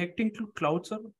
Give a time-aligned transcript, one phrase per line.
[0.00, 1.10] connecting to cloud server.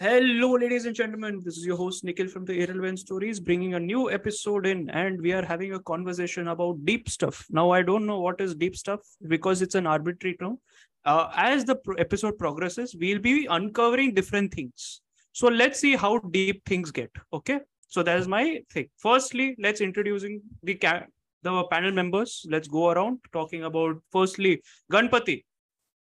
[0.00, 1.40] Hello, ladies and gentlemen.
[1.44, 5.20] This is your host Nikhil from the Irrelevant Stories, bringing a new episode in, and
[5.20, 7.46] we are having a conversation about deep stuff.
[7.48, 10.58] Now, I don't know what is deep stuff because it's an arbitrary term.
[11.04, 15.00] Uh, as the pro- episode progresses, we'll be uncovering different things.
[15.30, 17.10] So let's see how deep things get.
[17.32, 17.60] Okay.
[17.86, 18.88] So that is my thing.
[18.96, 21.06] Firstly, let's introducing the ca-
[21.44, 22.44] the panel members.
[22.48, 24.60] Let's go around talking about firstly
[24.92, 25.44] Ganpati.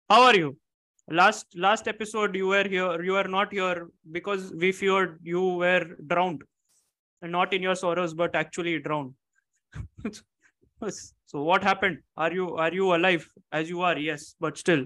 [0.10, 0.56] How are you?
[1.10, 5.86] Last last episode you were here you are not here because we feared you were
[6.08, 6.44] drowned.
[7.22, 9.14] And not in your sorrows but actually drowned.
[11.26, 11.98] So what happened?
[12.16, 13.28] Are you are you alive?
[13.52, 14.86] As you are yes but still.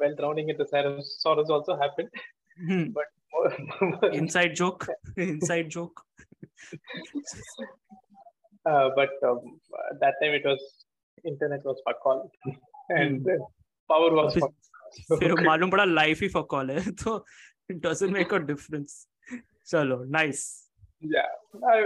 [0.00, 2.08] Well drowning in the sorrows, also happened.
[2.66, 2.84] Hmm.
[4.00, 4.88] but inside joke.
[5.16, 6.00] Inside joke.
[8.64, 9.40] Uh, but um,
[10.00, 10.60] that time it was
[11.24, 12.30] internet was fuck all
[12.88, 13.36] and uh,
[13.88, 14.52] power was fuck
[15.18, 17.24] फिर मालूम पड़ा life he for all है तो
[17.70, 19.06] it doesn't make a difference
[19.66, 20.44] चलो nice
[21.06, 21.22] yeah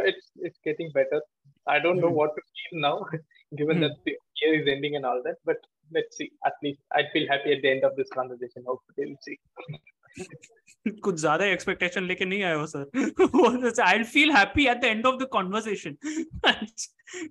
[0.02, 1.20] it's it's getting better
[1.66, 3.04] I don't know what to feel now
[3.52, 7.02] given that the year is ending and all that but let's see at least I
[7.12, 10.54] feel happy at the end of this conversation hopefully we will see
[10.86, 15.16] कुछ ज़्यादा expectation लेके नहीं आया हो sir I feel happy at the end of
[15.16, 15.96] the conversation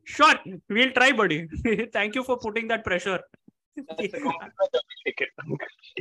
[0.09, 1.41] short we'll try buddy
[1.87, 3.23] thank you for putting that pressure
[3.75, 5.29] That's a compliment, I'll take it.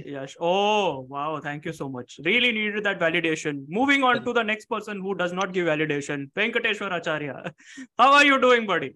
[0.06, 1.40] yes oh wow.
[1.40, 2.20] Thank you so much.
[2.24, 3.64] Really needed that validation.
[3.68, 7.52] Moving on to the next person who does not give validation venkateshwar acharya.
[7.98, 8.94] How are you doing buddy?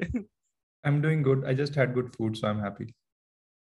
[0.85, 1.45] I'm doing good.
[1.45, 2.95] I just had good food, so I'm happy.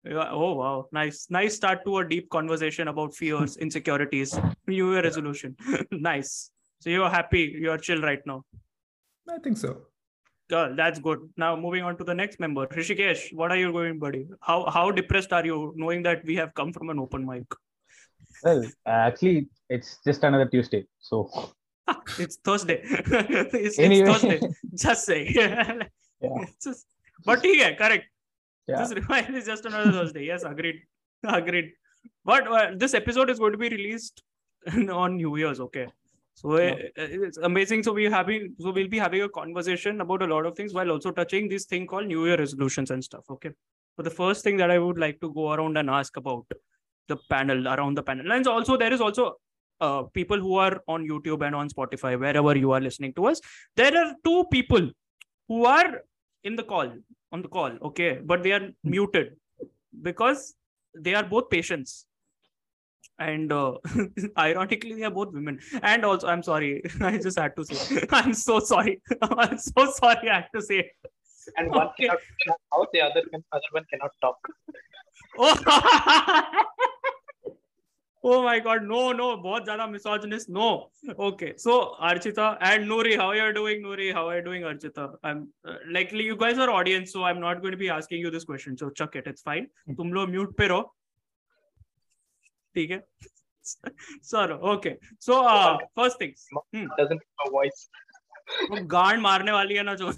[0.03, 0.87] Yeah, oh wow.
[0.91, 1.27] Nice.
[1.29, 5.55] Nice start to a deep conversation about fears insecurities new year resolution.
[5.91, 6.51] Nice.
[6.79, 7.55] So you're happy.
[7.59, 8.43] You're chill right now.
[9.29, 9.81] I think so.
[10.49, 11.27] Girl, that's good.
[11.37, 13.33] Now moving on to the next member, Rishikesh.
[13.33, 14.27] What are you going, buddy?
[14.41, 17.45] How how depressed are you knowing that we have come from an open mic?
[18.43, 20.85] Well, uh, actually, it's just another Tuesday.
[20.99, 21.29] So,
[22.19, 22.81] it's Thursday.
[22.83, 24.11] it's, it's Anyway.
[24.11, 24.39] Thursday.
[24.75, 25.31] Just say.
[25.33, 25.79] Yeah.
[26.21, 26.85] It's just,
[27.25, 28.05] but yeah, correct.
[28.67, 28.85] yeah.
[28.85, 28.91] This
[29.29, 30.25] is just another Thursday.
[30.25, 30.81] Yes, agreed.
[31.23, 31.73] Agreed.
[32.23, 34.23] But uh, this episode is going to be released
[34.89, 35.59] on New Year's.
[35.59, 35.87] Okay.
[36.35, 37.83] So uh, it's amazing.
[37.83, 40.91] So we're having, so we'll be having a conversation about a lot of things while
[40.91, 43.23] also touching this thing called New Year resolutions and stuff.
[43.29, 43.51] Okay.
[43.95, 46.45] So the first thing that I would like to go around and ask about
[47.07, 49.35] the panel around the panel, and also there is also
[49.79, 53.39] uh, people who are on YouTube and on Spotify, wherever you are listening to us.
[53.75, 54.89] There are two people
[55.47, 56.01] who are
[56.43, 56.91] in the call
[57.31, 57.71] on the call.
[57.83, 59.37] Okay, but they are muted
[60.01, 60.55] because
[60.93, 62.05] they are both patients
[63.19, 63.77] and uh,
[64.37, 65.59] ironically they are both women.
[65.81, 70.29] And also i'm sorry i just had to say i'm so sorry i'm so sorry
[70.29, 70.91] i had to say.
[71.57, 72.07] And one okay.
[72.07, 74.37] cannot out the other, can, other one cannot talk.
[75.37, 75.53] Oh,
[78.23, 80.89] oh my god no no both are misogynist no.
[81.19, 84.11] Okay so archita and nuri how are you doing nuri?
[84.11, 85.13] How are you doing archita?
[85.23, 88.31] I'm uh, likely you guys are audience so i'm not going to be asking you
[88.31, 89.67] this question so chuck it it's fine.
[89.85, 90.11] Hmm.
[90.11, 90.67] Tum mute pe
[92.75, 93.03] ठीक है?
[94.23, 94.89] चलो okay
[95.21, 95.41] so
[95.99, 96.49] first things
[98.71, 100.11] वो गांड मारने वाली है ना जो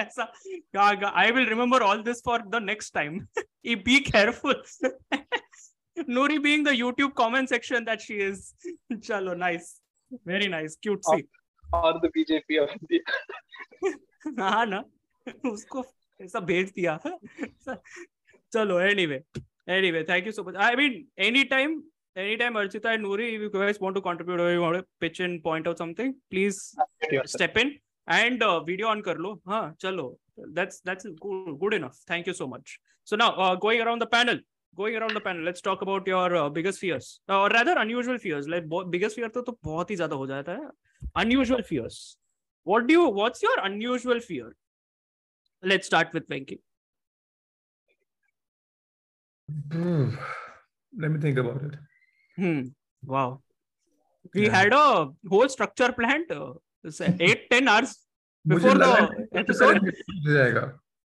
[0.00, 3.18] ऐसा I will remember all this for the next time
[3.66, 4.62] be careful
[6.08, 8.52] Noori being the YouTube comment section that she is
[8.96, 9.80] चलो nice
[10.26, 11.22] very nice cute see
[11.74, 13.00] or the bjp of india.
[14.40, 14.84] हाँ ना
[15.50, 15.84] उसको
[16.20, 16.98] ऐसा भेज दिया।
[18.52, 21.81] चलो anyway anyway thank you so much I mean any time
[22.21, 25.19] anytime Archita and Noori, if you guys want to contribute or you want to pitch
[25.25, 26.57] in, point out something, please
[27.33, 27.69] step in
[28.09, 30.05] and uh, video on kar lo ha chalo
[30.53, 34.07] that's that's good, good enough thank you so much so now uh, going around the
[34.07, 34.39] panel
[34.75, 38.17] going around the panel let's talk about your uh, biggest fears uh, or rather unusual
[38.17, 40.69] fears like bo- biggest fear तो तो बहुत ही ज्यादा हो जाता है
[41.23, 41.99] unusual fears
[42.71, 44.49] what do you what's your unusual fear
[45.71, 46.59] let's start with Venki
[49.72, 50.14] Hmm.
[50.96, 51.74] Let me think about it.
[52.36, 52.62] Hmm.
[53.04, 53.42] Wow.
[54.34, 54.56] We yeah.
[54.56, 56.32] had a whole structure planned.
[56.82, 57.98] It's eight ten hours
[58.46, 59.80] before the episode.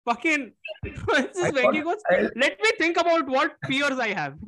[0.05, 0.51] Fucking.
[0.83, 2.01] this is when he goes.
[2.35, 4.35] Let me think about what fears I have.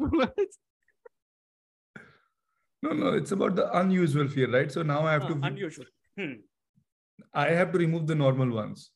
[2.82, 3.14] no, no.
[3.14, 4.72] It's about the unusual fear, right?
[4.72, 5.40] So now I have uh, to.
[5.44, 5.86] Unusual.
[6.20, 6.34] Hmm.
[7.34, 8.92] I have to remove the normal ones.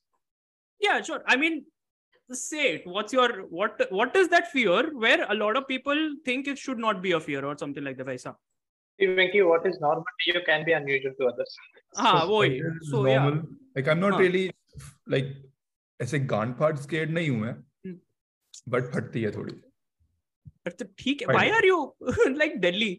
[0.79, 1.21] Yeah, sure.
[1.27, 1.65] I mean,
[2.31, 2.87] say it.
[2.87, 3.81] What's your what?
[3.91, 5.95] What is that fear where a lot of people
[6.25, 8.05] think it should not be a fear or something like that?
[8.07, 8.35] Vaisa.
[8.99, 11.55] Venki, what is normal to you can be unusual to others
[11.97, 12.61] Ah, So, wohi.
[12.91, 13.29] So yeah.
[13.75, 14.19] Like I'm not हाँ.
[14.19, 14.51] really
[15.07, 15.29] like
[15.99, 17.53] ऐसे गांड फाड़ scared नहीं हूँ मैं
[17.85, 17.95] Hmm.
[18.73, 19.53] But फटती है थोड़ी
[20.67, 21.77] अच्छा ठीक है are you
[22.41, 22.89] like Delhi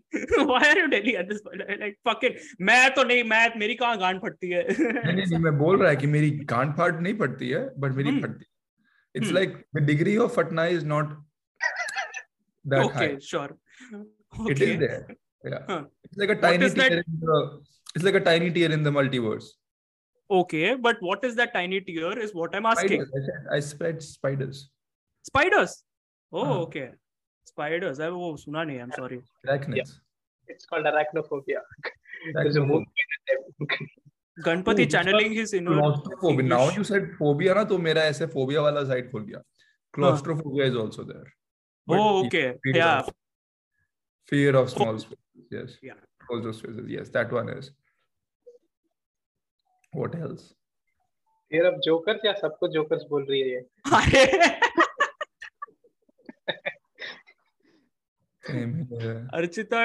[0.50, 2.36] why are you Delhi at this point like fucking
[2.70, 5.96] मैं तो नहीं मैं मेरी कहाँ गांड फटती है नहीं नहीं मैं बोल रहा है
[5.96, 8.22] कि मेरी गांड फाट नहीं पड़ती है बट मेरी Hmm.
[8.24, 8.49] फटती
[9.14, 9.34] it's hmm.
[9.34, 11.16] like the degree of fatna is not
[12.64, 13.18] that okay, high.
[13.20, 13.56] sure.
[14.40, 14.52] Okay.
[14.52, 15.08] It is there.
[15.44, 15.58] Yeah.
[15.66, 15.84] Huh.
[16.04, 17.60] It's like a tiny tear in the,
[17.94, 19.46] it's like a tiny tier in the multiverse.
[20.30, 23.04] Okay, but what is that tiny tear is what I'm asking.
[23.04, 23.30] Spiders.
[23.52, 24.70] I, spread spiders.
[25.22, 25.82] Spiders?
[26.32, 26.60] Oh, uh-huh.
[26.60, 26.90] okay.
[27.44, 27.98] Spiders.
[27.98, 29.22] I oh, suna nahi, I'm sorry.
[29.46, 29.76] Arachnids.
[29.76, 29.84] Yeah.
[30.46, 31.60] It's called arachnophobia.
[32.34, 32.86] There's a movie.
[34.46, 38.84] Ganpati channeling he seen claustrophobia now you said phobia ना तो मेरा ऐसे phobia वाला
[38.84, 39.42] side खुल गया
[39.94, 41.32] claustrophobia is also there
[41.88, 42.44] oh okay
[42.78, 42.90] yeah
[44.32, 45.94] fear of small spaces yes
[46.32, 47.70] all those spaces yes that one is
[49.92, 50.48] what else
[51.52, 53.60] fear of joker या सबको jokers बोल रही है ये?
[59.34, 59.80] Archita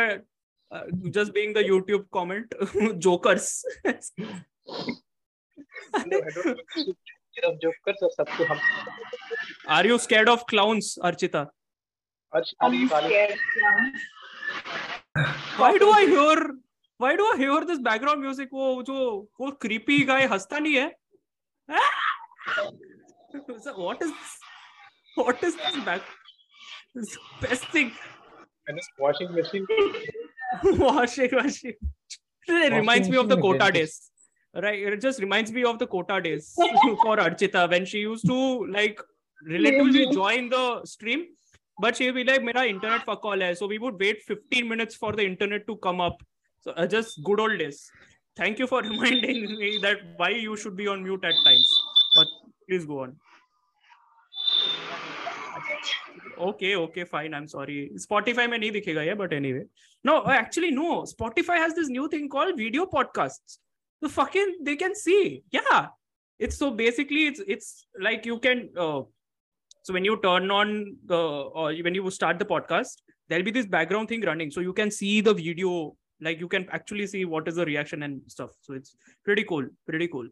[0.71, 2.53] uh, just being the YouTube comment
[3.00, 3.63] jokers
[9.67, 11.47] are you scared of clowns Archita
[15.57, 16.38] why do I hear
[16.97, 20.95] why do I hear this background music वो जो वो creepy guy हंसता नहीं है
[23.63, 24.12] So what is
[25.15, 26.01] what is this back
[26.95, 27.91] this best thing
[28.67, 29.65] and this washing machine.
[30.63, 31.74] washing washing
[32.48, 34.12] it reminds me of the Kota days
[34.56, 34.80] right?
[34.80, 39.02] It just reminds me of the Kota days for archita when she used to like
[39.48, 41.25] relatively join the stream
[41.80, 43.54] but she'll be like mera internet fuck all hai.
[43.54, 46.22] So we would wait 15 minutes for the internet to come up.
[46.62, 47.90] So uh, just good old days.
[48.38, 51.69] Thank you for reminding me that why you should be on mute at times.
[52.16, 52.28] But
[52.68, 53.18] please go on
[56.49, 59.64] okay okay fine i'm sorry spotify mein nahi dikhega ye but anyway
[60.11, 63.58] no actually no spotify has this new thing called video podcasts
[64.02, 65.23] so fucking they can see
[65.58, 65.81] yeah
[66.38, 67.70] it's so basically it's it's
[68.08, 69.00] like you can uh,
[69.82, 71.23] so when you turn on the
[71.62, 74.91] or when you start the podcast there'll be this background thing running so you can
[74.91, 75.75] see the video
[76.20, 79.69] like you can actually see what is the reaction and stuff so it's pretty cool
[79.87, 80.26] pretty cool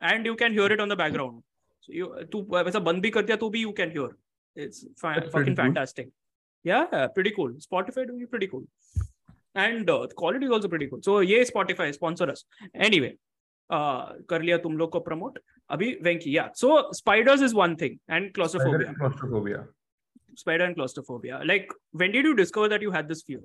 [0.00, 1.42] and you can hear it on the background
[1.86, 4.10] so you तू वैसा बंद भी कर दिया तो भी you can hear
[4.56, 5.64] it's fa- That's pretty fucking cool.
[5.64, 6.08] fantastic
[6.64, 8.64] yeah pretty cool spotify doing it pretty cool
[9.54, 12.44] and uh, the quality is also pretty cool so ये spotify sponsor us
[12.88, 13.12] anyway
[13.70, 15.38] uh, कर लिया तुम लोग को promote
[15.70, 19.64] अभी वेंकी yeah so spiders is one thing and claustrophobia claustrophobia
[20.42, 21.72] spider and claustrophobia like
[22.02, 23.42] when did you discover that you had this fear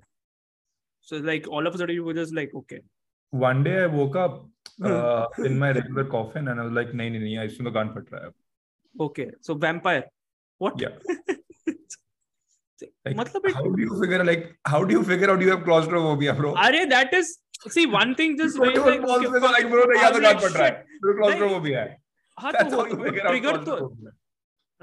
[1.10, 2.82] so like all of a sudden you were just like okay
[3.46, 4.36] one day I woke up
[4.90, 7.90] uh, in my regular coffin and I was like, नहीं नहीं नहीं इसमें तो गान
[7.96, 8.32] फट रहा है
[9.06, 10.04] okay so vampire
[10.62, 10.90] what Yeah.
[13.06, 15.64] Like, मतलब it, how do you figure like how do you figure out you have
[15.64, 16.54] claustrophobia, bro?
[16.66, 17.38] अरे that is
[17.76, 20.04] see one thing just Whatever like, balls okay, में तो fuck, like bro नहीं I
[20.04, 21.02] या was तो like, गान फट रहा है shit.
[21.06, 21.98] तो claustrophobia है
[22.42, 24.12] हाँ that's तो how you figure out trigger तो claustrophobia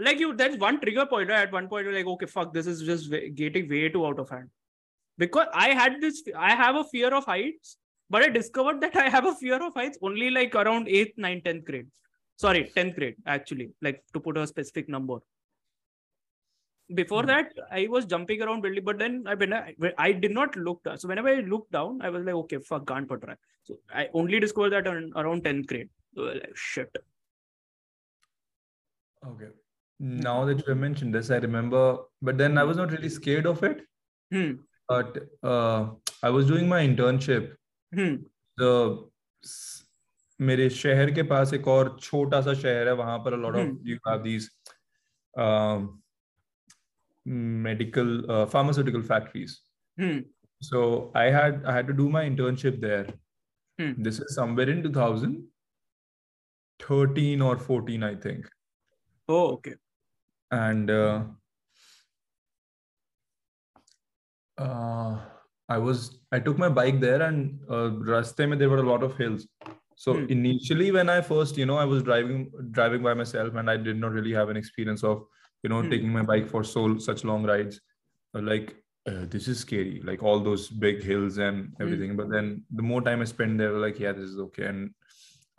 [0.08, 1.46] like you that's one trigger point right?
[1.49, 4.19] at one point you're like okay fuck this is just way, getting way too out
[4.25, 4.50] of hand
[5.19, 7.76] because i had this i have a fear of heights
[8.11, 11.44] but i discovered that i have a fear of heights only like around 8th 9th
[11.44, 11.87] 10th grade
[12.46, 15.19] sorry 10th grade actually like to put a specific number
[17.00, 17.29] before Hmm.
[17.29, 20.56] that i was jumping around building but then i when i, when I did not
[20.56, 23.39] look down so whenever i looked down i was like okay fuck can't put right
[23.69, 26.98] so i only discovered that on, around 10th grade so, like, shit
[29.27, 29.48] okay
[29.98, 31.82] now that you have mentioned this I remember
[32.20, 33.82] but then I was not really scared of it
[34.31, 34.53] hmm
[34.89, 35.86] but uh,
[36.22, 37.53] I was doing my internship
[37.94, 38.15] hmm
[38.58, 38.72] the
[39.43, 39.81] s-
[40.41, 43.67] मेरे शहर के पास एक और छोटा सा शहर है वहां पर a lot of
[43.67, 43.74] Hmm.
[43.91, 44.48] you have these
[45.44, 45.84] um,
[47.30, 49.62] medical uh, pharmaceutical factories
[49.98, 50.19] hmm
[50.62, 53.07] so I had I had to do my internship there
[53.80, 53.94] Hmm.
[54.06, 58.48] this is somewhere in 2013 or 14 I think
[59.28, 59.76] oh okay
[60.52, 61.24] and uh,
[64.57, 65.19] uh,
[65.68, 69.04] I was I took my bike there and uh, raste mein there were a lot
[69.04, 69.48] of hills.
[69.95, 70.26] So Hmm.
[70.36, 73.98] initially, when I first, you know, I was driving driving by myself and I did
[73.98, 75.26] not really have an experience of,
[75.63, 75.91] you know, Hmm.
[75.91, 77.81] taking my bike for so such long rides.
[78.34, 78.74] Uh, like
[79.06, 81.82] uh, this is scary, like all those big hills and Hmm.
[81.86, 82.17] everything.
[82.17, 84.67] But then the more time I spent there, like yeah, this is okay.
[84.72, 84.94] And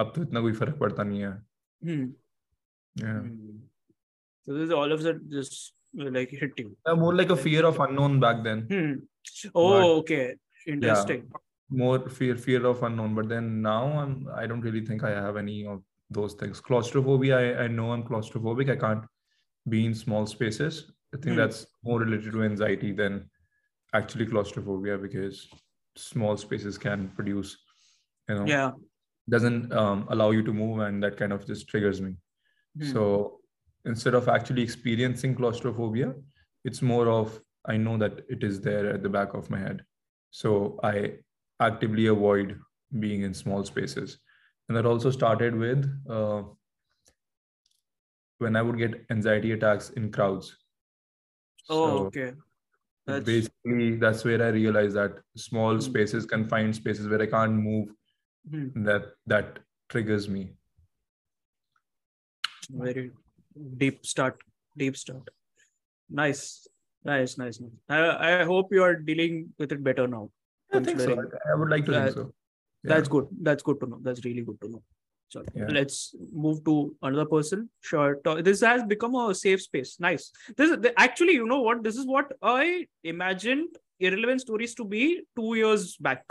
[0.01, 1.33] अब तो इतना कोई फर्क पड़ता नहीं है.
[1.83, 2.05] hmm
[3.03, 3.19] Yeah.
[3.21, 3.57] Hmm.
[4.45, 6.75] So this is all of a sudden just uh, like hit you.
[6.87, 8.65] Yeah, more like a fear of unknown back then.
[8.71, 8.93] Hmm.
[9.53, 10.35] Oh, But- okay.
[10.73, 11.27] Interesting.
[11.81, 15.37] more fear fear of unknown but then now i'm i don't really think i have
[15.41, 15.79] any of
[16.17, 19.07] those things claustrophobia i, I know i'm claustrophobic i can't
[19.68, 21.40] be in small spaces I think Hmm.
[21.40, 23.28] that's more related to anxiety than
[23.94, 25.48] actually claustrophobia because
[25.96, 27.56] small spaces can produce,
[28.28, 28.72] you know, Yeah.
[29.28, 32.14] doesn't um, allow you to move, and that kind of just triggers me.
[32.78, 32.92] Hmm.
[32.92, 33.40] So
[33.84, 36.14] instead of actually experiencing claustrophobia,
[36.64, 39.84] it's more of I know that it is there at the back of my head.
[40.30, 41.18] So I
[41.60, 42.58] actively avoid
[43.00, 44.18] being in small spaces.
[44.68, 46.42] And that also started with uh,
[48.40, 50.56] when I would get anxiety attacks in crowds.
[51.68, 52.32] Oh, So okay.
[53.06, 55.80] That's basically, that's where I realized that small Hmm.
[55.80, 57.88] spaces, confined spaces where I can't move,
[58.50, 60.42] hmm, that that triggers me.
[62.70, 63.10] very
[63.78, 64.42] deep start.
[64.76, 65.30] Deep start.
[66.08, 66.66] Nice.
[67.04, 67.72] Nice, nice, nice.
[67.88, 70.30] I, I hope you are dealing with it better now.
[70.72, 71.12] I think so.
[71.12, 72.34] I would like to Yeah, think so.
[72.84, 73.28] That's good.
[73.42, 73.98] That's good to know.
[74.02, 74.82] That's really good to know.
[75.30, 75.68] So Yeah.
[75.76, 77.70] let's move to another person.
[77.80, 78.20] Sure.
[78.48, 79.98] This has become a safe space.
[80.00, 80.32] Nice.
[80.56, 81.84] This is actually, you know what?
[81.84, 86.24] This is what I imagined irrelevant stories to be two years back.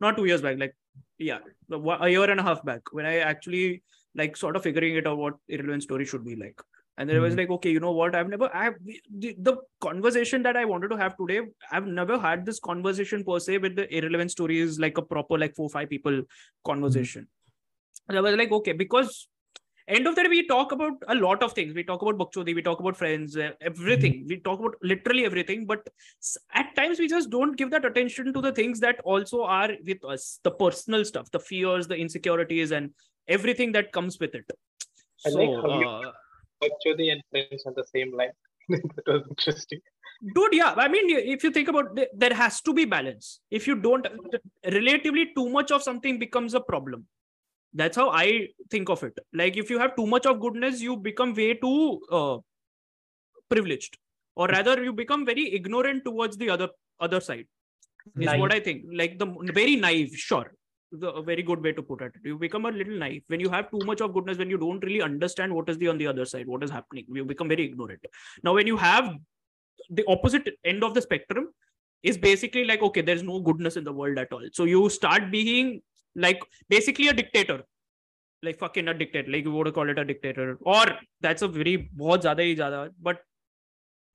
[0.00, 0.76] Not two years back, like
[1.18, 1.38] yeah,
[1.70, 3.82] a year and a half back when I actually
[4.14, 6.60] like sort of figuring it out what irrelevant story should be like.
[6.96, 7.40] And then I was mm-hmm.
[7.40, 8.14] like, okay, you know what?
[8.14, 8.74] I've never, I have
[9.18, 11.40] the, the conversation that I wanted to have today.
[11.72, 15.56] I've never had this conversation per se with the irrelevant stories, like a proper, like
[15.56, 16.22] four, five people
[16.64, 17.26] conversation.
[18.08, 19.28] And I was like, okay, because
[19.88, 21.74] end of the day, we talk about a lot of things.
[21.74, 24.26] We talk about Bakchodi, we talk about friends, uh, everything.
[24.28, 25.66] We talk about literally everything.
[25.66, 25.86] But
[26.52, 30.04] at times, we just don't give that attention to the things that also are with
[30.04, 32.90] us the personal stuff, the fears, the insecurities, and
[33.28, 34.50] everything that comes with it.
[35.26, 36.10] I So, like uh,
[36.64, 38.32] Actually, and friends on the same line.
[38.68, 39.80] that was interesting.
[40.34, 43.74] dude yeah i mean if you think about there has to be balance if you
[43.76, 44.06] don't
[44.76, 47.04] relatively too much of something becomes a problem
[47.74, 49.18] that's how i think of it.
[49.32, 52.38] Like if you have too much of goodness you become way too uh,
[53.48, 53.98] privileged.
[54.36, 56.68] Or rather you become very ignorant towards the other
[57.00, 57.46] other side
[58.18, 58.84] is what i think.
[58.92, 60.52] Like the very naive sure.
[60.92, 62.12] The, a very good way to put it.
[62.24, 63.24] You become a little naive.
[63.26, 65.88] When you have too much of goodness when you don't really understand what is the
[65.88, 68.04] on the other side what is happening you become very ignorant.
[68.42, 69.12] Now when you have
[69.90, 71.48] the opposite end of the spectrum
[72.02, 74.46] is basically like okay there's no goodness in the world at all.
[74.52, 75.82] So you start being
[76.14, 77.62] like basically a dictator.
[78.42, 79.30] Like fucking a dictator.
[79.30, 80.58] Like you would call it a dictator.
[80.60, 80.84] Or
[81.20, 83.20] that's a very bahut zyada hi zyada but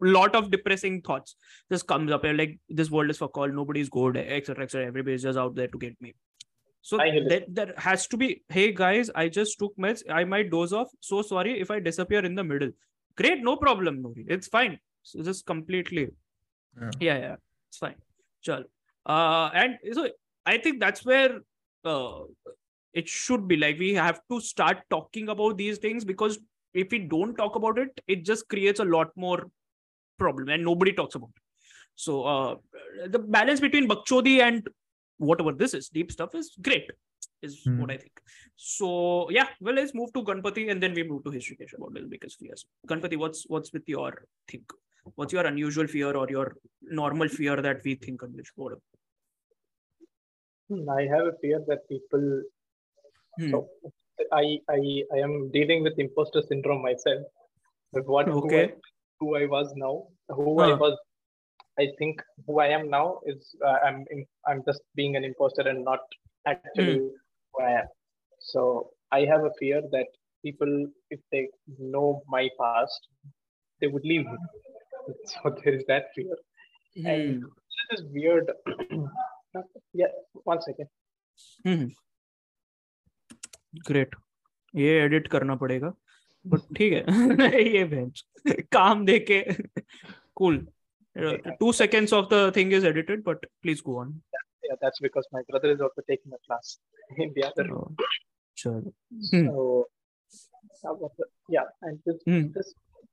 [0.02, 1.36] lot of depressing thoughts
[1.72, 5.24] just comes up and like this world is for call nobody's good etc etc everybody's
[5.24, 6.14] just out there to get me.
[6.82, 10.24] So I hear there, there has to be hey guys i just took meds i
[10.24, 12.72] might doze off so sorry if i disappear in the middle.
[13.18, 14.26] Great no problem Nuri.
[14.28, 14.80] it's fine.
[15.04, 16.10] So just completely.
[16.80, 16.92] Yeah.
[17.00, 17.36] yeah yeah
[17.70, 17.96] it's fine.
[18.42, 18.64] Chal.
[19.06, 20.08] uh and so
[20.46, 21.40] i think that's where
[21.86, 22.20] uh
[22.94, 26.40] it should be like we have to start talking about these things because
[26.74, 29.46] if we don't talk about it it just creates a lot more
[30.18, 31.44] problem and nobody talks about it
[31.96, 32.56] so uh
[33.08, 34.68] the balance between bakchodi and
[35.18, 36.90] whatever this is deep stuff is great
[37.42, 37.80] is Hmm.
[37.80, 38.20] what i think
[38.56, 42.08] so yeah well let's move to ganpati and then we move to history about his
[42.08, 44.74] biggest fears ganpati what's what's with your think
[45.16, 48.22] what's your unusual fear or your normal fear that we think?
[48.56, 48.99] What- Hmm,
[50.72, 52.44] I have a fear that people.
[53.38, 53.52] Hmm.
[53.52, 53.70] So
[54.32, 57.24] I I I am dealing with imposter syndrome myself.
[57.94, 58.68] But what who I,
[59.20, 60.98] who I was now, who I was,
[61.74, 65.68] I think who I am now is uh, I'm in, I'm just being an imposter
[65.68, 66.00] and not
[66.46, 66.98] actually Hmm.
[67.52, 67.88] who I am.
[68.40, 70.08] So I have a fear that
[70.44, 71.50] people, if they
[71.80, 73.08] know my past,
[73.74, 74.38] they would leave me.
[75.26, 76.36] So there is that fear.
[77.06, 77.52] And Hmm.
[77.90, 78.50] this is weird.
[79.94, 80.12] yeah,
[80.54, 80.90] one second.
[81.66, 81.90] Hmm
[83.88, 84.16] great
[84.76, 85.94] ये edit करना पड़ेगा
[86.54, 88.24] but ठीक है ये bench
[88.74, 89.42] काम देके
[90.42, 90.58] cool
[91.60, 94.12] two seconds of the thing is edited but please go on
[94.70, 96.74] Yeah, that's because my brother is also taking a class
[97.24, 97.96] in the other room.
[98.02, 98.10] Oh,
[98.58, 98.92] चलो
[99.32, 99.48] Hmm.
[100.82, 101.26] So, uh,
[101.56, 102.44] yeah, and this, Hmm.
[102.58, 102.68] this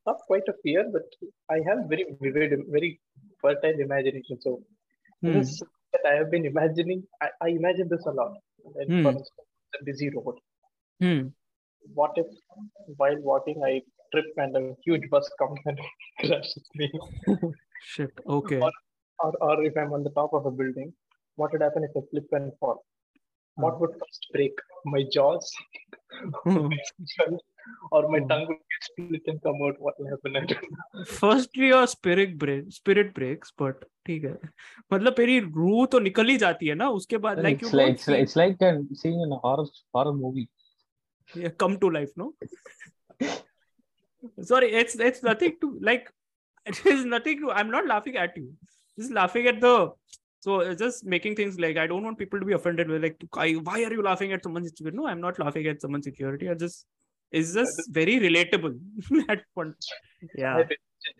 [0.09, 1.15] not quite a fear, but
[1.55, 2.91] I have very vivid, very
[3.45, 4.41] fertile imagination.
[4.45, 5.33] So, Hmm.
[5.37, 5.55] this
[5.97, 8.33] that I have been imagining, I, I imagine this a lot.
[8.75, 9.03] And Hmm.
[9.03, 10.35] for instance, the busy road.
[10.99, 11.27] Hmm.
[11.93, 12.27] What if
[12.97, 15.79] while walking I trip and a huge bus comes and
[16.19, 16.91] crashes me?
[17.79, 18.61] shit okay
[19.19, 20.93] or, or if I'm on the top of a building,
[21.35, 22.83] what would happen if I flip and fall?
[23.55, 24.53] What would first break?
[24.85, 25.51] My jaws,
[27.96, 28.28] or my Hmm.
[28.30, 29.76] tongue will get split and come out?
[29.86, 30.36] What will happen?
[30.36, 31.04] I don't know.
[31.10, 34.34] Firstly your spirit break spirit breaks but ठीक है
[34.92, 38.08] मतलब तेरी रूह तो निकल ही जाती है ना उसके बाद like it's like it's,
[38.14, 40.48] like- it's like a seeing in a horror horror movie.
[41.42, 42.24] yeah, come to life no
[44.50, 46.10] sorry it's it's nothing to like
[46.66, 48.48] it is nothing to, i'm not laughing at you
[48.98, 49.72] just laughing at the
[50.46, 53.16] so it's just making things like i don't want people to be offended with like
[53.46, 56.50] I, why are you laughing at someone's insecurity no i'm not laughing at someone's security
[56.50, 56.86] i just
[57.31, 58.75] it's just very relatable
[59.29, 59.73] at one
[60.35, 60.71] yeah I've,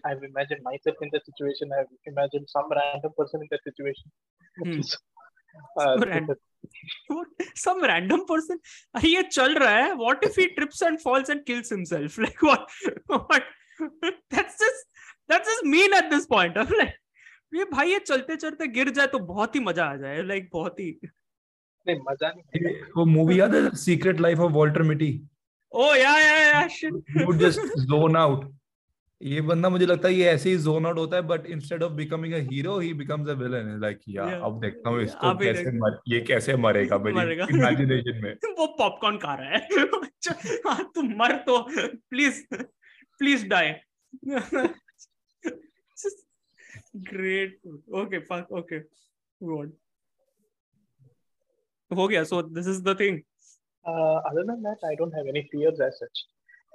[0.06, 1.70] I've imagined myself in that situation.
[1.80, 4.12] I've imagined some random person in that situation.
[4.58, 4.80] Hmm.
[5.80, 6.44] Uh, Some random-
[7.56, 8.60] some random person
[9.04, 12.68] ये चल रहा है what if he trips and falls and kills himself like what
[13.08, 13.44] what
[14.36, 14.84] that's just
[15.30, 16.96] that's just mean at this point I'm like
[17.56, 20.80] ये भाई ये चलते चलते गिर जाए तो बहुत ही मज़ा आ जाए like बहुत
[20.80, 20.90] ही
[21.88, 25.12] नहीं मज़ा नहीं वो मूवी याद है secret life of Walter Mitty
[25.78, 26.94] oh yeah yeah yeah shit.
[27.26, 28.54] Would just zone out
[29.22, 31.94] ये बंदा मुझे लगता है ये ऐसे ही जोन आउट होता है but instead of
[31.94, 36.00] becoming a hero he becomes a villain like yeah अब देखता हूँ इसको कैसे मर
[36.08, 39.68] ये कैसे मरेगा मेरी इमेजिनेशन में। वो पॉपकॉर्न खा रहा है।
[40.68, 41.58] हाँ तुम मर तो
[42.10, 42.44] please
[43.20, 43.74] please die
[47.10, 47.60] great
[48.02, 48.80] okay fuck okay
[49.42, 49.74] god
[51.92, 53.20] हो गया so this is the thing
[53.88, 56.18] Uh, other than that, I don't have any fears as such.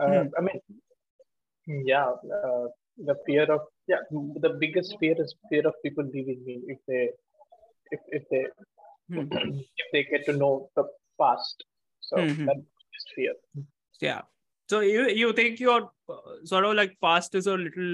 [0.00, 0.28] Uh, Hmm.
[0.38, 2.08] I mean, yeah,
[2.44, 2.66] uh,
[2.96, 4.02] the fear of yeah,
[4.46, 7.10] the biggest fear is fear of people leaving me if they
[7.90, 8.44] if if they
[9.08, 9.26] Hmm.
[9.82, 10.84] if they get to know the
[11.20, 11.64] past.
[12.00, 12.46] So Mhm.
[12.46, 13.34] that's biggest fear.
[14.00, 14.22] yeah
[14.70, 15.78] so you you think your
[16.08, 17.92] uh, sort of like past is a little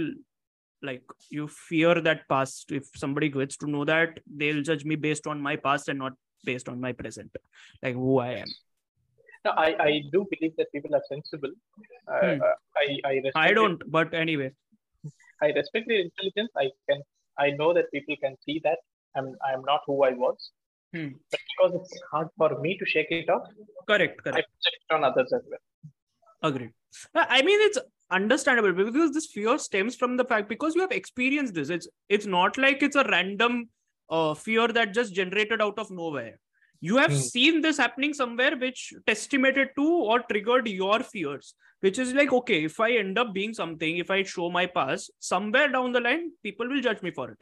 [0.88, 1.02] like
[1.36, 5.40] you fear that past if somebody gets to know that they'll judge me based on
[5.48, 6.14] my past and not
[6.50, 7.36] based on my present
[7.82, 8.54] like who i am
[9.48, 11.52] No, I I do believe that people are sensible.
[12.12, 12.40] Uh, Hmm.
[12.48, 14.48] uh, I I respect i don't but anyway
[15.46, 16.50] I respect their intelligence.
[16.62, 17.02] I can
[17.42, 18.78] I know that people can see that
[19.20, 20.48] I'm I'm not who I was.
[20.96, 21.10] Hmm.
[21.34, 23.46] But because it's hard for me to shake it off,
[23.92, 25.64] correct I correct project it on others as well.
[26.50, 26.74] agreed
[27.20, 27.78] Uh, i mean it's
[28.18, 32.28] understandable because this fear stems from the fact because you have experienced this it's it's
[32.34, 33.56] not like it's a random
[34.16, 36.36] uh, fear that just generated out of nowhere
[36.80, 37.18] you have Hmm.
[37.18, 42.64] seen this happening somewhere which testimated to or triggered your fears which is like okay
[42.64, 46.30] if i end up being something if i show my past somewhere down the line
[46.42, 47.38] people will judge me for it.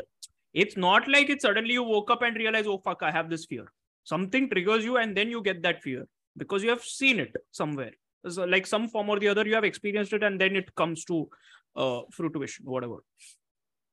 [0.54, 3.44] It's not like it suddenly you woke up and realize oh fuck i have this
[3.44, 3.64] fear.
[4.04, 7.92] Something triggers you and then you get that fear because you have seen it somewhere.
[8.28, 11.04] So like some form or the other you have experienced it and then it comes
[11.06, 11.28] to
[11.76, 12.98] uh, fruition whatever.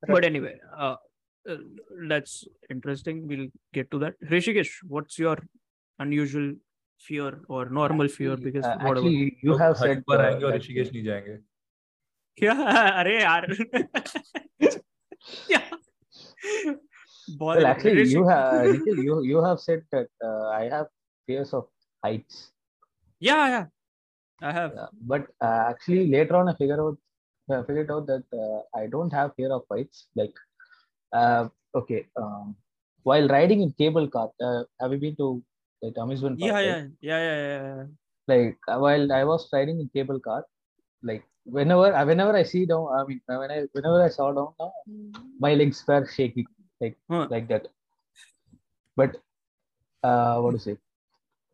[0.07, 0.95] But anyway uh,
[1.50, 1.56] uh,
[2.12, 5.36] that's interesting we'll get to that rishikesh what's your
[6.06, 6.48] unusual
[7.08, 10.44] fear or normal fear because Uh, whatever actually, you have हट said पर uh, आएंगे
[10.44, 11.36] और that- Rishikesh नहीं जाएंगे
[12.38, 12.52] क्या
[13.00, 13.46] अरे यार
[14.62, 15.60] क्या
[17.38, 20.86] बहुत Well, actually, Rishi- you have Nikhil, you you have said that uh, I have
[21.26, 21.66] fears of
[22.06, 22.36] heights.
[23.26, 23.64] yeah yeah
[24.48, 26.98] i have Yeah, but uh, actually, later on, I figured out
[27.56, 30.02] I figured out that uh, I don't have fear of heights.
[30.20, 30.36] Like,
[31.13, 32.55] uh, okay, um,
[33.03, 35.43] while riding in cable car, uh, have you been to
[35.81, 36.53] like amusement park?
[36.53, 36.77] yeah right?
[36.77, 37.85] yeah yeah yeah yeah, yeah.
[38.27, 40.45] like uh, while I was riding in cable car,
[41.03, 44.31] like whenever uh, whenever I see down, I mean uh, when I whenever I saw
[44.33, 44.53] down,
[45.39, 46.47] my legs were shaking
[46.81, 47.29] like Huh.
[47.29, 47.67] like that.
[48.95, 49.17] But
[50.03, 50.77] uh, what to say?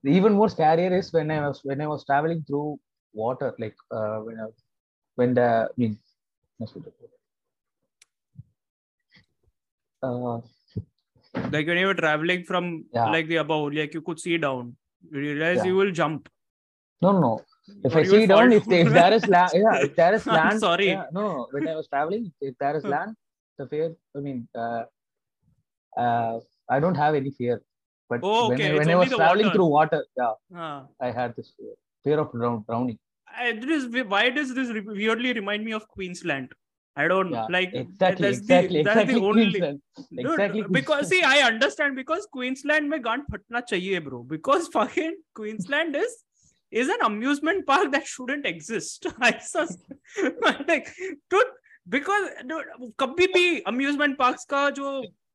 [0.04, 2.80] The even more scarier is when I was when I was traveling through
[3.14, 4.46] water, like uh, when I,
[5.16, 5.98] when the I mean,
[6.58, 7.12] what's it called?
[10.04, 10.40] Uh,
[11.54, 13.10] like when you were traveling from Yeah.
[13.16, 14.76] like the above like you could see down
[15.12, 15.66] you realize Yeah.
[15.70, 16.30] you will jump
[17.02, 17.34] no no no.
[17.86, 20.26] If Or I see down, if, there- if there is land, yeah, if there is
[20.26, 20.88] land, sorry.
[20.88, 23.16] yeah, no, no, when I was traveling, if there is land,
[23.60, 24.84] the fear, I mean, uh,
[25.96, 27.62] uh, I don't have any fear.
[28.10, 29.56] But Oh, when, okay, I, when I was traveling water.
[29.56, 30.88] through water, yeah, Ah.
[31.00, 32.98] I had this fear, fear of drown, drowning.
[33.38, 36.52] I, this, why does this re- weirdly remind me of Queensland?
[36.99, 39.21] I don't Yeah, like exactly, that's exactly, the, that's exactly.
[39.21, 39.81] the only Queensland.
[40.11, 40.63] Dude, exactly.
[40.63, 41.09] because Queensland.
[41.09, 46.15] see I understand because Queensland में गांड फटना चाहिए bro because fucking Queensland is
[46.71, 49.77] is an amusement park that shouldn't exist I sus-
[50.69, 50.95] like
[51.31, 51.53] dude
[51.89, 54.95] because dude, कभी भी amusement parks का जो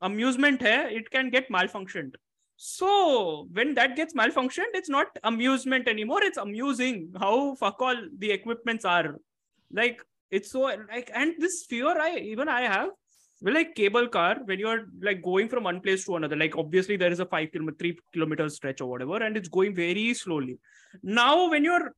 [0.10, 2.16] amusement है it can get malfunctioned
[2.56, 8.32] so when that gets malfunctioned it's not amusement anymore it's amusing how fuck all the
[8.32, 9.16] equipments are
[9.72, 10.02] like
[10.34, 12.90] it's so like and this fear i even i have
[13.42, 16.98] well, like cable car when you're like going from one place to another like obviously
[16.98, 20.58] there is a five kilometer three kilometer stretch or whatever and it's going very slowly
[21.04, 21.94] now when you're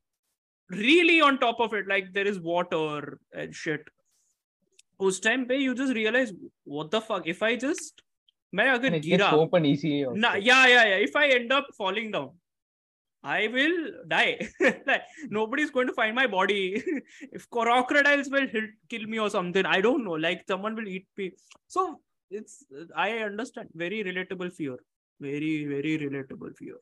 [0.69, 3.81] really on top of it like there is water and shit
[5.07, 6.31] उस time पे you just realize
[6.63, 8.01] what the fuck if I just
[8.55, 10.03] मैं And अगर it gets गिरा open easily.
[10.05, 10.19] Also.
[10.21, 12.29] ना yeah yeah yeah if I end up falling down
[13.34, 14.38] I will die.
[14.86, 16.82] like, nobody's going to find my body.
[17.32, 20.12] if crocodiles will hit, kill me or something, I don't know.
[20.26, 21.32] Like someone will eat me.
[21.66, 23.70] So it's I understand.
[23.74, 24.76] Very relatable fear.
[25.20, 26.76] Very very relatable fear.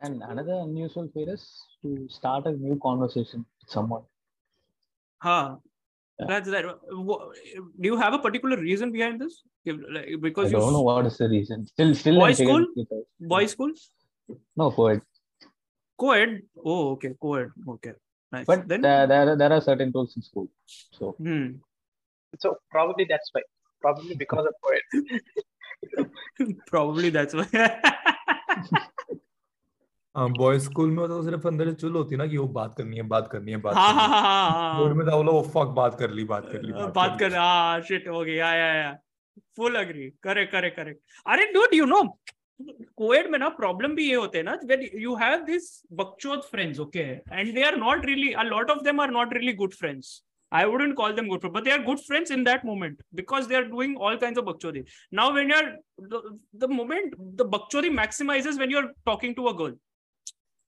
[0.00, 1.44] And another unusual fear is
[1.82, 4.02] to start a new conversation with someone.
[5.18, 5.56] Huh.
[6.18, 6.26] Yeah.
[6.28, 6.64] That's that.
[6.90, 9.42] Do you have a particular reason behind this?
[9.64, 11.66] Because I don't know what is the reason.
[11.66, 12.14] Still, still.
[12.14, 12.66] I'm Boys' school?
[13.20, 13.72] boys school,
[14.56, 15.02] No, co-ed.
[15.98, 16.42] Co-ed.
[16.64, 17.50] Oh, okay, co-ed.
[17.68, 17.92] Okay,
[18.32, 18.46] nice.
[18.46, 20.48] But then, there, there, are- there are certain rules in school.
[20.98, 21.46] So hmm.
[22.40, 23.42] So probably that's why.
[23.84, 24.82] Probably because of poet.
[26.66, 27.48] probably that's why.
[30.16, 33.02] Boys school में तो सिर्फ़ अंदर से चुल होती ना कि वो बात करनी है
[33.10, 35.42] बात करनी है बात हाँ करनी हाँ है हाँ हाँ बोर्ड में था बोला वो
[35.54, 38.72] फक बात कर ली बात कर ली हाँ बात कर हाँ शिट हो गया yeah
[38.74, 38.90] yeah
[39.56, 42.02] full agree correct correct correct अरे डूड यू नो
[42.97, 46.79] कोएड में ना प्रॉब्लम भी ये होते हैं ना when you have this बकचोद friends
[46.79, 50.13] okay and they are not really a lot of them are not really good friends
[50.53, 53.47] I wouldn't call them good friends, but they are good friends in that moment because
[53.47, 54.87] they are doing all kinds of bakchodi.
[55.11, 56.21] Now, when you're the,
[56.53, 59.73] the moment the bakchodi maximizes when you're talking to a girl.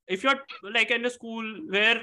[0.08, 2.02] If you're like in a school where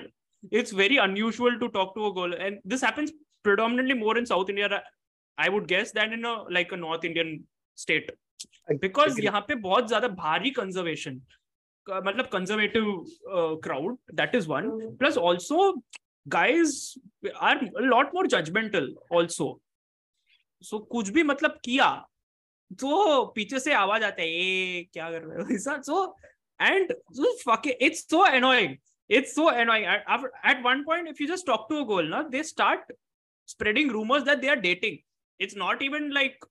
[0.52, 4.48] it's very unusual to talk to a girl, and this happens predominantly more in South
[4.48, 4.82] India,
[5.36, 8.10] I would guess, than in a like a North Indian state.
[8.71, 11.21] because यहाँ पे बहुत ज़्यादा भारी conservation
[11.87, 13.05] मतलब conservative
[13.63, 15.71] crowd that is one plus also
[16.27, 16.99] guys
[17.35, 19.59] are lot more judgmental also
[20.61, 21.89] so कुछ भी मतलब किया
[22.79, 25.81] तो पीछे से आवाज़ आता है ए क्या कर रहे हो?
[25.81, 26.15] So
[26.61, 26.91] and
[27.81, 28.75] it's so annoying
[29.09, 32.93] it's so annoying at one point if you just talk to a ना they start
[33.47, 34.97] spreading rumours that they are dating
[35.39, 36.45] it's not even like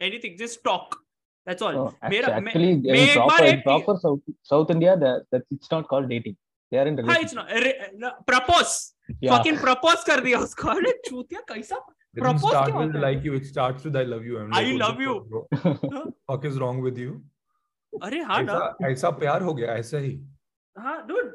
[0.00, 1.01] anything just talk
[1.46, 4.70] that's all no, actually, मेरा- actually in मैं एक proper, bar in proper South, South
[4.70, 6.36] India, that, that it's not called dating.
[6.72, 7.38] They are in relationship.
[7.38, 8.74] हाँ it's not propose
[9.20, 9.32] Yeah.
[9.34, 11.80] fucking propose कर दिया उसको अरे चूतिया कैसा
[12.20, 13.02] propose start क्या with होता है?
[13.04, 14.38] like you, it starts with I love you.
[14.42, 15.14] I'm I like, what love you.
[15.64, 16.02] fuck, bro?
[16.30, 17.12] Fuck is wrong with you?
[17.92, 18.58] अरे हाँ ना
[18.90, 20.12] ऐसा प्यार हो गया ऐसा ही
[20.76, 21.30] हाँ dude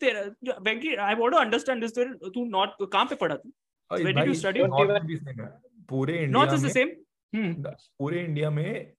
[0.00, 0.20] तेरा
[0.66, 5.40] Venky I want to understand this तू नॉट कहाँ पे पढ़ा तू में भी same
[5.40, 5.46] है.
[5.88, 6.88] पूरे not India is the same
[7.34, 8.92] hmm पूरे इंडिया में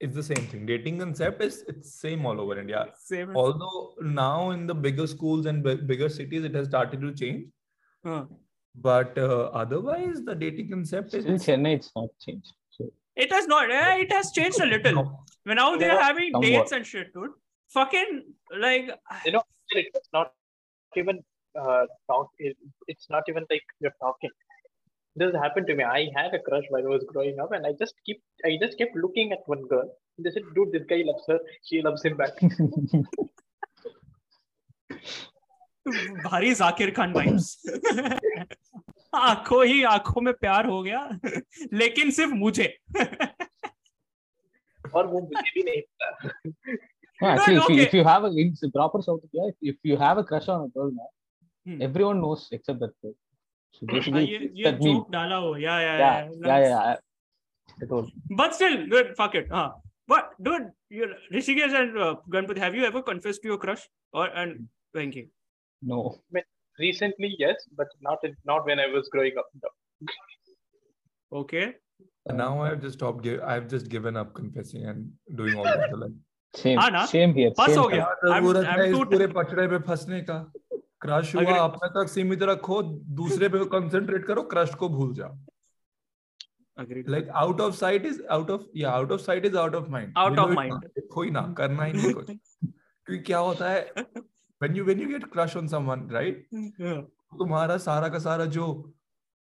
[0.00, 0.66] it's the same thing.
[0.66, 2.86] Dating concept is it's same all over India.
[2.98, 3.36] Same.
[3.36, 7.46] Although now in the bigger schools and b- bigger cities, it has started to change.
[8.04, 8.24] Huh.
[8.74, 11.76] But uh, otherwise, the dating concept is in Chennai.
[11.76, 12.52] It's not changed.
[13.16, 13.70] It has not.
[13.70, 14.92] Eh, it has changed a little.
[14.92, 15.54] No.
[15.54, 16.46] Now they are having Somewhat.
[16.46, 17.30] dates and shit, dude.
[17.68, 18.24] Fucking
[18.60, 18.90] like
[19.24, 20.32] you know, it's not
[20.94, 21.20] even
[21.58, 22.30] uh, talk.
[22.38, 22.56] It,
[22.86, 24.30] it's not even like you're talking
[25.15, 25.83] This happened to me.
[25.83, 28.77] I had a crush while I was growing up, and I just keep, I just
[28.77, 29.89] kept looking at one girl.
[30.17, 31.39] They said, "Dude, this guy loves her.
[31.69, 32.33] She loves him back."
[36.23, 37.45] भारी Zakir Khan vibes
[39.19, 40.99] आंखों ही आंखों में प्यार हो गया
[41.73, 42.67] लेकिन सिर्फ मुझे
[44.95, 46.29] और वो मुझे भी नहीं पता.
[47.21, 47.83] no, actually, if, you, okay.
[47.87, 50.63] if you have a in proper South India, if, if you have a crush on
[50.67, 51.09] a girl now,
[51.65, 51.81] Hmm.
[51.85, 53.13] everyone knows except that girl.
[53.77, 54.93] So हाँ, basically, ये it's ये that meme.
[54.95, 56.79] Joke डाला हो या या Yeah, yeah, yeah.
[56.79, 58.11] I, I told.
[58.41, 59.69] but still dude fuck it huh
[60.13, 64.27] but dude you Rishikesh and uh, Ganpati have you ever confessed to your crush or
[64.43, 65.23] and Venki
[65.81, 66.01] No.
[66.79, 69.47] Recently, yes, but not in, not when I was growing up.
[69.63, 69.69] No.
[71.31, 71.63] okay
[72.41, 73.23] now I've just stopped.
[73.23, 75.97] Give, I've just given up confessing and doing all that.
[75.97, 76.11] Like,
[76.53, 76.77] Same.
[76.79, 77.05] हाँ ना?
[77.11, 77.51] Same here.
[77.59, 77.91] बस same हो here.
[77.91, 80.37] गया क्या I'm- जरूरत I'm है इस too- पूरे पचड़े पे फंसने का
[81.06, 81.56] क्रश हुआ अगर...
[81.58, 82.82] अपने तक सीमित रखो
[83.20, 85.36] दूसरे पे कंसंट्रेट करो क्रश को भूल जाओ।
[87.08, 90.12] Like out of sight is out of yeah out of sight is out of mind
[90.18, 94.84] out of mind कोई ना करना ही नहीं कुछ। क्योंकि क्या होता है when you
[94.84, 96.46] when you get crush on someone right
[97.38, 98.66] तुम्हारा सारा का सारा जो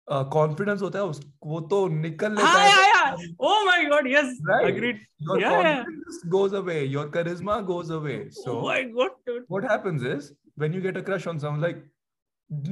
[0.08, 4.96] कॉन्फिडेंस uh, होता है उस, वो तो निकल लेता है ओह my god yes agreed
[5.22, 10.66] your confidence goes away your charisma goes away so my god what happens is oh
[10.66, 11.82] when you get a crush on someone like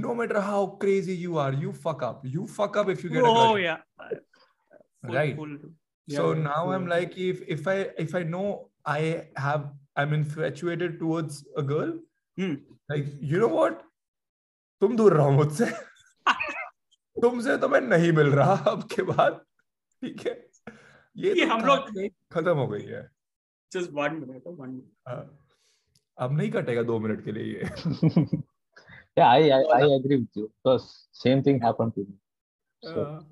[0.05, 3.25] no matter how crazy you are you fuck up you fuck up if you get
[3.25, 3.77] a Oh crush yeah.
[5.07, 5.37] Full, Right.
[5.37, 5.53] full.
[6.09, 6.73] so Yeah, now full.
[6.77, 8.47] i'm like if if i if i know
[8.95, 11.93] i have i'm infatuated towards a girl
[12.41, 12.57] Hmm.
[12.95, 13.85] like you know what
[14.83, 15.67] तुम दूर रहो मुझसे
[17.23, 19.41] तुमसे तो मैं नहीं मिल रहा अब के बाद
[20.05, 20.35] ठीक है
[21.25, 23.09] ये ये तो हम लोग- खत्म हो गई है
[23.77, 24.45] Just one minute.
[24.59, 25.33] One minute.
[26.19, 28.39] हाँ। अब नहीं कटेगा दो मिनट के लिए ये
[29.19, 30.85] yeah, I, I, I agree with you because
[31.25, 32.15] same thing happened to me.
[32.91, 33.23] So, Uh,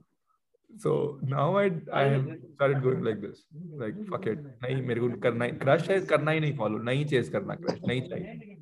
[0.84, 0.92] so
[1.32, 1.66] now I
[1.98, 3.44] I have started going like this
[3.82, 7.04] like fuck it नहीं मेरे को करना ही क्रश है करना ही नहीं फॉलो नहीं
[7.12, 8.54] चेस करना क्रश नहीं चाहिए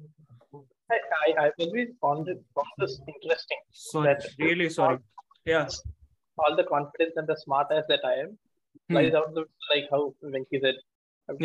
[1.25, 3.61] I I've always found it found this interesting.
[3.83, 4.99] Sorry, That- really sorry.
[5.51, 5.71] Yeah.
[6.39, 8.35] All the confidence and the smart ass that I am
[8.91, 8.97] Hmm.
[8.99, 10.01] lies out the like how
[10.35, 10.81] Venki said.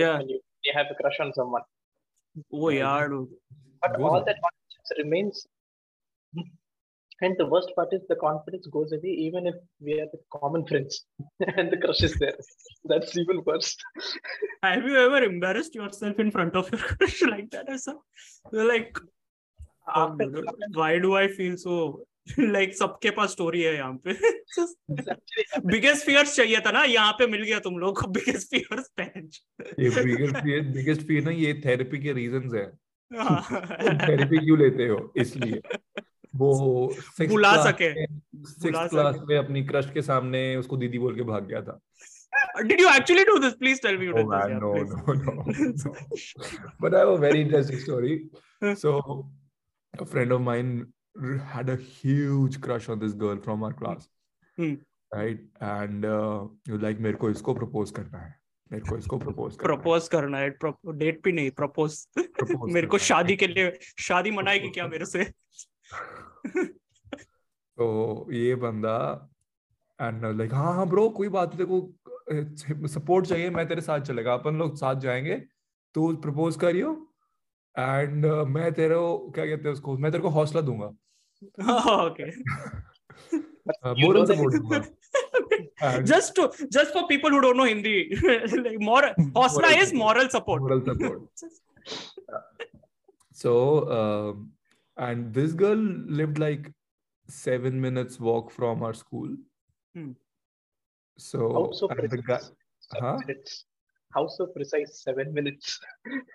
[0.01, 0.17] Yeah.
[0.17, 1.65] When you, you have a crush on someone,
[2.53, 3.29] Oh yeah, dude.
[3.81, 5.47] but all that confidence remains.
[7.21, 10.65] And the worst part is the confidence goes away even if we are with common
[10.65, 11.05] friends
[11.57, 12.37] and the crush is there.
[12.85, 13.75] That's even worse.
[14.63, 17.69] Have you ever embarrassed yourself in front of your crush like that?
[17.69, 18.01] Or something?
[18.53, 22.05] You're like, dude, um, why do I feel so
[22.39, 24.13] like सबके पास story है यहाँ पे।
[25.65, 29.41] Biggest fears चाहिए था ना यहाँ पे मिल गया तुम लोग को biggest fears patch
[30.73, 32.65] biggest fear ना ये थेरेपी के रीजन है।
[34.07, 35.13] थेरेपी क्यों लेते हो?
[35.17, 35.61] इसलिए।
[36.35, 38.05] वो बुला सके
[38.71, 41.79] क्लास में अपनी क्रश के सामने उसको दीदी बोल के भाग गया था।
[42.67, 43.55] Did you actually do this?
[43.55, 44.09] Please tell me.
[44.09, 45.95] Oh, this, yeah, no, no, no, no.
[46.79, 48.29] but I have a very interesting story.
[48.75, 49.29] So,
[49.99, 50.87] a friend of mine
[51.53, 54.07] had a huge crush on this girl from our class,
[54.57, 54.73] Hmm.
[55.11, 55.39] right?
[55.61, 58.33] And uh, you like, मेरे को इसको propose करना है,
[58.71, 59.75] मेरे को इसको propose करना.
[59.75, 62.97] Propose करना है डेट भी नहीं प्रपोज Propose मेरे को.
[62.97, 65.23] शादी के लिए शादी मनाएगी क्या मेरे से
[67.77, 68.95] तो ये बंदा
[69.99, 74.33] एंड लाइक हाँ हाँ ब्रो कोई बात नहीं देखो सपोर्ट चाहिए मैं तेरे साथ चलेगा
[74.33, 75.35] अपन लोग साथ जाएँगे
[75.95, 76.93] तू प्रपोज करियो
[77.79, 80.87] एंड uh, मैं तेरे को क्या कहते हैं उसको मैं तेरे को हौसला दूँगा।
[82.05, 82.29] ओके
[84.01, 84.51] बोरन से बोल
[86.03, 90.81] just to just for people who don't know Hindi moral हौसला is moral support moral
[90.89, 91.45] support
[93.43, 93.53] so
[94.97, 96.67] and this girl lived like
[97.29, 99.37] 7 minutes walk from our school
[101.19, 103.49] so so, oh, so and.
[104.16, 104.90] How so precise?
[105.02, 105.70] Seven minutes.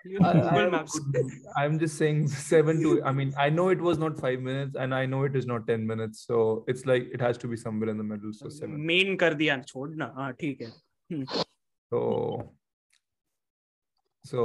[0.04, 0.98] You I- Google I Maps.
[1.00, 2.90] would- I'm just saying seven to.
[3.10, 5.66] I mean, I know it was not five minutes, and I know it is not
[5.70, 6.26] ten minutes.
[6.32, 6.40] So
[6.74, 8.34] it's like it has to be somewhere in the middle.
[8.42, 8.76] So seven.
[8.90, 11.24] Main कर दिया छोड़ना हाँ ठीक है
[11.92, 12.00] So,
[14.24, 14.42] so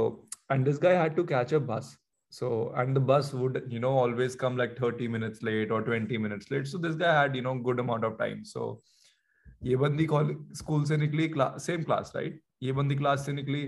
[0.50, 1.96] and this guy had to catch a bus.
[2.30, 6.18] So and the bus would you know always come like thirty minutes late or twenty
[6.18, 6.66] minutes late.
[6.66, 8.44] So this guy had you know good amount of time.
[8.44, 8.66] So
[9.64, 10.06] ये बंदी
[10.56, 11.28] school से निकली
[11.66, 13.63] same class right ये बंदी class से निकली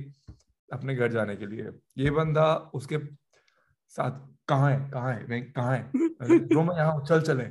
[0.74, 2.98] अपने घर जाने के लिए। ये बंदा उसके
[3.90, 4.90] साथ कहाँ है?
[4.90, 5.28] कहाँ है?
[5.28, 5.92] मैं कहाँ है?
[6.24, 7.44] ब्रो मैं यहाँ चल चले।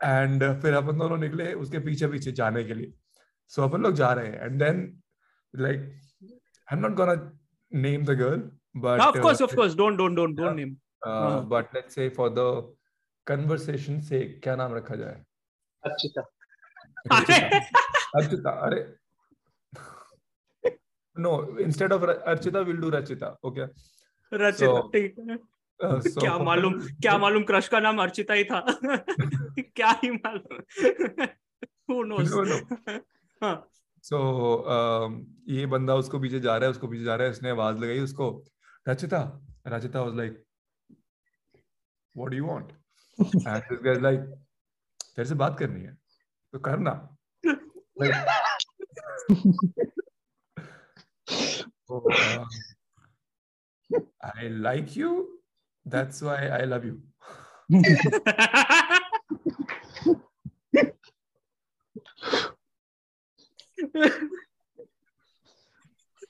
[0.00, 2.92] एंड फिर अपन दोनों निकले उसके पीछे पीछे जाने के लिए।
[3.48, 5.02] सो so, अपन लोग जा रहे हैं। And then
[5.54, 7.14] like I am not gonna
[7.72, 9.74] name the girl but of course of course.
[9.74, 10.76] Don't don't don't don't name.
[11.52, 12.74] But let's say for the
[13.26, 15.24] conversation से क्या नाम रखा जाए.
[15.84, 16.22] अर्चिता
[18.16, 18.80] अर्चिता अरे
[21.20, 23.64] no instead of Archita will do Rachita okay
[24.32, 25.36] Rachita So- ठीक है।
[25.80, 28.60] Uh, so क्या मालूम क्या मालूम क्रश का नाम अर्चिता ही था।
[29.76, 30.58] क्या ही मालूम।
[31.90, 32.32] Who knows?
[32.34, 32.58] No, no.
[33.42, 33.54] हाँ।
[34.04, 34.18] सो
[34.74, 35.14] um,
[35.48, 38.00] ये बंदा उसको पीछे जा रहा है उसको पीछे जा रहा है उसने आवाज़ लगाई
[38.00, 38.28] उसको।
[38.88, 39.20] Rachita
[39.68, 40.42] Rachita was like
[42.16, 42.72] what do you want
[43.18, 44.20] and this guys like
[45.16, 45.94] तेरे से बात करनी है
[46.52, 46.92] तो करना।
[51.30, 52.44] So, uh,
[54.22, 55.40] I like you.
[55.86, 57.02] That's why I love you.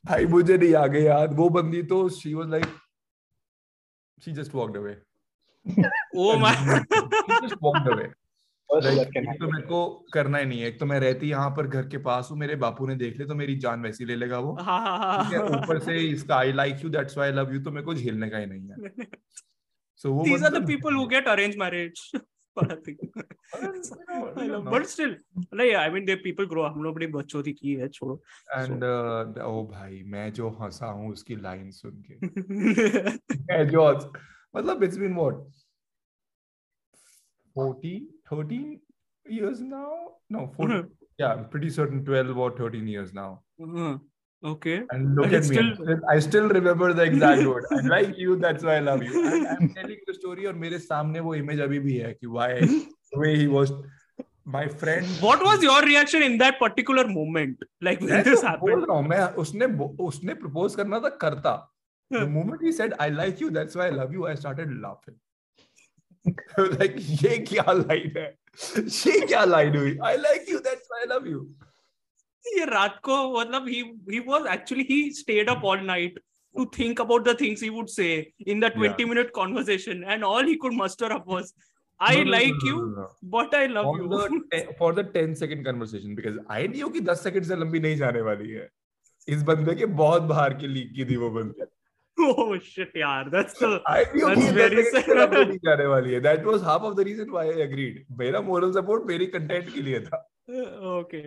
[0.06, 2.66] भाई मुझे नहीं आ गई याद वो बंदी तो she was like
[4.24, 4.96] she just walk away
[6.16, 6.56] oh my
[7.42, 8.06] just walked away
[8.70, 11.88] Like, तो मेरे को करना ही नहीं है। एक तो मैं रहती यहाँ पर घर
[11.88, 14.56] के पास हूँ मेरे बापू ने देख ले तो मेरी जान वैसी ले लेगा वो।
[14.60, 17.60] हाँ हाँ है हाँ ऊपर से इसका I like you that's why I love you
[17.60, 18.76] तो मेरे को झेलने का ही नहीं है।
[19.96, 22.02] सो वो these are the बंदा- people who get arranged marriage
[22.56, 23.02] I think.
[24.36, 25.12] I love- but still
[25.54, 28.20] नहीं mean they people grow up हम लोग बड़ी बच्चों की की है छोड़ो।
[28.56, 28.84] एंड
[29.44, 32.14] ओ भाई मैं जो हंसा हूँ उसकी लाइन सुन के।
[33.34, 33.84] मैं जो
[34.56, 35.34] मतलब it's been what
[37.56, 38.00] 14
[38.31, 38.79] 13
[39.37, 39.91] years now
[40.29, 40.83] no 14
[41.23, 43.29] yeah i'm pretty certain 12 or 13 years now
[43.61, 43.93] हाँ,
[44.43, 47.45] okay and look And at it's me I'm still- still, i still remember the exact
[47.51, 50.53] word i like you that's why i love you and i'm telling the story और
[50.65, 53.71] मेरे सामने वो image अभी भी है कि why the way he was
[54.55, 58.57] my friend what was your reaction in that particular moment like when मैं this तो
[58.65, 61.53] बोल happened रहा हूँ मैं उसने बो- उसने प्रपोज करना था करता
[62.11, 65.15] the moment he said i like you that's why i love you i started laughing
[66.80, 68.28] Like ये क्या लाइन है
[68.76, 71.40] ये क्या लाइन हुई i like you that's why i love you
[72.56, 73.80] ये रात को मतलब he
[74.12, 76.18] he was actually he stayed up all night
[76.54, 78.12] to think about the things he would say
[78.54, 79.08] in the 20 Yeah.
[79.10, 81.52] minute conversation and all he could muster up was
[82.00, 83.08] i No, no, no, like no, you no, no.
[83.36, 87.00] but i love On you the for the 10 second conversation because I knew कि
[87.10, 88.68] 10 second से लंबी नहीं जाने वाली है
[89.36, 91.66] इस बंदे के बहुत बाहर की लीक की थी वो बंदे
[92.28, 95.58] oh shit yaar that's the I knew That's कि 10 very second से लंबी नहीं
[95.68, 99.06] जाने वाली है that was half of the reason why I agreed मेरा moral support
[99.12, 100.20] मेरी कंटेंट के लिए था
[100.90, 101.24] okay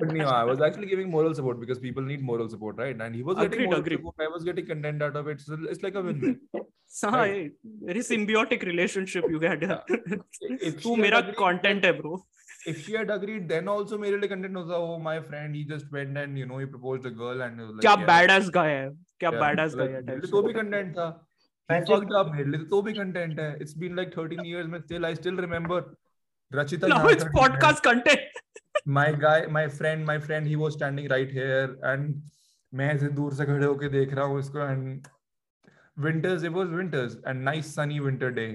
[0.00, 3.14] but no I was actually giving moral support because people need moral support right and
[3.14, 3.98] he was getting Agreed, moral agreed.
[4.02, 6.36] support I was getting content out of it so it's like a win-win
[7.00, 7.52] so Right.
[7.90, 9.78] very symbiotic relationship you had Yeah.
[10.70, 11.92] If तू मेरा content है
[12.66, 15.90] if she had agreed then also मेरे लिए content होता oh my friend he just
[15.96, 18.88] went and you know he proposed a girl and like, क्या yeah, badass guy है
[19.20, 19.42] क्या yeah.
[19.44, 21.08] badass guy है मेरे तो भी content था
[21.72, 24.86] he fucked up मेरे लिए तो भी content है it's been like 13 years but
[24.90, 25.80] still I still remember
[26.60, 28.40] Rachita now it's podcast content
[28.98, 32.20] my guy my friend my friend he was standing right here and
[32.74, 35.08] मैं ऐसे दूर से खड़े होके देख रहा हूँ इसको and
[36.04, 38.50] winters it was winters and nice sunny winter day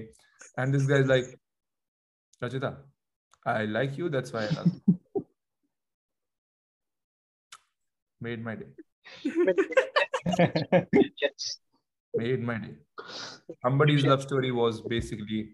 [0.56, 1.28] and this guy's like
[2.42, 2.72] Rachita
[3.46, 4.98] I like you that's why I love you.
[8.20, 8.66] Made my day.
[9.24, 11.58] Yes.
[12.14, 12.74] made my day.
[13.62, 15.50] Somebody's love story was basically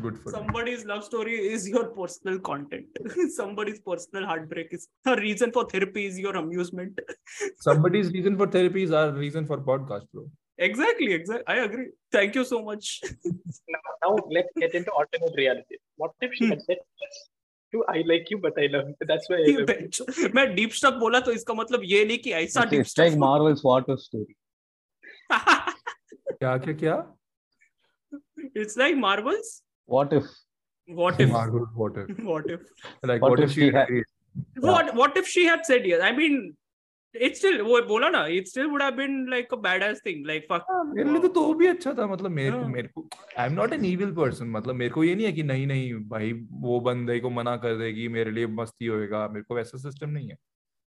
[0.00, 2.86] good for me somebody's love story is your personal content.
[3.34, 6.98] Somebody's personal heartbreak is a reason for therapy is your amusement.
[7.60, 10.30] Somebody's reason for therapy is our reason for podcast bro
[10.69, 12.89] exactly exactly i agree thank you so much
[13.75, 15.77] Now, now let's get into alternate reality.
[16.01, 17.17] What if she had said yes
[17.73, 19.07] to I like you, but I love you?
[19.11, 20.29] That's why I love you.
[20.37, 23.11] मैं deep stuff बोला तो इसका मतलब ये नहीं कि ऐसा It's, deep it's like
[23.11, 24.35] stuff Marvel's water story.
[25.33, 26.97] क्या क्या क्या
[28.63, 29.51] it's like marvels
[29.97, 30.25] What if?
[31.01, 32.61] what if Marvel water what if
[33.11, 34.09] like What what, if if she she had- agreed?
[34.67, 36.35] what what if she had said yes i mean
[37.14, 40.46] it still वो बोला ना it still would have been like a badass thing like
[40.48, 40.64] fuck.
[40.70, 43.46] हाँ, मेरे लिए तो तो भी अच्छा था मतलब मेरे को हाँ। मेरे को I
[43.46, 46.32] am not an evil person मतलब मेरे को ये नहीं है कि नहीं नहीं भाई
[46.50, 50.28] वो बंदे को मना कर देगी मेरे लिए मस्ती होएगा मेरे को वैसा सिस्टम नहीं
[50.28, 50.36] है।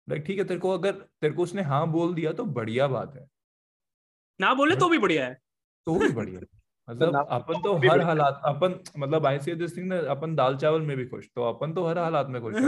[0.09, 3.15] लाइक ठीक है तेरे को अगर तेरे को उसने हाँ बोल दिया तो बढ़िया बात
[3.15, 3.27] है।
[4.41, 5.33] ना बोले तो भी बढ़िया है।
[5.85, 6.39] तो भी बढ़िया
[6.89, 10.81] मतलब अपन तो हर हालात अपन मतलब आई सी दिस थिंग ना अपन दाल चावल
[10.89, 12.61] में भी खुश तो अपन तो हर हालात में खुश है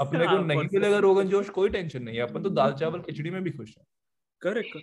[0.00, 3.00] अपने को हाँ, नहीं मिलेगा रोगन जोश कोई टेंशन नहीं है अपन तो दाल चावल
[3.08, 3.84] खिचड़ी में भी खुश है
[4.42, 4.76] correct.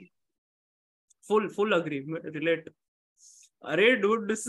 [1.30, 2.02] full full agree
[2.36, 2.70] relate
[3.64, 3.88] अरे
[4.28, 4.44] this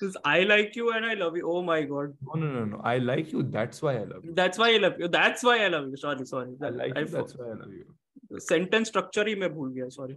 [0.00, 2.80] this I like you and I love you oh my god no no no no
[2.90, 5.56] I like you that's why I love you that's why I love you that's why
[5.64, 7.86] I love you sorry sorry I like I you that's why I love you
[8.32, 10.14] sentence structure ही मैं भूल गया sorry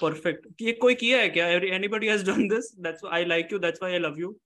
[0.00, 3.82] perfect ये कोई किया है क्या anybody has done this that's I like you that's
[3.82, 4.36] why I love you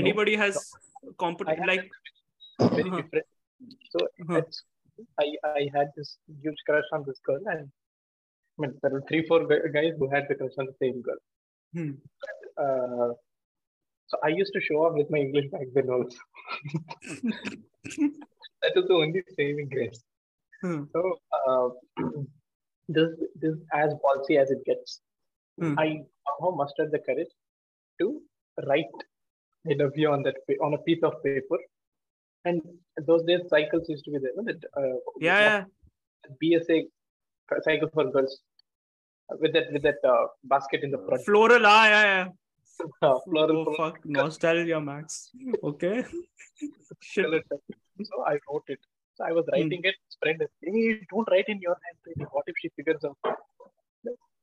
[0.00, 1.90] anybody has I competed have like
[2.60, 2.96] very Uh-huh.
[3.00, 3.26] different.
[3.92, 4.38] So Uh-huh.
[4.38, 4.56] it's,
[5.22, 6.08] I I had this
[6.46, 10.08] huge crush on this girl, and I mean, there were three four gu- guys who
[10.14, 11.20] had the crush on the same girl.
[11.72, 11.92] Hmm.
[12.64, 13.08] Uh,
[14.10, 16.18] so I used to show off with my English back then also.
[18.62, 20.02] that was the only saving grace.
[20.62, 20.84] Hmm.
[20.92, 21.18] So
[21.48, 21.68] uh,
[22.88, 25.00] this this as ballsy as it gets.
[25.60, 25.78] Hmm.
[25.78, 27.32] I somehow mustered the courage
[28.00, 28.20] to
[28.66, 29.06] write
[29.66, 31.58] I love on that on a piece of paper.
[32.44, 32.62] And
[33.06, 34.64] those days cycles used to be there, wasn't it?
[34.76, 35.64] Uh, yeah, yeah.
[36.42, 36.84] BSA
[37.62, 38.40] cycle for girls
[39.30, 41.24] uh, with that with that uh, basket in the front.
[41.24, 42.28] Floral, ah, yeah, yeah.
[43.02, 45.30] Uh, floral, oh, fuck, nostalgia, Max.
[45.64, 46.04] Okay.
[48.04, 48.78] So I wrote it
[49.18, 49.88] So I was writing mm.
[49.90, 49.96] it.
[50.06, 52.28] His friend is, hey, don't write in your handwriting.
[52.30, 53.16] What if she figures out?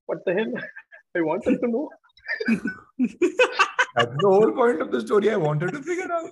[0.06, 0.52] What the hell?
[1.16, 1.90] I wanted to know.
[3.96, 5.32] That's the whole point of the story.
[5.32, 6.30] I wanted to figure out.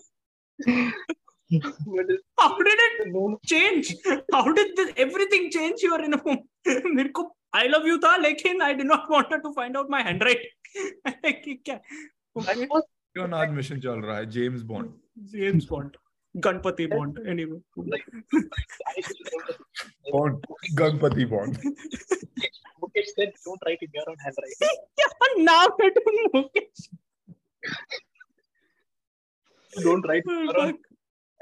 [2.39, 3.95] How did it change
[4.31, 8.15] how did this everything change you are in a मेरे को I love you था
[8.17, 10.49] लेकिन I did not wanted to find out my handwriting
[11.67, 11.79] क्या
[12.35, 12.81] was
[13.17, 14.91] क्यों mission चल रहा है James Bond
[15.35, 15.97] James Bond
[16.37, 17.59] Ganpati Bond, anyway.
[20.11, 20.43] Bond.
[20.75, 21.57] Ganpati Bond.
[22.81, 24.55] Mukesh said, don't write in your own handwriting.
[24.97, 25.93] yeah, now that
[26.33, 26.89] Mukesh.
[29.83, 30.77] don't write own,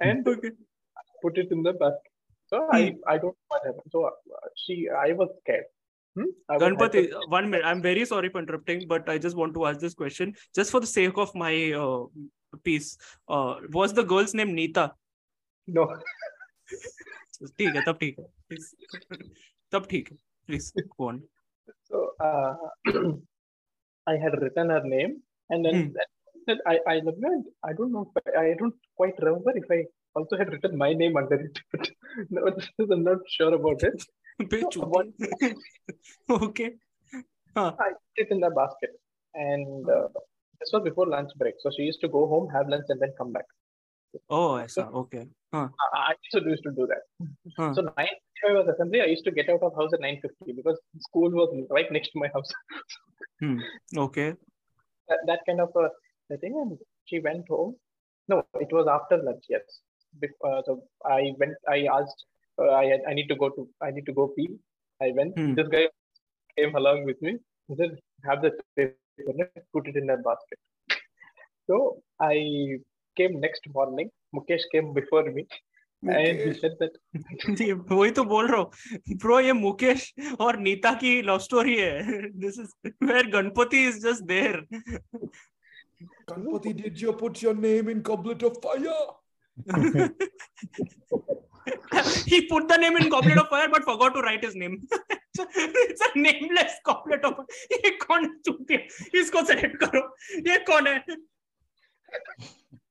[0.02, 0.52] and okay.
[1.22, 2.12] put it in the basket.
[2.48, 2.68] So.
[2.72, 2.98] I, hmm.
[3.08, 3.92] I don't know what happened.
[3.92, 4.10] So uh,
[4.58, 5.66] she, I was scared.
[6.16, 6.26] Hmm?
[6.60, 7.66] Ganpati, one minute.
[7.66, 10.82] I'm very sorry for interrupting, but I just want to ask this question just for
[10.82, 12.04] the sake of my uh,
[12.65, 12.97] piece.
[13.29, 14.91] Uh, was the girl's name Neeta?
[15.67, 15.87] No,
[17.59, 18.69] ठीक है तब ठीक है Please.
[19.73, 20.17] तब ठीक है
[20.49, 21.21] please go on
[21.91, 22.55] so uh,
[24.13, 25.17] I had written her name
[25.51, 25.93] and then Hmm.
[25.97, 26.09] that
[26.49, 27.31] said I, I love you.
[27.33, 28.03] and I don't know.
[28.11, 29.81] if I I don't quite remember if I
[30.21, 31.59] also had written my name under it.
[31.73, 31.91] But
[32.37, 34.05] no, this is, I'm not sure about it.
[34.53, 35.51] Bay So what- चूतिया.
[36.49, 36.71] okay.
[37.57, 38.95] I put it in the basket.
[39.35, 40.09] And uh,
[40.62, 41.56] this was before lunch break.
[41.66, 43.46] So she used to go home, have lunch, and then come back.
[44.30, 44.88] Oh, ऐसा.
[45.04, 45.28] Okay.
[45.54, 47.04] I, I used to used to do that.
[47.58, 47.74] Huh.
[47.74, 49.02] So 9:55 was assembly.
[49.02, 52.20] I used to get out of house at 9:50 because school was right next to
[52.24, 52.52] my house.
[53.44, 53.60] Hmm.
[54.06, 54.34] Okay.
[55.12, 56.58] that, that kind of a, thing.
[56.64, 57.76] And she went home.
[58.28, 59.46] No, it was after lunch.
[59.50, 59.62] Yes.
[60.24, 61.56] Bef- uh, so I went.
[61.68, 62.26] I asked.
[62.62, 63.68] Uh, I had- I need to go to.
[63.82, 64.50] I need to go pee.
[65.02, 65.38] I went.
[65.38, 65.54] Hmm.
[65.56, 65.86] This guy
[66.58, 67.38] came along with me.
[67.68, 67.98] He said,
[68.30, 68.52] "Have the
[69.74, 70.60] put it in a basket.
[71.68, 72.80] So I
[73.18, 74.10] came next morning.
[74.36, 75.48] Mukesh came before me.
[77.92, 83.32] वही तो बोल रहा ये मुकेश और नीता की love story है this is where
[83.32, 84.68] Ganpati is just there
[86.30, 89.18] Ganpati did you put your name in goblet of fire
[92.33, 94.75] he put the name in goblet of fire but forgot to write his name
[95.43, 98.81] it's a nameless goblet of fire ये कौन है चूतिया
[99.21, 100.03] इसको select करो
[100.51, 100.97] ये कौन है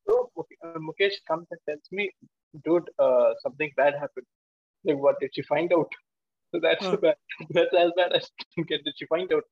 [0.07, 2.03] So Muke- uh, Mukesh comes and tells me,
[2.66, 4.28] dude, uh, something bad happened.
[4.89, 5.95] Like, what did she find out?
[6.51, 6.97] So that's Huh.
[7.05, 7.18] bad.
[7.57, 8.28] That's as bad as
[8.72, 8.84] get.
[8.89, 9.47] Did she find out?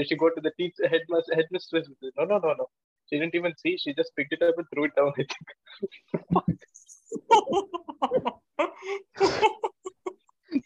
[0.00, 2.14] Did she go to the teacher headmaster headmistress with it?
[2.22, 2.68] No, no, no, no.
[3.10, 3.74] She didn't even see.
[3.84, 5.12] She just picked it up and threw it down.
[5.24, 5.52] I think.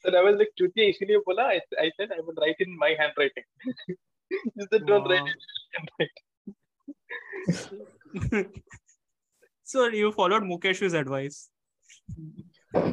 [0.06, 1.44] And I was like, Chuti, इसलिए बोला.
[1.50, 3.44] I, I said I would write in my handwriting.
[3.88, 3.96] she
[4.72, 5.10] said, don't wow.
[5.10, 6.24] write in your handwriting.
[9.64, 11.50] so you followed mukesh's advice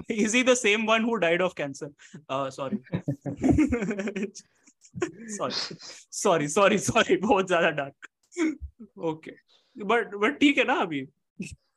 [0.08, 1.90] is he the same one who died of cancer
[2.28, 2.78] uh sorry
[5.36, 5.52] sorry
[6.10, 8.10] sorry sorry sorry बहुत ज़्यादा dark
[9.12, 9.36] okay
[9.92, 11.06] but but ठीक है ना अभी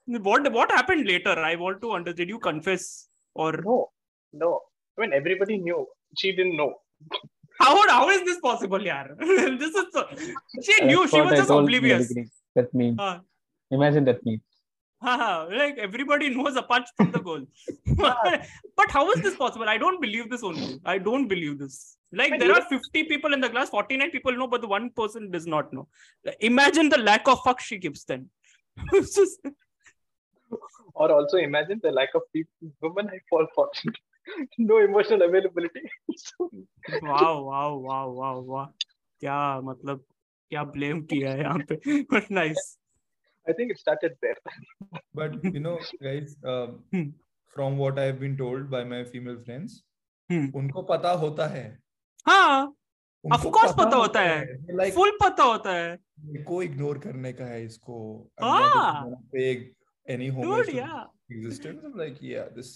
[0.07, 3.89] what what happened later i want to understand did you confess or No,
[4.33, 4.61] no.
[4.97, 5.85] I mean, everybody knew.
[6.17, 6.73] She didn't know.
[7.59, 9.05] how how is this possible yaar
[9.61, 10.01] this is so,
[10.67, 12.29] she knew That's she was I just told in the oblivious beginning.
[12.55, 12.95] That meme.
[13.07, 13.19] Ah.
[13.77, 14.41] Imagine that meme.
[15.05, 15.29] Haha,
[15.59, 17.43] like everybody knows apart from the goal.
[18.79, 19.69] but how is this possible?
[19.69, 20.79] I don't believe this only.
[20.85, 21.97] I don't believe this.
[22.11, 24.67] Like But there you- are 50 people in the class, 49 people know, but the
[24.67, 25.87] one person does not know.
[26.39, 28.29] Imagine the lack of fuck she gives then.
[28.93, 29.39] Just-
[30.93, 33.69] Or also imagine the lack of people, women I fall for.
[34.57, 35.81] no emotional availability.
[37.01, 38.65] Wow, wow, wow, wow, wow.
[39.21, 39.37] क्या
[39.67, 40.03] मतलब
[40.51, 42.65] क्या blame किया है यहाँ पे but nice
[43.47, 44.35] I think it started there.
[45.13, 45.77] But you know,
[46.07, 47.05] guys, um, Hmm.
[47.55, 49.77] from what I've been told by my female friends,
[50.29, 50.49] Hmm.
[50.61, 51.65] उनको पता होता है
[52.27, 52.75] हाँ
[53.23, 55.97] उनको course पता होता है। लाइक full पता होता है
[56.47, 57.97] को इग्नोर करने का है इसको
[58.41, 59.05] हाँ।
[60.15, 61.03] Any dude homage to yeah
[61.37, 62.69] existence I'm like yeah this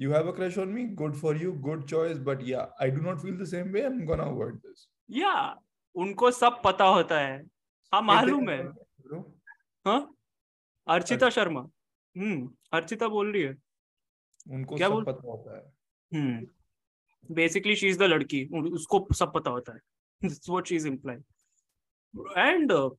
[0.00, 3.00] you have a crush on me good for you good choice but yeah I do
[3.08, 5.54] not feel the same way I'm gonna avoid this yeah
[5.94, 7.34] उनको सब पता होता है
[7.92, 8.58] हाँ मालूम है
[9.08, 9.22] bro
[9.86, 10.00] हाँ
[10.86, 11.60] अर्चिता शर्मा
[12.16, 12.48] हम्म
[12.78, 13.54] अर्चिता बोल रही है
[14.56, 15.62] उनको क्या सब बोल- पता होता है
[16.12, 18.44] hmm basically she is the लड़की
[18.80, 19.80] उसको सब पता होता है
[20.22, 21.22] That's what she's implying
[22.42, 22.90] and uh,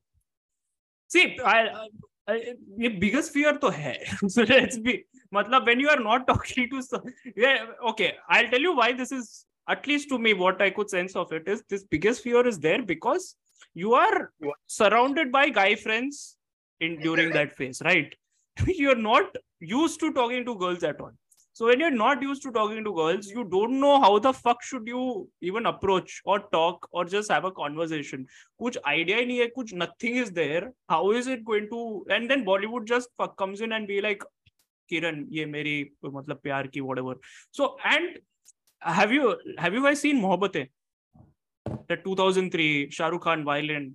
[1.10, 1.86] see I, I,
[2.28, 3.94] ये बिगेस्ट फियर तो है।
[5.34, 6.78] मतलब when you are not talking to
[7.88, 9.30] okay I will tell you why this is
[9.68, 12.82] at least to me what I could sense of it is this biggest fear is there
[12.82, 13.34] because
[13.76, 14.26] you are
[14.68, 16.22] surrounded by guy friends
[16.80, 18.14] in during that phase right
[18.70, 21.16] you are not used to talking to girls at all
[21.56, 24.62] So when you're not used to talking to girls, you don't know how the fuck
[24.62, 28.26] should you even approach or talk or just have a conversation.
[28.60, 30.74] Kuch idea nahi hai, kuch nothing is there.
[30.90, 32.04] How is it going to?
[32.10, 34.22] And then Bollywood just fuck comes in and be like,
[34.92, 37.14] Kiran, ye meri matlab pyar ki whatever.
[37.52, 38.18] So and
[38.80, 40.68] have you have you guys seen Mohabbatein?
[41.88, 43.94] The 2003 Shahrukh Khan violin.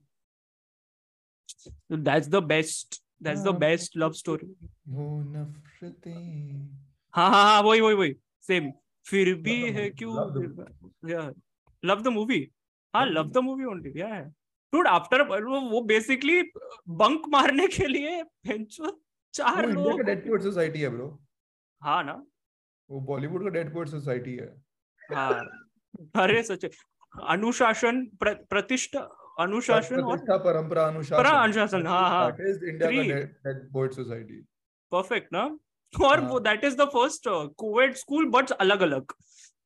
[1.92, 3.04] That's the best.
[3.20, 4.48] That's the best love story.
[7.14, 8.16] हाँ हाँ हाँ वही वही वही
[8.48, 8.72] same
[9.06, 10.16] फिर भी है क्यों?
[11.84, 12.40] लव द मूवी
[12.94, 14.10] हाँ love the movie only yeah
[14.74, 16.42] dude after वो वो बेसिकली
[17.02, 18.92] बंक मारने के लिए पेंचो
[19.34, 21.08] चार वो इंडिया लोग का डेड पोएट सोसाइटी है ब्रो
[21.82, 22.14] हाँ ना?
[22.90, 24.48] वो बॉलीवुड का डेड पोएट सोसाइटी है.
[25.16, 25.42] हाँ
[26.16, 26.66] अरे सच
[27.14, 29.00] अनुशासन प्र, प्रतिष्ठा
[29.40, 31.24] अनुशासन और परंपरा अनुशासन.
[31.24, 34.42] परा अनुशासन हाँ हाँ इंडिया का डेड पोएट सोसाइटी
[34.92, 35.44] परफेक्ट ना?
[36.05, 36.29] और हाँ.
[36.31, 37.29] वो that is the first
[37.59, 39.13] Covid school but अलग अलग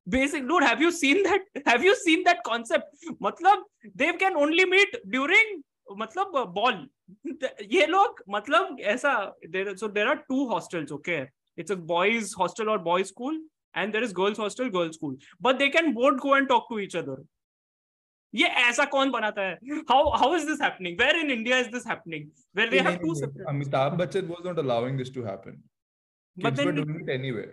[0.07, 3.67] basic dude have you seen that have you seen that concept मतलब
[3.97, 5.61] they can only meet during
[5.99, 6.87] मतलब बॉल
[7.73, 9.13] ये लोग मतलब ऐसा
[9.51, 11.21] देर सो there are two hostels okay
[11.57, 13.37] it's a boys hostel or boys school
[13.75, 16.81] and there is girls hostel girls school but they can both go and talk to
[16.87, 17.19] each other
[18.35, 21.87] ये ऐसा कौन बनाता है how how is this happening where in india is this
[21.93, 25.57] happening where they have two separate Amitabh Bachchan was not allowing this to happen.
[26.38, 27.48] but Kids were doing it anyway.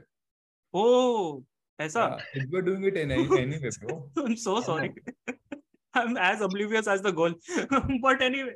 [0.74, 1.44] oh
[1.80, 4.10] ऐसा Yeah, kids were doing it in any, anyway, bro.
[4.16, 4.92] I'm so sorry.
[5.94, 7.34] I'm as oblivious as the goal.
[8.02, 8.54] but anyway,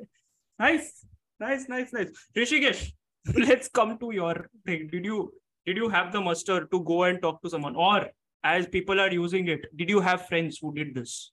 [0.59, 1.05] nice,
[1.39, 2.09] nice, nice, nice.
[2.35, 2.91] Rishikesh,
[3.35, 4.87] let's come to your thing.
[4.93, 5.17] Did you
[5.65, 8.07] did you have the muster to go and talk to someone, or
[8.43, 11.31] as people are using it, did you have friends who did this?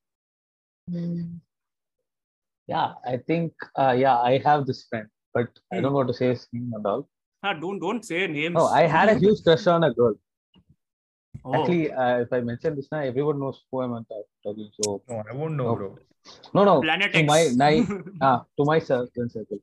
[2.66, 6.28] Yeah, I think uh, yeah, I have this friend, but I don't want to say
[6.28, 7.08] his name and all.
[7.52, 8.54] Don't don't say names.
[8.54, 10.14] No, I had a huge crush on a girl.
[11.44, 14.70] Oh, Actually, uh, if I mention this now, everyone knows who I'm ta- talking.
[14.80, 15.74] So No, I won't know, No.
[15.76, 15.98] bro.
[16.54, 17.26] no, no, Planet to X.
[17.32, 17.86] my my
[18.28, 19.58] ah, to my cir- friend circle.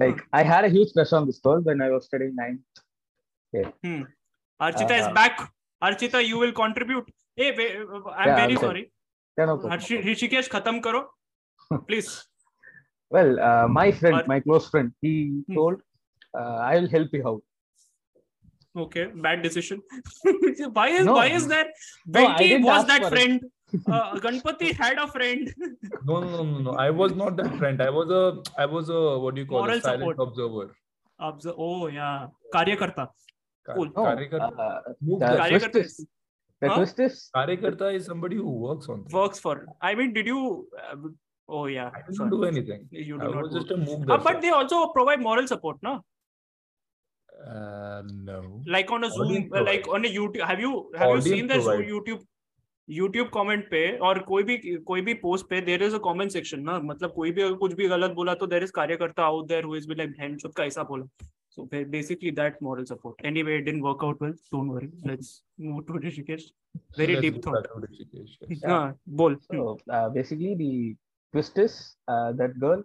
[0.00, 2.60] Like I had a huge crush on this girl when I was studying ninth.
[3.84, 4.02] Hmm.
[4.60, 5.52] Archita is Uh, back.
[5.82, 7.06] Archita, you will contribute.
[7.36, 8.82] Hey, I'm Yeah, very I'll sorry.
[9.38, 9.72] Yeah, no problem.
[9.78, 11.08] Harshi- Rishikesh, khatam karo.
[11.88, 12.10] Please.
[13.10, 15.14] Well, uh, my friend, Ar- my close friend, he
[15.46, 15.54] Hmm.
[15.54, 15.86] told, uh,
[16.34, 17.42] "I will help you out."
[18.76, 19.80] Okay, bad decision.
[20.72, 21.14] why is No.
[21.14, 21.66] why is there?
[22.06, 23.40] No, Venki didn't was that friend.
[23.86, 25.48] Uh, Ganpati had a friend.
[26.04, 26.72] No, no, no, no, no.
[26.84, 27.80] I was not that friend.
[27.80, 28.22] I was a,
[28.62, 29.84] I was a, what do you call Moral it?
[29.84, 30.28] Silent support.
[30.28, 30.64] observer.
[31.28, 33.04] Observe- oh yeah, karyakarta.
[33.66, 33.92] Ka- Cool.
[33.96, 34.58] No, Karyakarta.
[34.58, 35.38] uh, Move the that.
[35.42, 36.06] Karyakarta is,
[36.60, 36.80] the Huh?
[36.82, 39.12] is, Karyakarta is somebody who works on things.
[39.12, 39.54] works for.
[39.80, 40.66] I mean, did you?
[40.90, 40.96] Uh,
[41.48, 41.90] oh yeah.
[41.94, 42.30] I didn't sorry.
[42.30, 42.88] do anything.
[42.90, 43.36] You I not.
[43.44, 44.24] was do- just a move that.
[44.24, 46.00] but they also provide moral support, no?
[47.40, 48.62] Uh, no.
[48.66, 50.42] Like on a Zoom, Audience uh, like on a YouTube.
[50.46, 51.54] Have you have Audience you seen the
[51.90, 52.26] YouTube
[52.88, 53.30] YouTube
[53.70, 56.78] पे और कोई भी कोई भी post पे there is a comment section ना?
[56.90, 59.76] मतलब कोई भी अगर कुछ भी गलत बोला तो देर इज़ कार्यकर्ता out there who
[59.76, 61.06] is be like hand का कैसा बोला.
[61.50, 65.80] So basically that moral support anyway it didn't work out well don't worry let's move
[65.88, 66.52] to Rishikesh
[66.98, 69.38] very deep thought हाँ बोल.
[69.88, 70.96] Basically the
[71.32, 71.80] twist is
[72.10, 72.82] that girl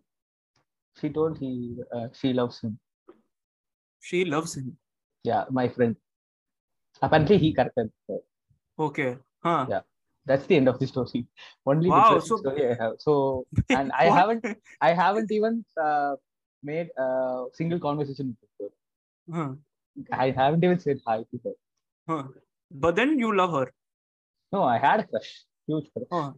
[1.00, 1.48] she told he
[1.96, 2.76] uh, she loves him.
[4.06, 4.78] she loves him.
[5.24, 5.96] Yeah, my friend.
[7.02, 7.56] Apparently, he hmm.
[7.56, 8.20] corrected her.
[8.88, 9.18] Okay.
[9.44, 9.66] Huh.
[9.70, 9.82] Yeah.
[10.28, 11.26] That's the end of the story.
[11.66, 12.38] Only wow, so...
[12.38, 12.94] story I have.
[13.00, 14.46] So, and I haven't,
[14.82, 16.16] I haven't even uh,
[16.64, 18.72] made a single conversation with her.
[19.38, 19.54] Huh.
[20.12, 21.56] I haven't even said hi to her.
[22.08, 22.24] Huh.
[22.72, 23.72] But then you love her.
[24.52, 25.32] No, I had a crush,
[25.68, 26.08] huge crush.
[26.12, 26.32] Huh.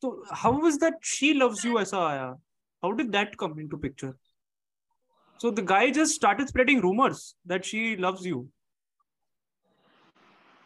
[0.00, 2.34] So, was that she loves you, Asa Aya?
[2.82, 4.16] How did that come into picture?
[5.42, 7.22] So the guy just started spreading rumors
[7.52, 8.40] that she loves you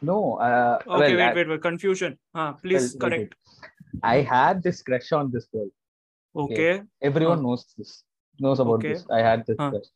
[0.03, 0.17] No,
[0.47, 3.35] uh, okay well, wait I, wait wait confusion huh please well, correct
[4.03, 5.71] I had this crush on this girl.
[6.45, 7.47] okay Everyone Huh.
[7.47, 8.05] knows this,
[8.39, 8.93] knows about Okay.
[8.93, 9.07] this.
[9.11, 9.71] I had this Huh.
[9.71, 9.89] crush.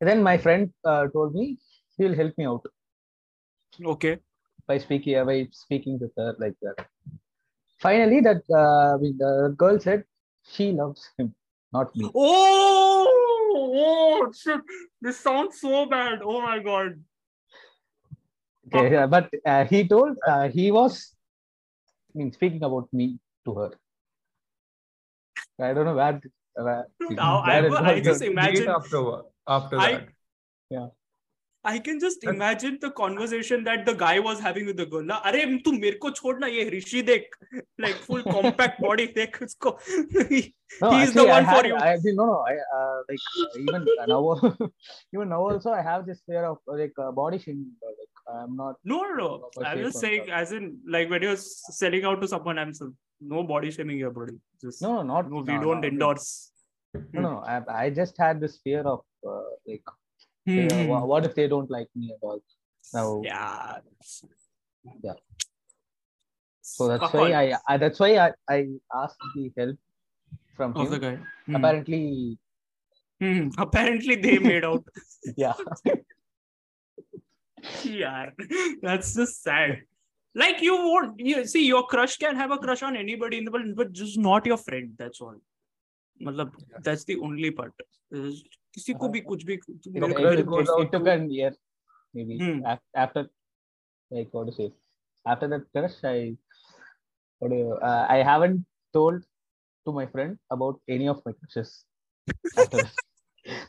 [0.00, 1.58] And then my friend uh, told me
[1.96, 2.66] he'll help me out
[3.94, 4.18] okay
[4.66, 6.86] by speaking uh, by speaking with her like that.
[7.78, 10.04] Finally, that uh, the girl said
[10.54, 11.34] she loves him,
[11.72, 12.10] not me.
[12.14, 14.60] oh oh shit
[15.00, 17.02] this sounds so bad oh my god
[18.74, 21.14] Okay, uh, but uh, he told uh, he was
[22.14, 23.70] I mean, speaking about me to her.
[25.60, 26.20] I don't know where.
[26.54, 30.08] where Now, I, where it I was just imagine after after I- that.
[30.72, 30.88] I
[31.87, 35.03] can just And- imagine the conversation that the guy was having with the girl.
[35.09, 37.35] ना अरे तू मेरे को छोड़ ना ये ऋषि देख
[37.85, 39.77] like full compact body देख उसको
[40.81, 41.75] No, He is the actually, I one for had, you.
[41.75, 42.35] I mean, no, no.
[42.49, 44.19] I uh, like uh, even now,
[45.15, 47.65] even now also, I have this fear of uh, like uh, body shaming.
[47.87, 48.77] uh, Like I'm not.
[48.93, 50.37] no no no Proper I'm shape just or saying stuff.
[50.41, 51.35] as in like when you're
[51.81, 52.87] selling out to someone I'm so,
[53.35, 55.29] no body shaming your body just No, not.
[55.35, 56.29] no, we no, don't no, endorse
[57.13, 57.33] No, no.
[57.55, 59.83] I, I just had this fear of uh, like,
[60.46, 60.72] Mm.
[60.72, 62.40] You know, what if they don't like me at all?
[62.94, 63.78] Now, yeah,
[65.02, 65.12] yeah.
[66.62, 69.76] So that's why I, I, that's why I, I asked the help
[70.56, 70.90] from him.
[70.90, 71.18] the guy.
[71.48, 71.56] Mm.
[71.56, 72.38] Apparently,
[73.22, 73.54] mm.
[73.58, 74.84] apparently they made out.
[75.36, 75.54] yeah.
[77.82, 78.30] yeah,
[78.82, 79.82] that's just sad.
[80.34, 83.50] Like you won't you see your crush can have a crush on anybody in the
[83.50, 84.92] world, but just not your friend.
[84.98, 85.36] That's all.
[86.22, 86.78] Malab, yeah.
[86.82, 87.72] That's the only part.
[88.12, 88.46] Just,
[88.76, 91.52] किसी को भी कुछ भी It, goes out to- a year,
[92.14, 92.58] maybe Hmm.
[93.04, 93.22] after,
[94.16, 94.66] like what to say,
[95.34, 96.36] after that crush, I,
[97.38, 98.66] what do you, uh, I haven't
[98.98, 99.22] told
[99.86, 101.72] to my friend about any of my crushes.
[102.64, 102.84] After.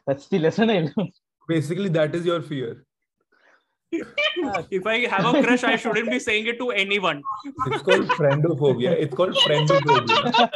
[0.08, 1.14] That's the lesson I learned.
[1.48, 2.70] Basically, that is your fear.
[4.78, 7.22] if I have a crush I shouldn't be saying it to anyone
[7.68, 8.96] It's called friendophobia.
[9.06, 10.50] It's called friendophobia.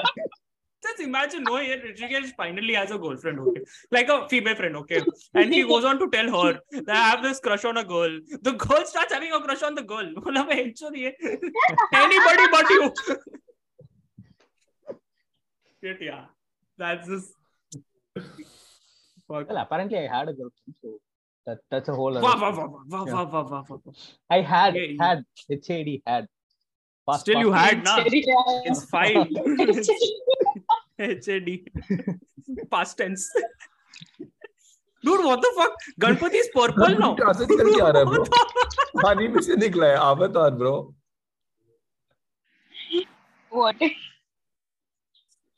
[0.92, 3.62] just imagine, no, Rishikesh finally has a girlfriend, okay?
[3.92, 5.02] Like a female friend, okay?
[5.34, 8.20] And he goes on to tell her that I have this crush on a girl.
[8.42, 10.02] The girl starts having a crush on the girl.
[11.94, 12.94] Anybody but you.
[15.84, 16.26] Shit, yeah.
[16.78, 17.34] That's just.
[18.16, 19.50] Fuck.
[19.50, 21.00] Well, apparently I had a girlfriend, so
[21.46, 22.18] that, that's a whole.
[22.18, 23.94] Other wow, wow, wow, wow, wow, wow, wow, wow.
[24.30, 25.90] I had, had, yeah.
[26.06, 26.28] HAD.
[27.08, 28.04] Past, Still, past, you had, na?
[28.06, 29.34] It's fine.
[31.02, 31.50] HAD.
[32.72, 33.26] Past tense.
[35.04, 35.74] Dude, what the fuck?
[36.00, 37.16] Ganpati is purple now.
[37.20, 38.26] कहाँ से निकल के आ रहा है bro?
[39.04, 40.74] पानी में से निकला है avatar bro.
[43.52, 43.80] What?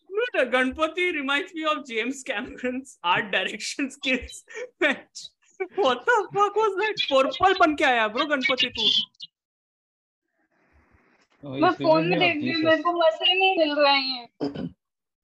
[0.10, 4.44] Dude, Ganpati reminds me of James Cameron's art direction skills.
[4.80, 6.96] what the fuck was that?
[7.10, 8.88] Purple बन के आया bro Ganpati तू.
[11.44, 14.28] मैं फ़ोन में देख रही हूँ मेरे को मसले नहीं मिल रहे हैं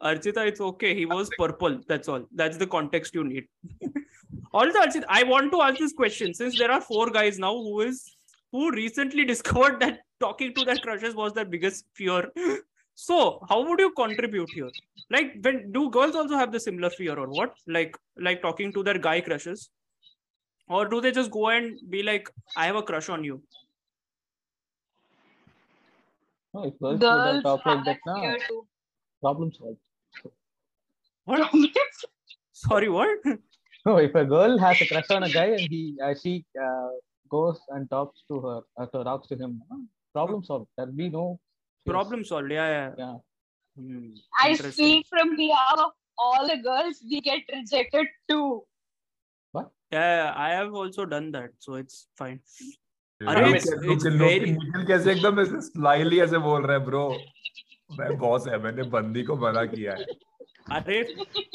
[0.01, 0.95] Archita, it's okay.
[0.95, 1.79] He was purple.
[1.87, 2.25] That's all.
[2.33, 3.47] That's the context you need.
[4.53, 7.81] also, Archita, I want to ask this question since there are four guys now who
[7.81, 8.15] is
[8.51, 12.31] who recently discovered that talking to their crushes was their biggest fear.
[13.01, 14.69] So, how would you contribute here?
[15.09, 17.53] Like, when do girls also have the similar fear or what?
[17.65, 19.69] Like, like talking to their guy crushes,
[20.67, 23.41] or do they just go and be like, "I have a crush on you"?
[26.53, 28.61] No, if girls would girls have talked like that, that now
[29.21, 29.79] problem solved.
[31.29, 31.49] What?
[32.53, 33.29] Sorry, what?
[33.85, 36.89] No, if a girl has a crush on a guy and he uh, she uh,
[37.29, 39.77] goes and talks to her, uh, to, talks to him, uh,
[40.13, 40.67] problem solved.
[40.75, 41.25] There'll be no
[41.85, 41.93] fears.
[41.93, 42.51] Problem solved.
[42.51, 42.91] Yeah, yeah.
[43.03, 43.15] Yeah.
[43.77, 44.07] Hmm,
[44.45, 48.65] I speak from behalf of all the girls we get rejected too
[49.91, 52.39] Yeah, I have also done that, so it's fine.
[53.21, 57.01] अरे very- Nikhil कैसे एकदम slightly ऐसे बोल रहे हैं bro
[57.99, 60.05] मैं boss है मैंने बंदी को मना किया है
[60.67, 60.97] अरे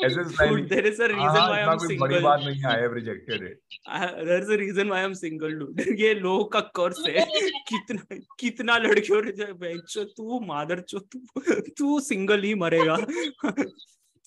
[0.05, 0.23] ऐसे
[0.65, 3.61] there is a reason why I am single बड़ी बात नहीं I have rejected it
[3.89, 7.25] there is a reason why I am single dude ये लोगों का कर्स है
[7.69, 11.21] कितना कितना लड़कियों रे बेंच तू मादर चो तू
[11.79, 12.97] तू सिंगल ही मरेगा।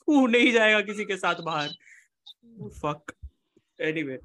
[0.07, 1.69] तू नहीं जाएगा किसी के साथ बाहर।
[2.82, 3.13] फक
[3.80, 4.19] एनीवे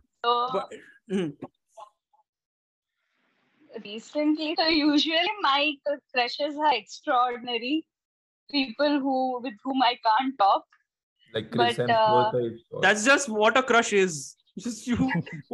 [3.70, 7.82] रिसेंटली तो usually my crushes are extraordinary
[8.54, 10.78] people who with whom I can't talk
[11.34, 14.16] like But, Chris uh, that's just what a crush is
[14.64, 15.08] just you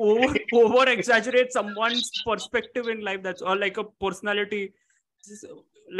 [0.06, 0.30] over
[0.60, 4.62] over exaggerate someone's perspective in life that's or like a personality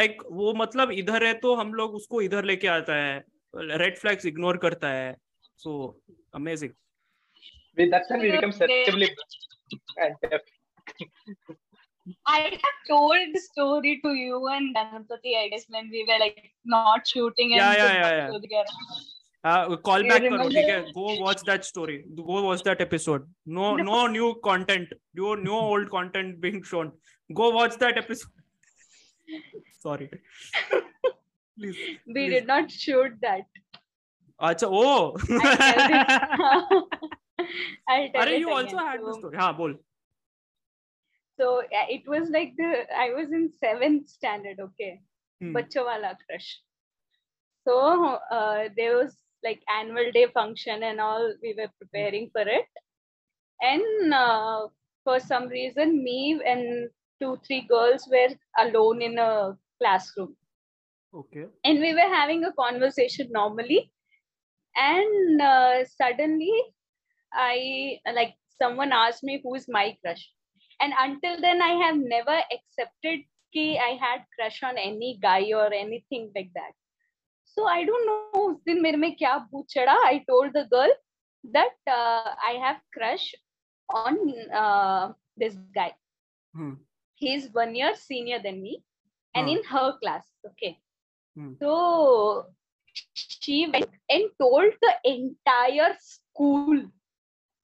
[0.01, 3.15] like वो मतलब इधर है तो हम लोग उसको इधर लेके आता है
[3.85, 5.17] रेड फ्लैग्स इग्नोर करता है
[5.65, 5.79] so
[6.43, 6.77] amazing
[7.79, 9.09] We- That's when we become Okay.
[10.05, 11.59] and.
[12.27, 16.51] I have told the story to you and Ganapati, I guess, when we were like
[16.65, 17.53] not shooting.
[17.53, 18.65] And yeah, yeah, yeah.
[19.45, 20.87] Uh, call back karo, okay?
[20.95, 22.05] go watch that story.
[22.17, 23.27] Go watch that episode.
[23.47, 24.07] No no.
[24.07, 24.89] new content.
[25.15, 26.93] No no old content being shown.
[27.33, 28.33] Go watch that episode.
[29.81, 30.11] Sorry.
[31.59, 32.31] Please we please.
[32.31, 33.47] did not shoot that.
[34.41, 35.17] Achha, oh.
[35.31, 36.89] I tell,
[37.89, 39.37] I'll tell Are you also had the story?
[39.37, 39.75] Ha bol.
[41.41, 45.01] So it was like the I was in seventh standard, okay.
[45.41, 45.53] Hmm.
[45.53, 45.85] Bacha
[46.29, 46.61] crush.
[47.67, 51.33] So uh, there was like annual day function and all.
[51.43, 52.67] We were preparing for it,
[53.61, 54.69] and uh,
[55.05, 58.29] for some reason, me and two three girls were
[58.59, 60.37] alone in a classroom,
[61.13, 63.93] okay and we were having a conversation normally,
[64.77, 66.53] and uh, suddenly,
[67.33, 70.31] I like someone asked me who is my crush,
[70.81, 75.75] and until then i have never accepted कि I had crush on any guy और
[75.75, 76.75] anything like that
[77.47, 79.95] so I don't know उस दिन मेरे में क्या भूत चढ़ा?
[80.07, 80.95] I told the girl
[81.45, 83.35] that I have crush
[83.89, 84.17] on
[85.39, 85.95] this guy
[87.23, 88.83] he is one year senior then me
[89.37, 90.71] and in her class okay
[91.65, 91.73] तो
[93.15, 96.81] she went and told the entire school.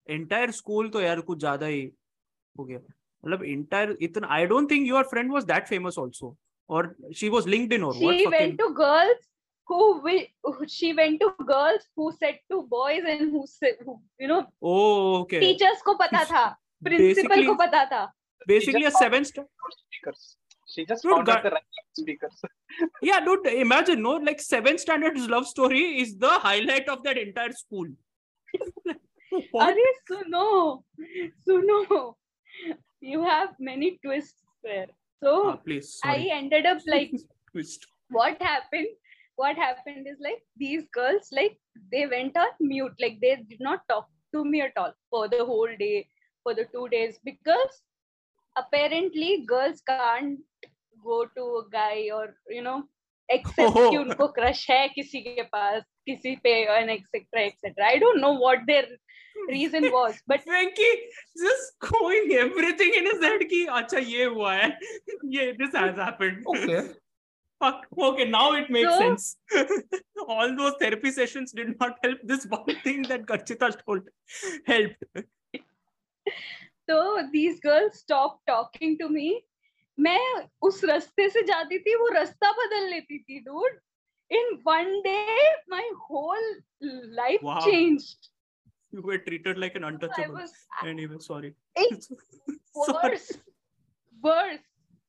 [0.07, 1.81] Entire school तो यार कुछ ज़्यादा ही
[2.59, 2.79] हो गया।
[3.25, 6.37] मतलब entire इतना was that famous also
[6.69, 9.17] or she was LinkedIn or She what fucking went to girls
[9.69, 10.23] who will.
[10.45, 14.43] who- She went to girls who said to boys and who said, who, you know,
[14.63, 16.45] oh okay teachers को पता था
[16.85, 18.03] principal को पता था
[18.49, 19.47] basically a just- seven star
[19.77, 20.37] Speakers.
[20.67, 22.41] She just Dude, found out the right speakers.
[23.09, 27.53] yeah dude imagine no like seven standards love story is the highlight of that entire
[27.53, 27.89] school
[28.55, 29.69] What?
[29.69, 30.49] अरे सुनो
[31.49, 31.79] सुनो
[33.04, 34.88] you have many twists there
[35.24, 37.12] so Ah, please I sorry ended up like
[37.52, 38.88] twist what happened
[39.36, 41.58] what happened is like these girls like
[41.92, 45.44] they went on mute like they did not talk to me at all for the
[45.52, 46.08] whole day
[46.44, 47.82] for the two days because
[48.58, 50.40] apparently girls can't
[51.04, 52.84] go to a guy or you know
[53.30, 53.90] except Oh.
[53.92, 58.33] कि उनको crush है किसी के पास किसी पे and etcetera etcetera I don't know
[58.39, 58.97] what their
[59.51, 60.95] reason was but Venky
[61.39, 64.69] just going everything in his head कि अच्छा ये हुआ है
[65.31, 66.83] ये this has happened okay
[67.61, 69.37] fuck okay now it makes sense
[70.29, 74.11] all those therapy sessions did not help this one thing that Garchita told
[74.69, 75.25] told.
[76.89, 79.29] तो these girls stop talking to me
[79.99, 80.21] मैं
[80.63, 83.79] उस रास्ते से जाती थी वो रास्ता बदल लेती थी dude
[84.31, 86.47] in one day my whole
[87.23, 87.61] life Wow.
[87.65, 88.29] changed.
[88.93, 90.35] You were treated like an I untouchable.
[90.35, 90.53] was
[90.85, 91.55] Anyway, sorry.
[91.77, 92.11] It's
[92.77, 93.33] worse.
[94.23, 94.61] Worse.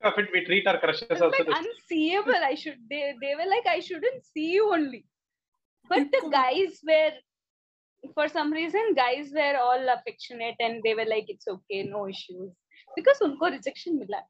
[0.02, 1.38] Of it, we treat our crushes It's also.
[1.38, 2.36] like unseeable.
[2.36, 5.06] I should they they were like I shouldn't see you only.
[5.90, 7.12] But the guys were
[8.14, 12.52] for some reason guys were all affectionate and they were like it's okay no issues.
[12.96, 14.22] Because unko rejection mila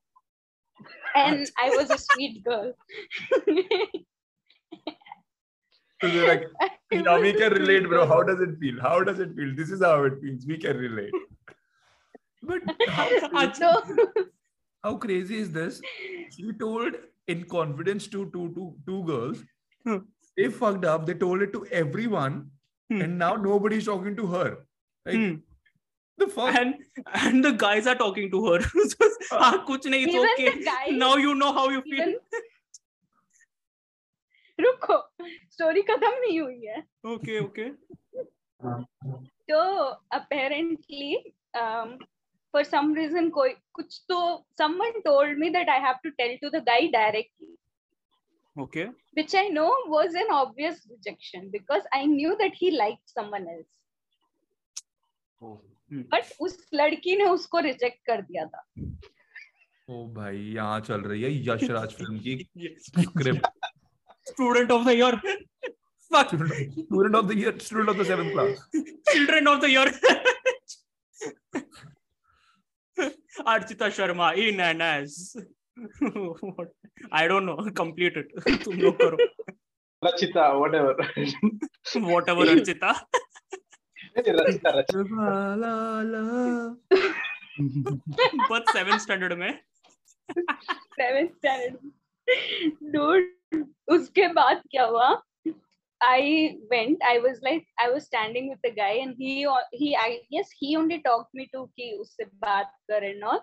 [1.16, 2.74] and I was a sweet girl
[6.02, 8.06] So they're like, I yeah, we can relate, bro.
[8.06, 8.80] How does it feel?
[8.82, 9.56] How does it feel?
[9.56, 10.46] This is how it feels.
[10.46, 11.14] We can relate.
[12.44, 13.84] But how, so
[14.84, 15.82] how crazy is this?
[16.36, 16.94] She told
[17.28, 19.44] in confidence to two, two, two girls.
[19.84, 19.98] Hmm.
[20.38, 21.06] They fucked up.
[21.06, 22.52] They told it to everyone,
[22.92, 23.02] Hmm.
[23.02, 24.58] and now nobody's talking to her.
[25.06, 25.36] Like Hmm.
[26.20, 26.54] the fuck?
[26.56, 26.76] And
[27.22, 28.60] and the guys are talking to her.
[28.92, 30.64] So, ah, kuch nahi, it's even okay.
[30.68, 32.14] guys Now you know how you feel.
[34.60, 34.98] रुको
[35.52, 36.80] story खत्म नहीं हुई है।
[37.14, 37.70] Okay okay.
[39.50, 39.60] तो
[40.18, 44.18] apparently for some reason कोई कुछ तो
[44.58, 47.56] someone told me that I have to tell to the guide directly
[48.56, 48.84] okay.
[48.86, 53.66] Which I know was an obvious rejection because I knew that he liked someone else
[56.12, 58.64] but उस लड़की ने उसको reject कर दिया था।
[59.90, 62.36] ओ भाई यहाँ चल रही है यशराज फ़िल्म की
[62.86, 63.48] script
[64.28, 65.22] Student of the year.
[66.12, 66.30] Fuck.
[66.30, 67.54] Student of the year.
[67.60, 68.58] Student of the seventh class.
[69.14, 69.92] Children of the year.
[73.46, 75.36] Archita Sharma in and as.
[77.12, 77.58] I don't know.
[77.76, 78.28] Complete it.
[78.64, 79.18] तुम लोग करो.
[80.04, 80.94] Rachita, whatever.
[82.14, 82.92] whatever Archita.
[84.18, 85.26] Rachita Rachita
[88.50, 89.52] but seven standard में
[90.32, 91.76] seven standard
[92.94, 93.24] dude
[93.96, 95.16] उसके बाद क्या हुआ
[96.06, 99.30] I went I was like I was standing with the guy and he
[99.82, 103.40] he I yes he only talked me to कि उससे बात कर and all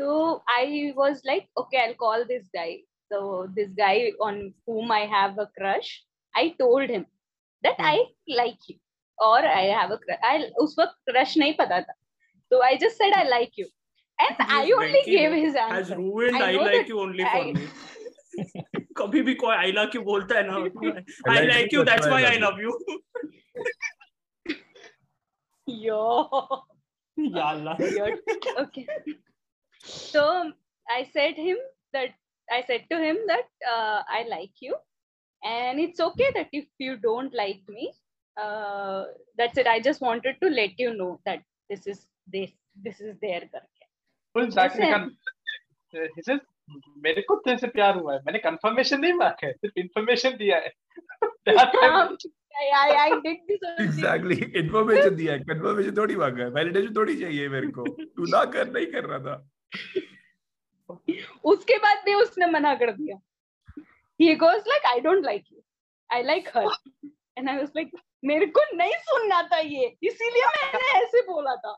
[0.00, 2.80] so I was like okay I'll call this guy
[3.12, 3.20] so
[3.58, 5.92] this guy on whom I have a crush
[6.34, 7.06] I told him
[7.62, 7.94] that I
[8.40, 8.76] like you
[9.18, 11.94] or I have a crush I उस वक्त crush नहीं पता था
[12.52, 13.68] so I just said I like you
[14.18, 15.74] and I only gave his answer.
[15.74, 18.85] Has ruined I I like that you only for I- me.
[18.98, 20.56] कभी भी कोई I like you बोलता है ना
[21.28, 22.72] that's that's why why I I love love you.
[25.68, 26.30] yo
[27.16, 27.76] Ya Allah.
[29.84, 30.52] So
[30.90, 31.56] I said him
[31.92, 32.10] that
[32.50, 34.76] I said to him that uh, I like you,
[35.44, 37.92] and it's okay that if you don't like me,
[38.36, 39.04] uh,
[39.38, 39.66] that's it.
[39.66, 42.50] I just wanted to let you know that this is this
[42.84, 43.40] this is there.
[43.40, 43.88] करके.
[44.34, 44.84] Full exactly.
[44.84, 45.16] Listen.
[46.16, 46.40] He says,
[46.98, 50.56] मेरे को तेरे से प्यार हुआ है। मैंने confirmation नहीं मांगा है सिर्फ़ इंफॉर्मेशन दिया
[50.58, 50.72] है।
[52.58, 57.84] I, I, did this दिया है कंफर्मेशन थोड़ी मांगा है वैलिडेशन थोड़ी चाहिए मेरे को।
[58.04, 59.50] तू ना कर नहीं कर रहा था।
[61.44, 63.20] उसके बाद भी उसने मना कर दिया।
[64.22, 65.60] He goes like I don't like you.
[66.16, 66.70] I like her.
[67.40, 71.76] And I was like मेरे को नहीं सुनना था ये इसीलिए मैंने ऐसे बोला था.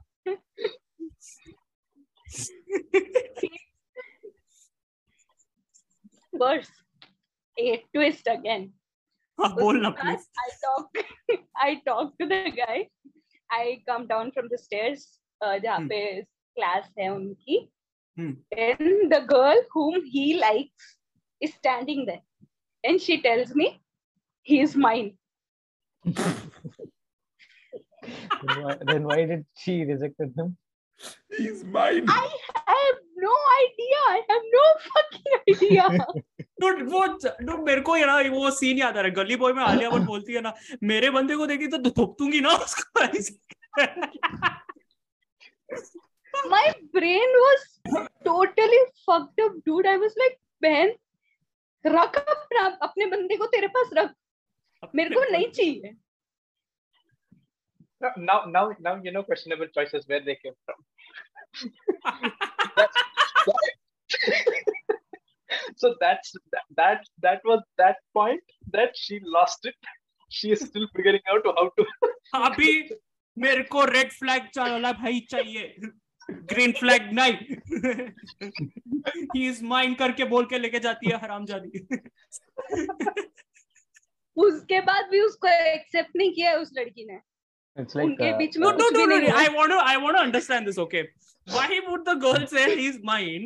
[6.38, 6.72] worse
[7.60, 8.72] a twist again
[9.40, 10.26] हाँ, बोलना उसके बाद please.
[10.46, 10.88] I talk
[11.68, 12.90] I talk to the guy
[13.52, 15.88] I come down from the stairs uh, जहाँ Hmm.
[15.90, 16.26] पे
[16.58, 17.70] class है उनकी
[18.18, 18.34] Hmm.
[18.56, 20.98] and the girl whom he likes
[21.42, 22.22] is standing there
[22.84, 23.82] and she tells me
[24.44, 25.18] he is mine
[28.42, 30.58] then, why, then why did she rejected him?
[31.37, 32.07] He's mine.
[32.09, 32.29] I
[32.67, 35.85] have no idea I have no fucking idea
[36.61, 39.63] Dude, वो dude, मेरे को ना वो scene याद आ रहा है गली boy में
[39.63, 43.01] आलिया भट्ट बोलती है ना मेरे बंदे को देखी तो थोप दूँगी ना उसको
[46.49, 47.63] my brain was
[48.25, 50.93] totally fucked up dude I was like Ben
[51.87, 54.15] रख अपना अपने बंदे को तेरे पास रख
[54.95, 55.95] मेरे को नहीं चाहिए
[58.01, 60.77] Now, now, now, you know questionable choices where they came from.
[62.77, 62.97] that's,
[65.77, 68.43] so that's that, that that was that point
[68.73, 69.75] that she lost it.
[70.31, 71.87] She is still figuring out how to.
[72.35, 72.89] अभी
[73.37, 75.75] मेरे को red flag वाला भाई चाहिए
[76.31, 77.33] green flag नहीं
[79.35, 81.87] he is mine करके बोल के लेके जाती है हरामजादी
[84.37, 87.19] उसके बाद भी उसको एक्सेप्ट नहीं किया उस लड़की ने
[87.81, 89.35] It's like उनके uh, बीच में no no no no, no.
[89.45, 91.03] I want to I want to understand this okay
[91.57, 93.45] why would the girl say he's mine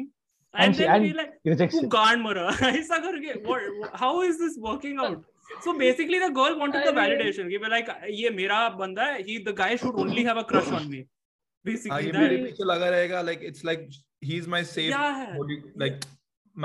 [0.54, 1.86] and, And she- then and- be like तू.
[1.96, 5.20] गांड मरा ऐसा करके what how is this working out
[5.66, 7.90] so basically the girl wanted the अरे। validation कि like
[8.22, 11.70] ये मेरा बंदा है he the guy should only have a crush on me हाँ,
[11.70, 13.88] basically that मेरे पीछे लगा रहेगा like it's like
[14.30, 16.04] he's my safe yeah what do you like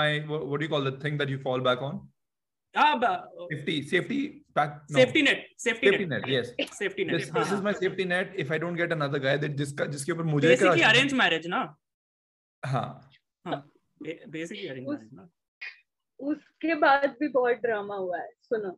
[0.02, 2.00] my what, what do you call the thing that you fall back on
[2.76, 2.94] ah,
[3.52, 4.22] safety safety
[4.60, 5.00] back no.
[5.00, 6.22] safety net safety, safety net.
[6.26, 6.52] net yes
[6.82, 7.64] safety net this, हाँ, this is हाँ.
[7.70, 10.70] my safety net if I don't get another guy that जिसका जिसके ऊपर मुझे basically
[10.70, 11.62] crush है- arrange marriage ना
[12.64, 12.88] हाँ
[13.46, 13.64] Ba-
[14.38, 15.30] basically arrange उस- marriage ना
[16.34, 18.78] उसके बाद भी बहुत ड्रामा हुआ है सुनो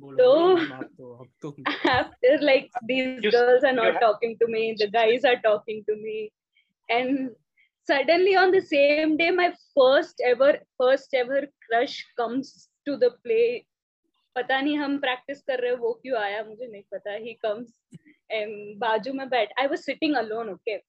[0.00, 0.58] तो-
[0.98, 1.54] तो तो
[1.90, 5.96] after like these You- girls are not talking to me the guys are talking to
[6.06, 6.16] me
[6.96, 7.30] and
[7.90, 9.46] suddenly on the same day my
[9.78, 10.50] first ever
[10.82, 12.50] first ever crush comes
[12.88, 13.46] to the play
[14.34, 17.72] पता नहीं हम practice कर रहे हैं वो क्यों आया मुझे नहीं पता comes
[18.30, 20.82] and बाजू में बैठ I was sitting alone okay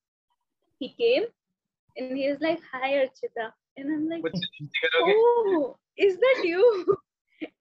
[0.80, 1.26] he came
[1.98, 4.24] and he was like hi Archita and I'm like
[5.02, 6.98] oh, is that you?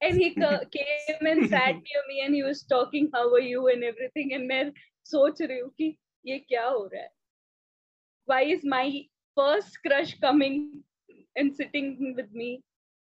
[0.00, 3.84] and he came and sat near me and he was talking, how are you and
[3.84, 4.32] everything.
[4.34, 4.72] And मैं
[5.06, 7.08] सोच रही हूँ कि ये क्या हो रहा है?
[8.28, 9.06] Why is my
[9.36, 10.82] first crush coming
[11.36, 12.62] and sitting with me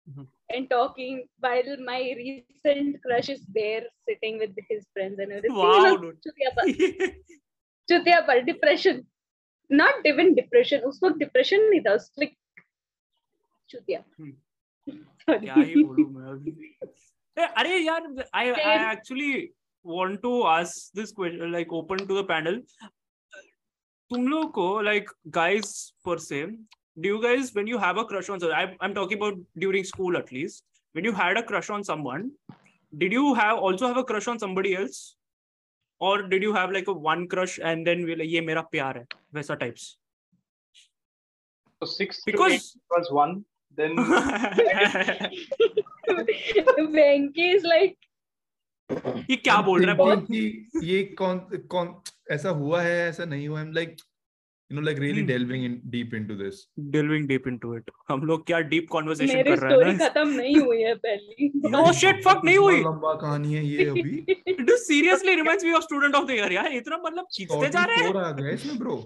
[0.09, 0.29] Mhm.
[0.51, 5.57] And talking while my recent crush is there sitting with his friends and everything?
[5.57, 6.19] wow dude.
[7.89, 9.03] चुतिया पर डिप्रेशन
[9.71, 12.37] नॉट इवन डिप्रेशन उस वक्त depression नहीं था उस like
[13.69, 14.01] चुतिया।
[15.29, 19.33] क्या ही बोलूँ मैं अरे यार I I actually
[19.87, 22.63] want to ask this question like open to the panel
[24.11, 25.73] तुम लोग को लाइक गाइस
[26.07, 26.45] पर से
[26.98, 29.84] do you guys when you have a crush on someone I, i'm talking about during
[29.84, 30.64] school at least
[30.94, 32.32] when you had a crush on someone
[32.98, 35.16] did you have also have a crush on somebody else
[36.00, 38.98] or did you have like a one crush and then we like ये मेरा प्यार
[38.98, 39.06] है
[39.36, 39.96] वैसा types
[41.82, 42.62] So six to because eight
[42.92, 43.46] was one.
[43.78, 43.96] Then
[46.96, 47.98] Venki is like
[49.30, 51.40] ये क्या बोल रहा है Thinking कि ये कौन
[51.72, 51.94] कौन
[52.32, 54.00] ऐसा हुआ है ऐसा नहीं हुआ I'm like
[54.75, 55.29] You know like really Hmm.
[55.31, 56.57] delving in deep into this
[56.95, 60.09] delving deep into it हम लोग क्या deep conversation मेरी कर रहे स्टोरी हैं ना
[60.09, 64.65] खत्म नहीं हुई है पहली No shit, fuck, नहीं हुई। लंबा कहानी है ये अभी
[64.71, 67.97] This seriously reminds me of student of the year यार इतना मतलब खींचते जा रहे
[68.05, 68.97] हैं 44 आ गए इसमें bro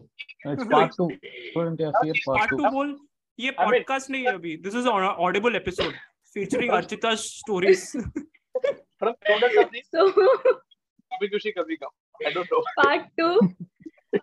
[0.54, 1.08] It's part two.
[1.50, 2.60] Student of the year part part two.
[2.62, 2.96] two बोल
[3.38, 5.98] ये podcast नहीं है अभी this is an audible episode
[6.36, 9.88] featuring Archita's stories from product of the year.
[9.94, 10.06] so
[11.12, 11.92] Kabhi Khushi Kabhi Gum.
[12.28, 12.62] I don't know.
[12.78, 13.34] part two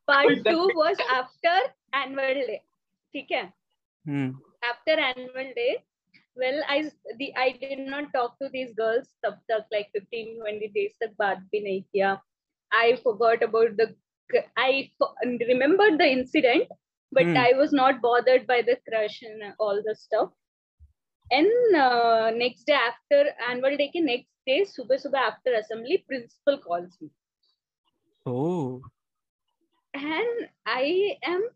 [0.07, 1.57] part Wait, that two makes was after
[2.03, 2.61] annual day
[3.15, 3.45] ठीक है
[4.07, 4.31] hmm.
[4.69, 5.73] after annual day
[6.43, 6.79] well i
[7.21, 11.15] the i did not talk to these girls तब तक like 15 20 days तक
[11.19, 12.13] बात भी नहीं किया
[12.73, 13.89] i forgot about the
[14.67, 15.15] i fo-
[15.53, 16.73] remembered the incident
[17.13, 17.45] but Hmm.
[17.45, 20.31] i was not bothered by the crush and all the stuff
[21.31, 23.21] and uh, next day after
[23.51, 27.11] annual day के next day सुबह सुबह after assembly principal calls me
[28.27, 28.83] oh
[29.96, 30.92] And I
[31.26, 31.48] am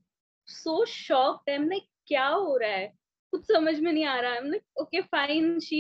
[0.48, 2.88] so shock am like क्या हो रहा है?
[3.34, 5.80] कुछ समझ में नहीं आ रहा है okay fine she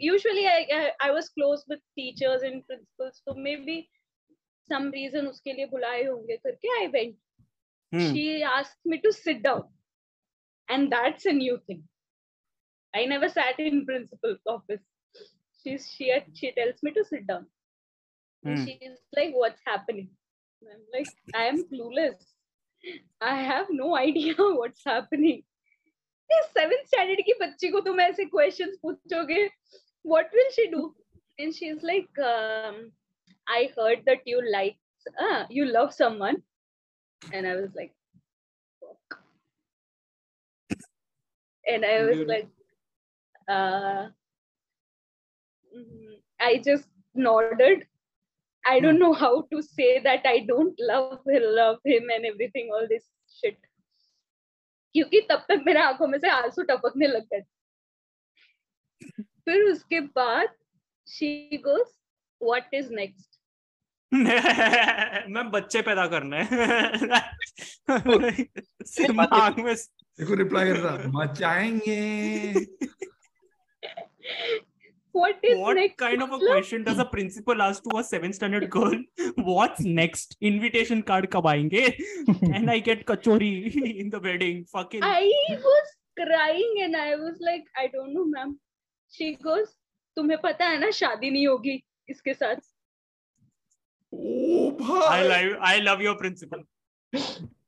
[0.00, 3.80] usually I was close with teachers and principals तो मे बी
[4.70, 7.16] सम रीजन उसके लिए बुलाए होंगे करके I went
[7.92, 9.74] she ask me to sit down
[10.68, 11.82] and that's a new thing
[12.94, 14.80] I never sat in principal office
[15.66, 20.08] she she tells me to sit down she is like what's happening
[20.61, 22.21] And I'm like, I am clueless.
[23.21, 25.43] I have no idea what's happening.
[26.31, 29.49] ये seventh standard की बच्ची को तुम ऐसे questions पूछोगे
[30.03, 30.93] what will she do
[31.39, 32.91] and she's like um,
[33.47, 34.77] i heard that you like
[35.25, 36.41] uh, you love someone
[37.31, 37.93] and i was like
[38.81, 39.19] fuck.
[41.65, 42.27] and i was Dude.
[42.27, 42.49] like
[43.47, 44.07] uh,
[45.75, 47.87] mm, i just nodded
[48.70, 51.20] I don't know how to say that I don't love
[51.58, 53.04] love him and everything, all this
[53.40, 53.56] shit.
[54.94, 57.40] क्योंकि तब तक मेरे आँखों में से आँसू टपकने लग गए
[59.44, 60.48] फिर उसके बाद
[61.06, 61.90] she goes
[62.40, 63.36] what is next
[65.34, 66.46] मैं बच्चे पैदा करना है
[67.90, 72.00] दिमाग में देखो रिप्लाई कर रहा मचाएँगे
[75.12, 76.48] what is what next kind of a मतलब?
[76.48, 78.96] question does a principal ask to a seventh standard girl
[79.36, 81.84] what's next invitation card कब आएँगे
[82.54, 83.50] and I get kachori
[83.98, 85.30] in the wedding fucking I
[85.66, 88.58] was crying and I was like, I don't know, ma'am.
[89.12, 89.68] She goes,
[90.18, 92.56] तुम्हें पता है ना शादी नहीं होगी इसके साथ
[94.12, 96.64] ओ I भाई love I love your principal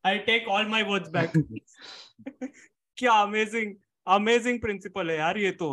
[0.05, 1.37] I take all my words back
[2.99, 3.75] क्या अमेजिंग
[4.17, 5.69] अमेजिंग प्रिंसिपल है यार ये तो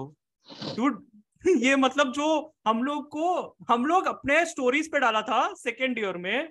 [0.75, 1.01] dude
[1.47, 6.17] ये मतलब जो हम लोग को, हम लोग अपने स्टोरीज पे डाला था सेकेंड ईयर
[6.17, 6.47] में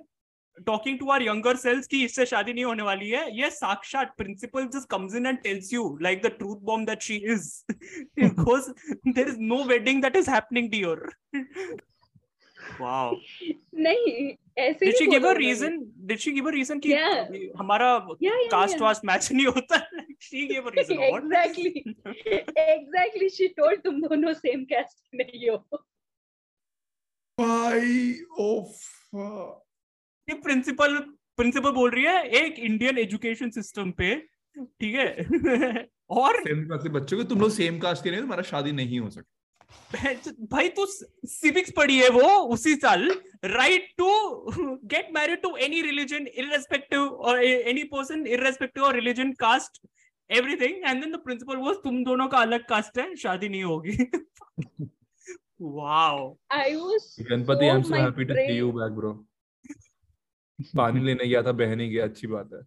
[0.66, 4.66] talking to our younger selves की इससे शादी नहीं होने वाली है। ये साक्षात principal
[4.66, 8.70] just comes in and tells you like the truth bomb that she is because
[9.08, 11.08] there is no wedding that is happening dear
[12.80, 13.16] wow
[13.74, 17.58] नहीं ऐसे नहीं गिव अ बोलोगे। Reason did she give a reason कि Yeah.
[17.58, 18.82] हमारा Yeah, yeah, caste yeah.
[18.82, 19.78] Caste match नहीं होता?
[20.22, 21.72] She give a reason what exactly.
[22.76, 25.56] Exactly she told तुम दोनों सेम कैस्ट नहीं हो।
[27.38, 28.80] भाई ओफ
[30.28, 30.98] ये प्रिंसिपल
[31.38, 34.14] प्रिंसिपल बोल रही है एक इंडियन एजुकेशन सिस्टम पे
[34.56, 35.08] ठीक है?
[36.20, 38.72] और सेम कास्ट के बच्चों को तुम लोग सेम कास्ट के नहीं हो तुम्हारा शादी
[38.72, 39.35] नहीं हो सकती।
[40.50, 43.10] भाई तू सिविक्स पढ़ी है वो उसी साल
[43.44, 44.08] right to
[44.92, 49.80] get married to any religion irrespective और एनी पर्सन इररेस्पेक्टिव और religion caste
[50.30, 53.96] everything and then the principal वो तुम दोनों का अलग कास्ट है शादी नहीं होगी।
[55.60, 59.12] Wow I was Ganpati I am so so happy to see you back bro
[60.76, 62.60] पानी लेने गया था बह नहीं गया अच्छी बात है।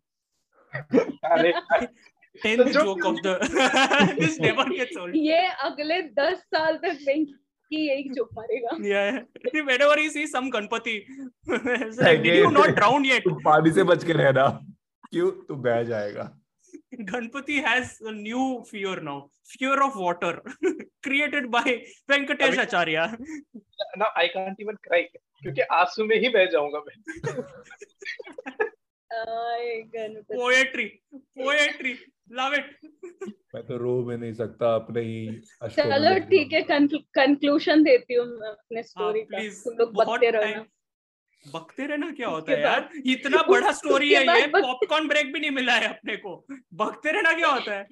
[1.31, 1.51] अरे
[2.43, 7.05] tenth joke joke of the this never gets old ये अगले दस साल तक
[7.71, 9.17] यही जोक मारेगा Yeah.
[9.69, 10.95] Whenever you see some Ganpati,
[11.47, 13.23] it's like, did you not drown yet?
[13.29, 14.45] तू पानी से बच के रहना
[15.09, 16.25] क्यों तू बह जाएगा
[17.11, 19.17] Ganpati has a new fear now.
[19.53, 20.31] Fear of water.
[21.07, 21.63] Created by
[22.11, 23.03] Venkatesh Acharya.
[23.97, 25.03] now I can't even cry
[25.43, 26.95] क्योंकि आँसू में ही बह जाऊँगा मैं
[29.11, 30.37] आय गणपति
[32.29, 32.65] Love it.
[33.55, 38.25] मैं तो रो भी नहीं सकता अपने ही चलो ठीक है जाऊँगा। कंक्लूजन देती हूँ
[38.49, 39.63] अपने हाँ, स्टोरी का please.
[39.63, 40.65] तुम लोग बहुत बकते रहो time- ना
[41.45, 45.51] बकते रहना क्या होता है यार इतना बड़ा स्टोरी है ये पॉपकॉर्न ब्रेक भी नहीं
[45.51, 46.35] मिला है अपने को
[46.81, 47.83] बकते रहना क्या होता है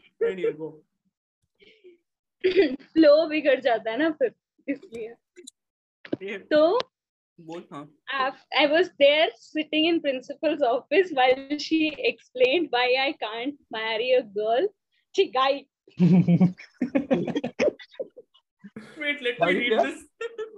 [2.43, 4.33] फ्लो बिगड़ जाता है ना फिर
[4.67, 5.15] इसलिए
[6.51, 6.61] तो
[7.39, 7.87] बोल हाँ
[8.57, 14.23] I was there sitting in principal's office while she explained why I can't marry a
[14.23, 14.67] girl.
[15.15, 15.65] She guy.
[18.97, 19.99] wait let me read this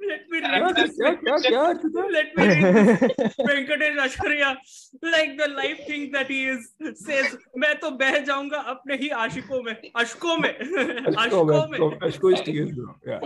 [0.07, 4.57] let me read this let me read this Venkatesh Acharya,
[5.01, 9.61] like the life thing that he is, says, मैं तो बह जाऊँगा अपने ही आशिकों
[9.63, 13.21] में, अशकों में, अश्कों अशकों में अश्कों is tears bro yeah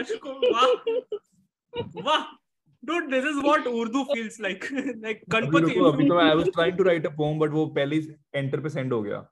[0.00, 0.70] अशकों, वाह,
[2.04, 2.22] वाह,
[2.82, 4.66] dude, this is what Urdu feels like,
[5.02, 5.72] like अभी गणपति.
[5.74, 8.60] रुको अभी तो I was trying to write a poem but वो पहले ही एंटर
[8.60, 9.26] पे send हो गया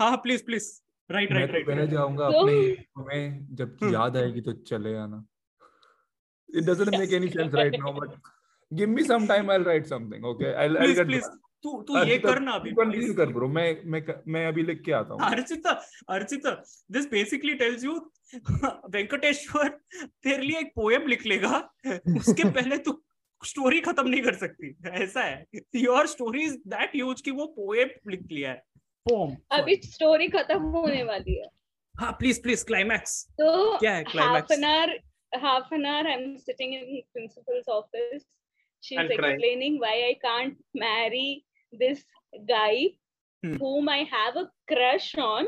[0.00, 0.66] हाँ, please, please,
[1.10, 1.66] मैं right, तो right.
[1.66, 5.24] बह जाऊँगा तो- अपने ही तुम्हें जब हम्म। याद आएगी तो चले आना
[6.48, 8.16] it doesn't make any sense right now but
[8.70, 11.28] give me some time I'll write something okay I'll, I'll Please, get please,
[11.64, 13.16] तू तू ये अर्चिता, करना अभी, please.
[13.16, 14.02] कर ब्रो मैं मैं
[14.32, 15.70] मैं अभी लिख के आता हूँ। Archita
[16.14, 16.50] Archita
[16.92, 17.94] this basically tells you
[18.96, 23.00] Venkateshwar तेरे लिए एक पोएम लिख लेगा उसके पहले तू
[23.42, 25.46] स्टोरी खत्म नहीं कर सकती ऐसा है।
[25.76, 28.62] Your story is that huge कि वो पोएम लिख लिया है
[29.06, 31.48] पोम अभी स्टोरी खत्म होने वाली है।
[31.94, 34.88] हाँ प्लीज़ प्लीज़ क्लाइमैक्स तो क्या है half climax an hour
[35.42, 38.24] half an hour i'm sitting in principal's office.
[38.82, 39.34] She's And crying.
[39.34, 41.28] explaining why i can't marry
[41.80, 42.04] this
[42.52, 42.74] guy
[43.42, 43.56] Hmm.
[43.60, 45.46] whom i have a crush on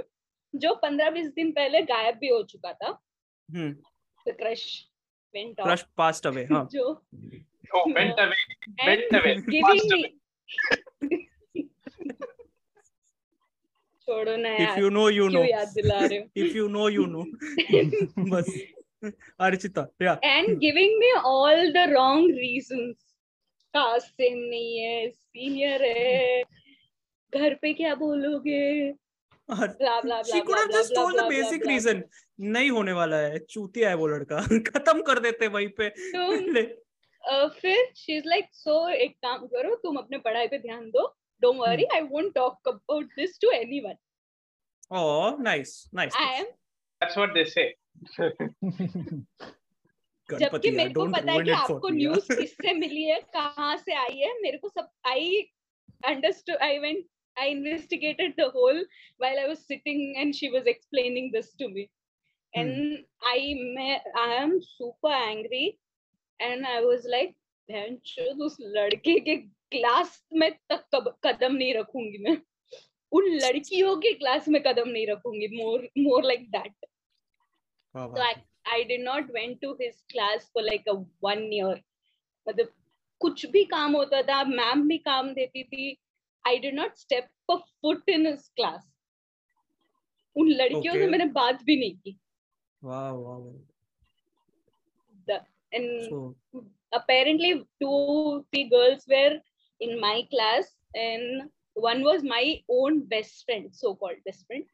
[0.55, 2.91] जो पंद्रह बीस दिन पहले गायब भी हो चुका था
[4.27, 4.65] the crush
[5.35, 6.85] went off crush passed away हाँ जो
[7.77, 10.03] oh went away and went away giving me
[14.09, 16.89] छोड़ो ना इफ़ यार यू नो यू नो याद दिला रहे हो if you know
[16.89, 17.25] you know
[18.31, 18.53] बस
[19.49, 22.95] अर्चिता या and giving me all the wrong reasons
[23.77, 26.43] caste same नहीं है सीनियर है।
[27.35, 28.93] घर पे क्या बोलोगे?
[29.53, 30.23] blah
[31.67, 32.03] reason.
[32.41, 37.51] नहीं होने वाला है। चूतिया है वो लड़का। खत्म कर देते वहीं पे। तो uh,
[37.51, 41.57] फिर शी इज़ लाइक सो एक काम करो तुम अपने पढ़ाई पे ध्यान दो। Don't
[41.57, 43.95] worry I won't talk about this to anyone
[44.95, 46.47] oh nice nice I am
[47.01, 47.67] that's what they say.
[50.31, 54.33] जबकि मेरे को पता है कि आपको न्यूज़ किससे मिली है कहाँ से आई है
[54.41, 55.41] मेरे को सब I
[56.05, 57.05] understood I went
[57.37, 58.81] I investigated the whole
[59.21, 61.89] while I was sitting and she was explaining this to me
[62.55, 65.67] and I मैं I am super angry
[66.41, 67.35] and I was like
[67.69, 67.99] बहन
[68.41, 72.37] उस लड़के के क्लास में तक कदम नहीं रखूँगी मैं।
[73.13, 78.17] उन लड़कियों के क्लास में कदम नहीं रखूँगी मोर मोर लाइक दैट तो
[78.67, 81.77] I did not went to his class for like a one year
[82.49, 82.73] मतलब
[83.21, 85.97] कुछ भी काम होता था मैम भी काम देती थी
[86.47, 88.93] I did not step a foot in his class
[90.37, 91.03] उन लड़कियों okay.
[91.03, 92.19] से मैंने बात भी नहीं की
[92.85, 93.39] वाह, वाह,
[95.73, 96.37] and So,
[96.93, 99.39] apparently two three girls were
[99.81, 104.65] in my class and one was my own best friend so called best friend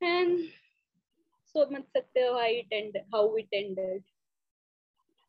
[0.00, 0.48] and
[1.54, 4.02] so much satya how it ended how it ended.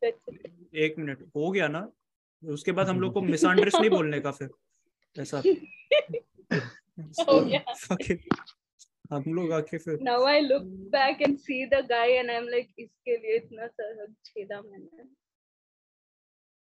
[0.04, 1.82] एक minute हो गया ना?
[2.44, 4.50] उसके बाद हम लोग को misunderstand नहीं बोलने का फिर
[5.16, 5.38] ऐसा।
[7.30, 7.62] हो गया।
[9.12, 10.64] हम लोग आके फिर now I look
[10.96, 15.08] back and see the guy and I am like इसके लिए इतना सहज छेदा मैंने।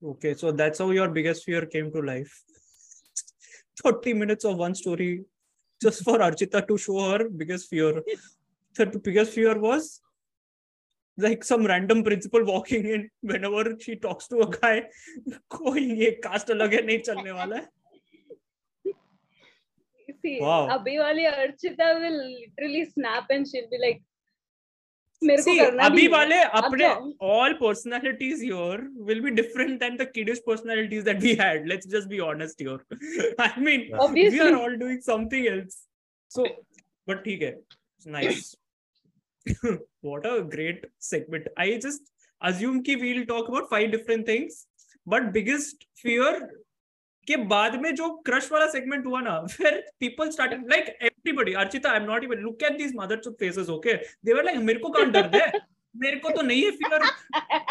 [0.01, 2.27] Okay so that's how your biggest fear came to life
[3.81, 5.09] 30 minutes of one story
[5.81, 8.03] just for Archita to show her biggest fear
[8.75, 10.01] The biggest fear was
[11.17, 14.75] like some random principal walking in whenever she talks to a guy.
[15.57, 17.67] कोई ये cast अलग है नहीं चलने वाला है
[20.23, 20.69] See, Wow.
[20.71, 24.01] अभी वाली Archita will literally snap and she'll be like
[25.21, 26.87] मेरे को See, करना अभी वाले अपने
[27.31, 31.67] all personalities here will be different than the kiddish personalities that we had.
[31.67, 32.79] Let's just be honest here.
[33.39, 34.39] I mean, we Obviously.
[34.47, 35.77] are all doing something else.
[36.27, 36.45] So,
[37.07, 37.53] but ठीक है,
[37.97, 38.55] it's nice.
[40.01, 41.47] What a great segment.
[41.57, 44.65] I just assume कि we'll talk about five different things,
[45.07, 46.33] but biggest fear
[47.27, 51.91] के बाद में जो crush वाला segment हुआ ना फिर people started like everybody Archita
[51.91, 53.93] I am not even look at these mother चुप faces okay
[54.25, 55.51] they were like मेरे को कहाँ डर है
[55.95, 57.05] मेरे को तो नहीं है fear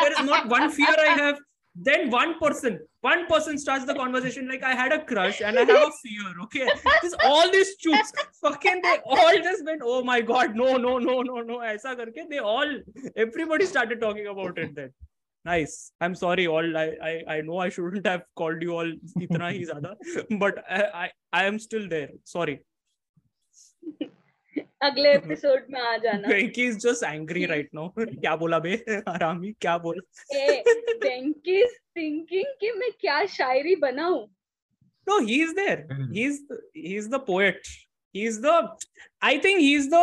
[0.02, 1.38] there is not one fear I have.
[1.76, 5.64] Then one person, one person starts the conversation like I had a crush and I
[5.70, 6.32] have a fear.
[6.44, 6.66] Okay,
[7.02, 11.20] this all these chooks, fucking they all just went, oh my god, no, no, no,
[11.22, 12.28] no, no, aisa karke.
[12.30, 12.76] They all,
[13.16, 14.92] everybody started talking about it then.
[15.44, 15.92] Nice.
[16.00, 16.76] I'm sorry, all.
[16.76, 18.92] I I, I know I shouldn't have called you all
[19.26, 19.96] itna hi zyada,
[20.38, 22.10] but I, I I am still there.
[22.24, 22.60] Sorry.
[24.82, 28.74] अगले episode में आ जाना। Venky is just angry right now क्या बोला बे?
[29.08, 30.00] आरामी क्या बोल?
[31.04, 34.22] वेंकी is thinking कि मैं क्या शायरी बनाऊँ?
[35.06, 37.60] No he is there he is he is the poet
[38.14, 38.76] he is the
[39.22, 39.94] I think he is the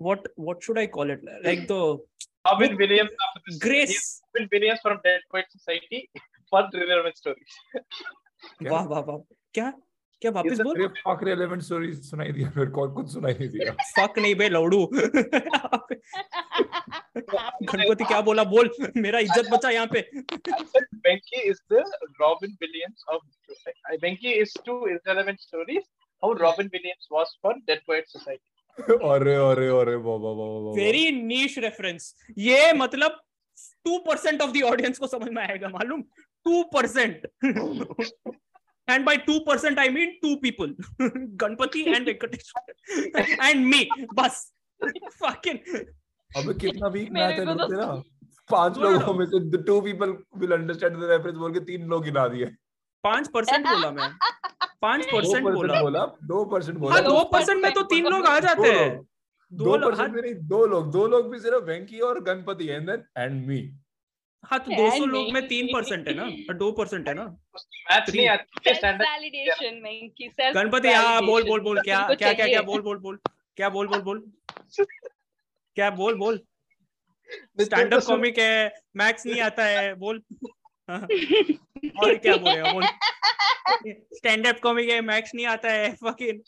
[0.00, 1.72] what what should I call it like the
[2.46, 6.06] Robin Williams grace Robin Williams from dead poet society
[6.50, 7.58] for thriller stories
[8.70, 9.18] वाह वाह वाह
[9.54, 9.72] क्या
[10.22, 10.86] क्या वापस बोल?
[10.98, 14.78] Fuck relevant story सुनाई दिया फिर कौन कुछ सुनाई नहीं दिया। फक नहीं बे लौड़ू।
[17.16, 18.44] गणपति क्या बोला?
[18.44, 20.00] बोल मेरा इज़्ज़त बचा यहाँ पे।
[21.06, 21.82] Venky is the
[22.20, 25.82] Robin Williams of Venky is to irrelevant stories
[26.22, 30.74] how Robin Williams was for dead poet society अरे अरे अरे वाह वाह वाह वाह
[30.76, 33.20] वेरी नीच रेफरेंस ये मतलब
[33.86, 36.02] 2% ऑफ़ द ऑडियंस को समझ में आएगा मालूम?
[36.46, 37.26] 2%
[38.90, 40.74] and by two percent I mean two people
[41.42, 42.52] Ganpati and Venkatesh
[43.18, 44.52] and me बस
[45.22, 45.58] fucking.
[46.36, 47.86] अबे कितना वीक मैथ है को तो- तेरा?
[48.50, 52.28] पाँच लोगों में से two people will understand the reference बोल के तीन लोग गिना
[52.28, 52.44] दिए।
[53.04, 54.10] पाँच परसेंट बोला मैं।
[54.82, 58.06] पाँच दो परसेंट बोला। बोला दो परसेंट बोला। हाँ दो दो परसेंट में तो तीन
[58.06, 59.00] लोग आ जाते हैं।
[59.52, 62.68] दो दो लोग परसेंट में नहीं दो लोग दो लोग भी सिर्फ़ वेंकी और Ganpati
[62.68, 63.58] and then and me
[64.50, 66.26] हाँ तो दो सौ लोग में तीन परसेंट है ना?
[66.54, 67.24] दो परसेंट है ना?
[70.54, 73.18] गणपति हाँ बोल बोल बोल क्या क्या क्या क्या बोल बोल बोल
[73.56, 74.30] क्या बोल बोल बोल?
[75.76, 76.40] क्या बोल बोल?
[77.60, 80.22] स्टैंड अप कॉमिक है मैक्स नहीं आता है बोल।
[80.88, 81.00] हाँ,
[82.02, 82.84] और क्या बोलेगा बोल।
[84.14, 86.40] स्टैंड अप कॉमिक है मैक्स नहीं आता है फकिंग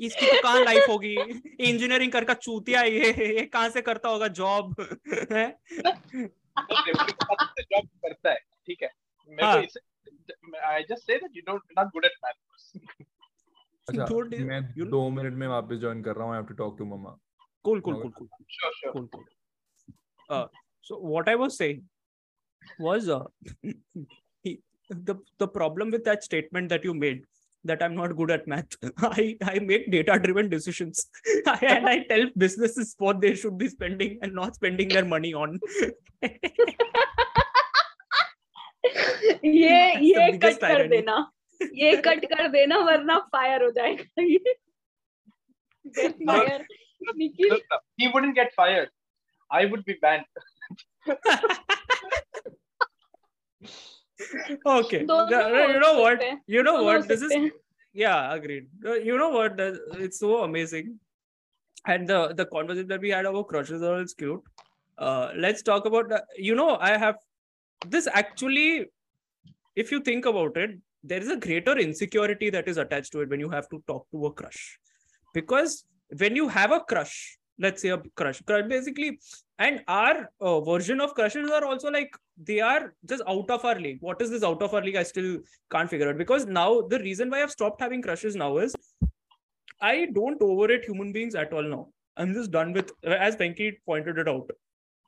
[0.00, 1.14] इसकी तो कहाँ लाइफ होगी?
[1.60, 4.74] इंजीनियरिंग करका चूतिया है ये ये कहाँ से करता होगा जॉब
[5.32, 5.58] है?
[7.82, 8.90] करता है ठीक है?
[25.46, 27.26] Problem with that statement that you made
[27.67, 28.75] that I'm not good at math.
[28.97, 31.05] I, I make data driven decisions
[31.45, 35.59] and I tell businesses what they should be spending and not spending their money on.
[39.43, 40.89] ये That's the ये biggest cut कर irony.
[40.89, 41.15] देना
[41.75, 44.55] ये cut कर देना वरना fire हो जाएगा ये
[45.95, 46.59] Get No, fire.
[47.17, 47.63] Nikhil Look,
[47.97, 48.89] he wouldn't get fired.
[49.51, 50.25] I would be banned.
[54.66, 55.00] okay.
[55.00, 56.22] You know what?
[56.46, 57.08] You know what?
[57.08, 57.50] this is
[57.92, 58.66] yeah agreed.
[58.82, 59.54] You know what?
[59.58, 60.98] It's so amazing.
[61.86, 64.42] And the the conversation that we had about crushes are all cute.
[64.98, 67.14] Uh, let's talk about you know i have
[67.86, 68.86] this actually
[69.76, 70.72] if you think about it
[71.04, 74.10] there is a greater insecurity that is attached to it when you have to talk
[74.10, 74.78] to a crush.
[75.32, 75.84] Because
[76.16, 79.18] when you have a crush let's say a crush basically
[79.59, 83.79] and our uh, version of crushes are also like they are just out of our
[83.79, 85.37] league what is this out of our league i still
[85.71, 88.75] can't figure out because now the reason why I've stopped having crushes now is
[89.83, 91.89] I don't overrate human beings at all now.
[92.15, 94.49] I'm just done with as Venki pointed it out.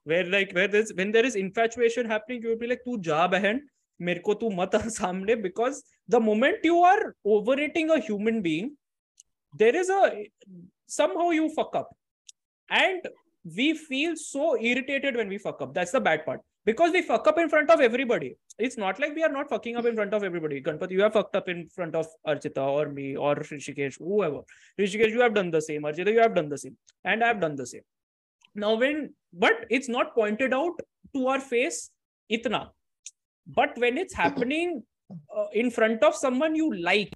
[0.04, 3.28] Where like where there's when there is infatuation happening, you will be like, "Tu ja
[3.28, 3.62] behan,
[4.02, 8.76] मेरे को तू मत आ सामने because the moment you are overrating a human being,
[9.58, 10.02] there is a
[10.88, 11.96] somehow you fuck up.
[12.70, 13.08] And
[13.45, 15.75] we feel so irritated when we fuck up.
[15.75, 16.41] That's the bad part.
[16.65, 19.77] Because we fuck up in front of everybody it's not like we are not fucking
[19.77, 20.61] up in front of everybody.
[20.61, 24.43] Ganpati, you have fucked up in front of Archita or me or Rishikesh, whoever.
[24.79, 25.83] Rishikesh, you have done the same.
[25.83, 26.77] Archita, you have done the same.
[27.05, 27.83] And I have done the same.
[28.55, 30.79] Now, when, but it's not pointed out
[31.15, 31.91] to our face,
[32.31, 32.69] itna.
[33.47, 34.83] But when it's happening
[35.35, 37.15] uh, in front of someone you like,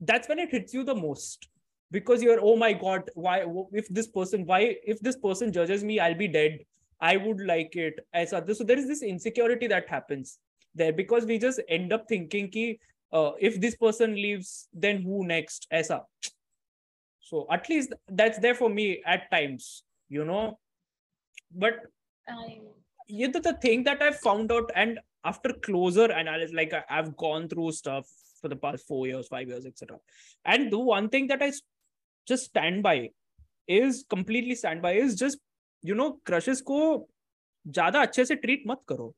[0.00, 1.48] that's when it hits you the most.
[1.92, 6.00] Because you're, oh my God, why, if this person, why, if this person judges me,
[6.00, 6.58] I'll be dead.
[7.00, 8.00] I would like it.
[8.12, 8.54] As other.
[8.54, 10.38] So there is this insecurity that happens
[10.74, 12.80] there because we just end up thinking ki,
[13.12, 15.68] uh, if this person leaves, then who next?
[15.72, 16.02] Aisa.
[17.20, 20.58] So at least that's there for me at times, you know.
[21.54, 21.74] But
[22.28, 22.60] I-
[23.08, 27.48] yeah, the, thing that I've found out, and after closer analysis, like I, I've gone
[27.48, 28.06] through stuff
[28.40, 29.98] for the past four years, five years, etc.
[30.44, 31.52] And the one thing that I
[32.27, 33.09] just stand by
[33.67, 35.39] is completely stand by is just
[35.81, 37.07] you know crushes को
[37.67, 39.13] ज्यादा अच्छे से treat मत करो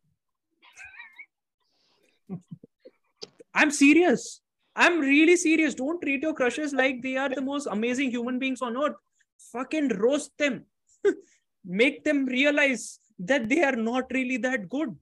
[3.59, 4.41] I'm serious.
[4.75, 5.75] I'm really serious.
[5.75, 8.95] Don't treat your crushes like they are the most amazing human beings on earth.
[9.51, 10.65] Fucking roast them.
[11.65, 14.95] Make them realize that they are not really that good.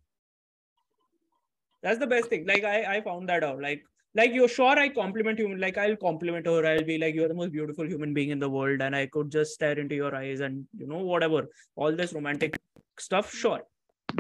[1.84, 2.48] That's the best thing.
[2.48, 3.61] Like I, I found that out.
[3.61, 3.84] Like,
[4.18, 5.56] like you're sure I compliment you.
[5.57, 6.65] Like I'll compliment her.
[6.65, 9.31] I'll be like, you're the most beautiful human being in the world, and I could
[9.31, 12.57] just stare into your eyes and you know whatever, all this romantic
[12.98, 13.34] stuff.
[13.34, 13.61] Sure,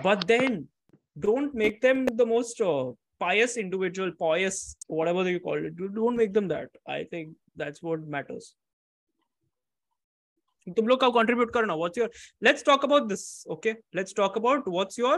[0.03, 0.67] but then
[1.19, 5.73] don't make them the most uh, pious individual, pious whatever you call it.
[5.79, 6.69] You Don't make them that.
[6.87, 8.53] I think that's what matters.
[10.75, 12.09] तुम लोग का contribute करना what's your
[12.45, 13.21] let's talk about this
[13.55, 15.13] okay let's talk about what's your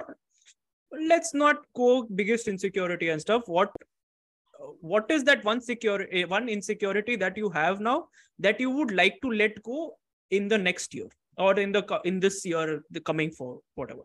[1.12, 1.88] let's not go
[2.20, 3.72] biggest insecurity and stuff what
[4.81, 8.07] what is that one secure eh, one insecurity that you have now
[8.39, 9.95] that you would like to let go
[10.31, 11.09] in the next year
[11.39, 14.03] or in the in this year the coming for whatever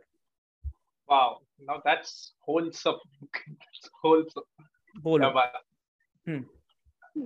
[1.10, 1.40] Wow.
[1.60, 3.00] Now that's wholesome.
[3.34, 4.44] that's wholesome.
[5.02, 5.28] Bolo.
[5.28, 5.54] Yeah, but
[6.26, 6.44] Hmm.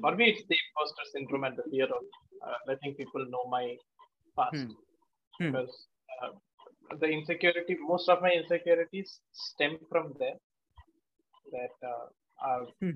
[0.01, 2.03] For me, it's the imposter syndrome and the fear of
[2.47, 3.75] uh, letting people know my
[4.37, 4.63] past.
[4.63, 5.43] Hmm.
[5.43, 5.51] Hmm.
[5.51, 5.87] Because
[6.23, 10.37] uh, the insecurity, most of my insecurities stem from there.
[11.51, 12.05] That uh,
[12.41, 12.91] uh, Hmm.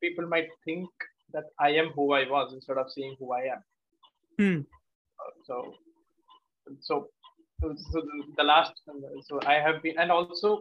[0.00, 0.88] people might think
[1.32, 3.62] that I am who I was instead of seeing who I am.
[4.38, 4.60] Hmm.
[5.20, 5.74] Uh, so,
[6.80, 7.08] so,
[7.60, 8.02] so
[8.36, 8.72] the, last,
[9.28, 10.52] so I have been, and also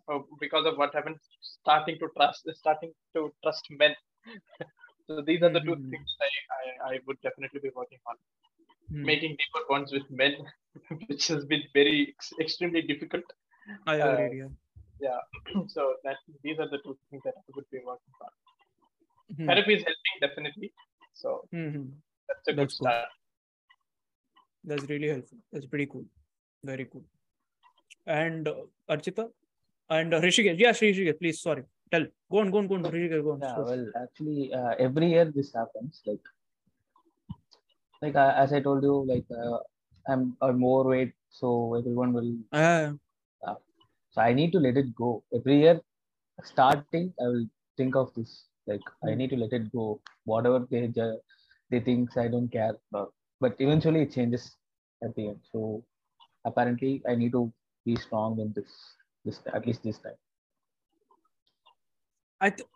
[0.00, 3.94] uh, because of what happened, starting to trust, starting to trust men.
[5.06, 5.90] so these are the 2 Mhm.
[5.90, 6.30] things I,
[6.88, 8.16] I, I would definitely be working on.
[8.90, 9.08] Hmm.
[9.08, 10.34] Making deeper bonds with men,
[11.06, 13.24] which has been very ex- extremely difficult.
[13.86, 14.44] I uh, agree.
[15.00, 15.20] Yeah.
[15.68, 18.30] So that these are the two things that I would be working on.
[19.36, 19.46] Hmm.
[19.46, 20.72] Therapy is helping definitely.
[21.14, 21.92] So Mhm.
[22.28, 22.84] that's a good That's good.
[22.84, 23.08] start.
[24.64, 25.38] That's really helpful.
[25.52, 26.04] That's pretty cool.
[26.64, 27.04] Very cool.
[28.06, 28.54] And uh,
[28.90, 29.30] Archita
[29.90, 30.58] and uh, Rishikesh.
[30.58, 31.40] Yeah, Rishikesh, please.
[31.40, 31.64] Sorry.
[31.90, 32.06] Tell.
[32.30, 32.82] Go on, go on, go on.
[32.82, 33.40] Rishikesh, go on.
[33.40, 36.02] Yeah, well, actually, uh, every year this happens.
[36.06, 36.24] Like,
[38.02, 39.58] like uh, as I told you, like uh,
[40.08, 42.32] I'm I'm weight, so everyone will.
[42.52, 42.92] Ah,
[44.16, 45.24] So I need to let it go.
[45.34, 45.82] Every year,
[46.44, 48.48] starting, I will think of this.
[48.66, 49.16] Like I Hmm.
[49.16, 50.02] need to let it go.
[50.24, 50.88] Whatever they
[51.70, 52.76] they think, I don't care.
[52.90, 53.10] But,
[53.40, 54.56] but eventually, it changes
[55.04, 55.42] at the end.
[55.52, 55.84] So
[56.44, 57.52] apparently, I need to
[57.86, 58.72] be strong in this.
[59.24, 60.18] This at least this time.
[62.40, 62.68] I th-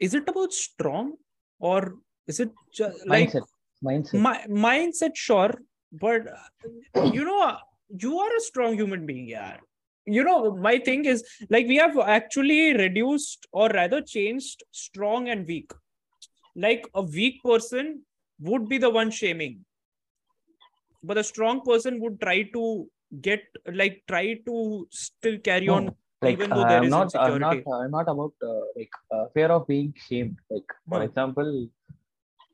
[0.00, 1.18] is it about strong
[1.60, 1.98] or
[2.28, 3.46] is it just like mindset
[3.82, 5.54] mindset my mindset sure
[5.92, 6.48] but uh,
[7.10, 7.58] you know
[7.88, 9.60] you are a strong human being yeah
[10.12, 15.46] you know my thing is like we have actually reduced or rather changed strong and
[15.46, 15.72] weak
[16.54, 18.02] like a weak person
[18.40, 19.64] would be the one shaming
[21.02, 22.88] but a strong person would try to
[23.20, 23.42] get
[23.72, 27.16] like try to still carry No, on like even though uh, there I'm is not
[27.16, 27.56] I'm not.
[27.66, 31.06] I'm not about uh, like uh, fear of being shamed like for Hmm.
[31.08, 31.68] example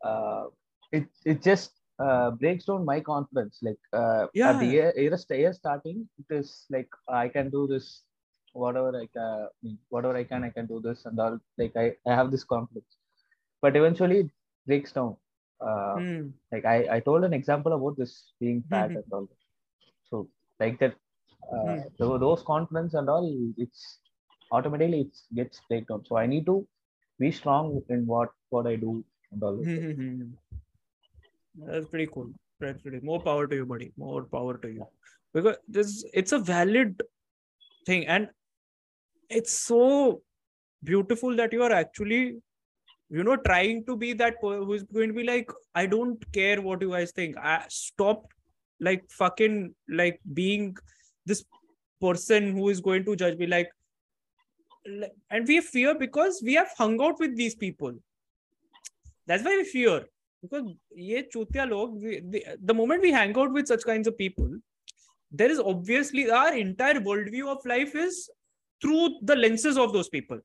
[0.04, 0.46] uh,
[0.92, 4.76] it it just uh, breaks down my confidence like uh, at the Yeah.
[4.76, 8.02] year, year, year starting it is like I can do this
[8.52, 12.14] whatever I can whatever I can I can do this and all like I, I
[12.14, 12.96] have this confidence
[13.62, 14.30] but eventually it
[14.66, 15.16] breaks down
[15.66, 16.32] uh, Hmm.
[16.52, 18.96] like I, I told an example about this being fat Mhm.
[18.96, 19.28] and all
[20.10, 20.28] so
[20.60, 20.94] like that
[21.54, 21.88] uh, Hmm.
[21.98, 24.00] tho- those confidence and all it's
[24.52, 26.56] automatically it gets breakdown so i need to
[27.18, 29.72] be strong in what what i do and all that.
[31.56, 32.30] That's pretty cool.
[32.60, 33.92] That's pretty more power to you, buddy.
[33.96, 34.86] More power to you.
[35.32, 37.02] Because this it's a valid
[37.86, 38.28] thing, and
[39.28, 40.22] it's so
[40.84, 42.36] beautiful that you are actually,
[43.10, 46.60] you know, trying to be that who is going to be like, I don't care
[46.62, 47.36] what you guys think.
[47.36, 48.26] I stop
[48.80, 50.76] like fucking like being
[51.24, 51.44] this
[52.00, 53.70] person who is going to judge me like-
[55.30, 57.92] and we fear because we have hung out with these people
[59.26, 60.04] that's why we fear
[60.42, 60.64] because
[60.94, 64.48] ye chutia log the, the moment we hang out with such kinds of people
[65.30, 68.28] there is obviously our entire worldview of life is
[68.80, 70.38] through the lenses of those people.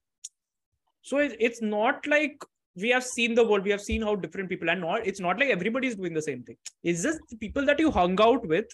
[1.02, 2.44] So it, it's not like
[2.76, 4.76] we have seen the world we have seen how different people are.
[4.76, 6.58] Not it's not like everybody is doing the same thing.
[6.84, 8.66] It's just the people that you hung out with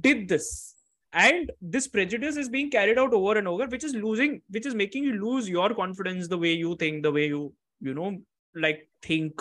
[0.00, 0.74] did this.
[1.12, 4.74] And this prejudice is being carried out over and over which is losing which is
[4.74, 8.18] making you lose your confidence the way you think the way you you know
[8.54, 9.40] like think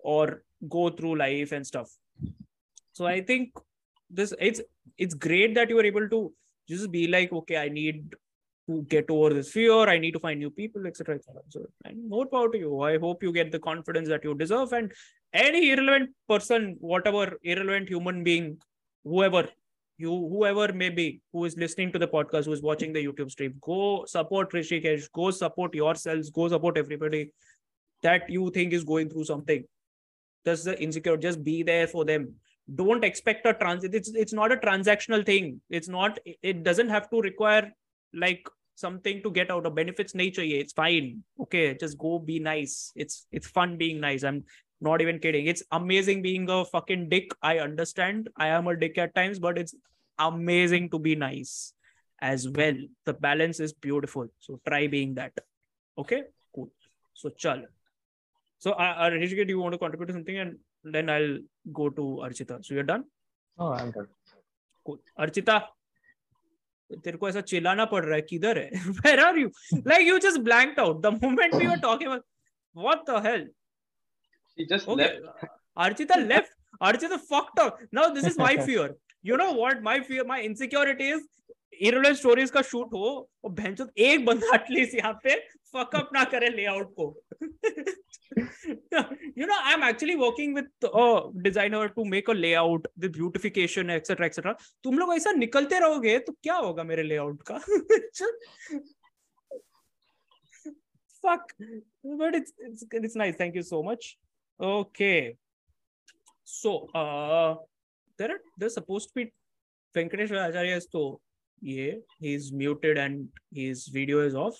[0.00, 1.90] or go through life and stuff.
[2.92, 3.52] So i think
[4.10, 4.60] this it's
[4.96, 6.32] it's great that you are able to
[6.68, 8.14] just be like okay i need
[8.68, 9.88] to get over this fear.
[9.88, 12.80] I need to find new people etc etc so and more power to you.
[12.80, 14.72] I hope you get the confidence that you deserve.
[14.72, 14.92] And
[15.32, 18.58] any irrelevant person whatever irrelevant human being
[19.04, 19.48] whoever
[19.98, 23.30] you whoever may be who is listening to the podcast who is watching the youtube
[23.30, 25.10] stream go support rishikesh.
[25.12, 26.30] Go support yourselves.
[26.30, 27.30] Go support everybody
[28.02, 29.64] that you think is going through something
[30.44, 32.34] just the insecure just be there for them?
[32.74, 35.60] Don't expect a trans it's it's not a transactional thing.
[35.68, 37.70] It's not it doesn't have to require
[38.14, 40.44] like something to get out of benefits nature.
[40.44, 41.22] Yeah it's fine.
[41.40, 42.92] Okay just go be nice.
[42.96, 44.24] It's it's fun being nice.
[44.24, 44.44] I'm
[44.80, 45.46] not even kidding.
[45.46, 47.30] It's amazing being a fucking dick.
[47.42, 48.28] I understand.
[48.36, 49.74] I am a dick at times but it's
[50.18, 51.74] amazing to be nice
[52.20, 52.76] as well.
[53.04, 54.28] The balance is beautiful.
[54.40, 55.32] So try being that.
[55.98, 56.22] Okay?
[56.54, 56.70] Cool.
[57.12, 57.64] So chal
[58.58, 61.38] so uh, uh, Rishikesh, do you want to contribute to something and then i'll
[61.72, 63.04] go to archita so you're done
[63.58, 64.08] oh i'm done
[64.86, 65.62] cool archita
[67.04, 68.70] तेरे को ऐसा चिल्लाना पड़ रहा है किधर है
[69.04, 69.50] where are you
[69.90, 72.24] like you just blanked out the moment we were talking about
[72.86, 73.44] what the hell
[74.56, 75.46] She just okay left.
[75.86, 76.52] archita left
[76.88, 78.84] archita fucked up now this is my fear
[79.30, 81.24] you know what my fear my insecurity is
[81.88, 83.10] irrelevant stories का shoot हो
[83.44, 85.40] और भैंचोद एक बंदा at least यहाँ पे
[85.74, 87.14] up ना करे layout को
[89.36, 94.26] you know i'm actually working with a designer to make a layout the beautification etc
[94.26, 97.60] etc तुम लोग ऐसा निकलते रहोगे तो क्या होगा मेरे layout का
[101.24, 101.52] fuck
[102.20, 104.18] but it's it's it's nice thank you so much
[104.60, 105.36] okay
[106.44, 107.54] so uh
[108.18, 109.32] there are there's supposed to be
[109.98, 111.20] venkatesh acharya is to
[111.62, 113.28] yeah he's muted and
[113.60, 114.58] his video is off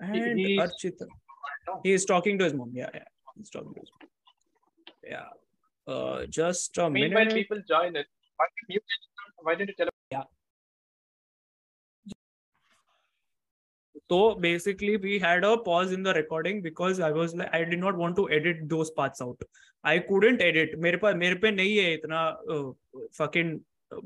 [0.00, 1.06] and he's- archita
[1.84, 4.08] he is talking to his mom yeah yeah he's talking to his mom
[5.14, 5.28] yeah
[5.94, 8.06] uh just a Meanwhile, minute people join it.
[8.38, 8.80] Why didn't you,
[9.48, 10.24] why didn't you tell
[14.10, 17.80] So basically, we had a pause in the recording because I was like, I did
[17.80, 19.40] not want to edit those parts out.
[19.82, 20.76] I couldn't edit.
[20.78, 22.20] मेरे पास मेरे पे नहीं है इतना
[22.56, 22.72] uh,
[23.18, 23.60] fucking
[23.92, 24.00] uh,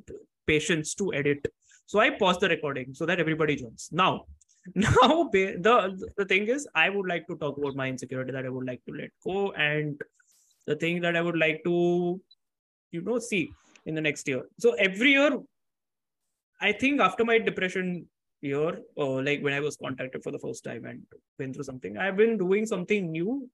[0.47, 1.47] patience to edit.
[1.87, 3.89] So I paused the recording so that everybody joins.
[3.93, 4.27] Now,
[4.76, 8.50] now the the thing is, I would like to talk about my insecurity that I
[8.50, 10.02] would like to let go and
[10.66, 12.20] the thing that I would like to,
[12.92, 13.52] you know, see
[13.86, 14.44] in the next year.
[14.60, 15.38] So every year,
[16.60, 18.08] I think after my depression
[18.42, 21.04] year, uh, like when I was contacted for the first time and
[21.38, 23.50] went through something, I've been doing something new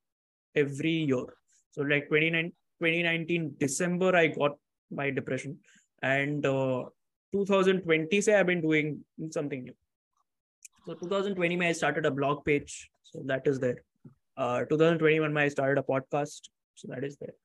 [0.56, 1.26] every year.
[1.72, 4.58] So like 29, 2019 December, I got
[4.90, 5.58] my depression,
[6.02, 6.86] and uh,
[7.34, 9.74] 2020 say I've been doing something new.
[10.86, 13.80] So 2020, May I started a blog page, so that is there.
[14.38, 16.50] uh 2021 i started a podcast.
[16.76, 17.36] So that is there.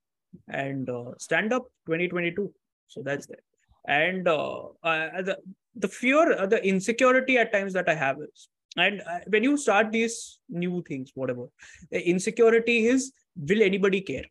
[0.48, 2.52] And uh, stand up 2022
[2.88, 3.44] so that's there.
[3.88, 5.36] And uh, uh, the
[5.74, 8.48] the fear uh, the insecurity at times that i have is
[8.84, 10.16] and uh, when you start these
[10.48, 11.46] new things whatever
[11.90, 13.12] the insecurity is
[13.50, 14.24] will anybody care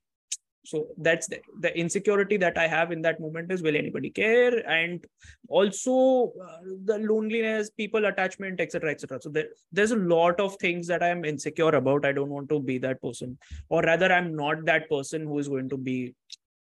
[0.66, 4.68] so that's the, the insecurity that i have in that moment is will anybody care?
[4.68, 5.06] And
[5.48, 10.88] also uh, the loneliness people attachment etc etc so there, there's a lot of things
[10.88, 12.06] that i am insecure about.
[12.06, 13.38] I don't want to be that person.
[13.70, 16.14] Or rather i'm not that person who is going to be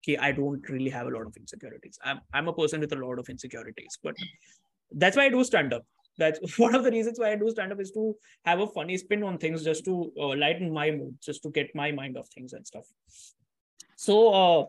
[0.02, 1.98] okay i don't really have a lot of insecurities.
[2.04, 4.14] I'm, I'm a person with a lot of insecurities but
[4.92, 5.84] that's why i do stand up.
[6.18, 8.96] That's one of the reasons why i do stand up is to have a funny
[8.98, 12.28] spin on things just to uh, lighten my mood just to get my mind off
[12.34, 12.86] things and stuff
[13.96, 14.64] so uh,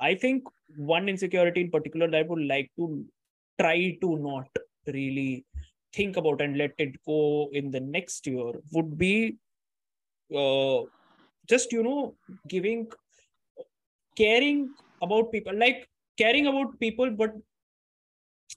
[0.00, 0.44] i think
[0.76, 3.04] one insecurity in particular that i would like to
[3.60, 4.48] try to not
[4.86, 5.44] really
[5.92, 9.36] think about and let it go in the next year would be
[10.34, 10.80] uh,
[11.46, 12.14] just you know
[12.48, 12.86] giving
[14.16, 14.70] caring
[15.02, 15.88] about people like
[16.18, 17.34] caring about people but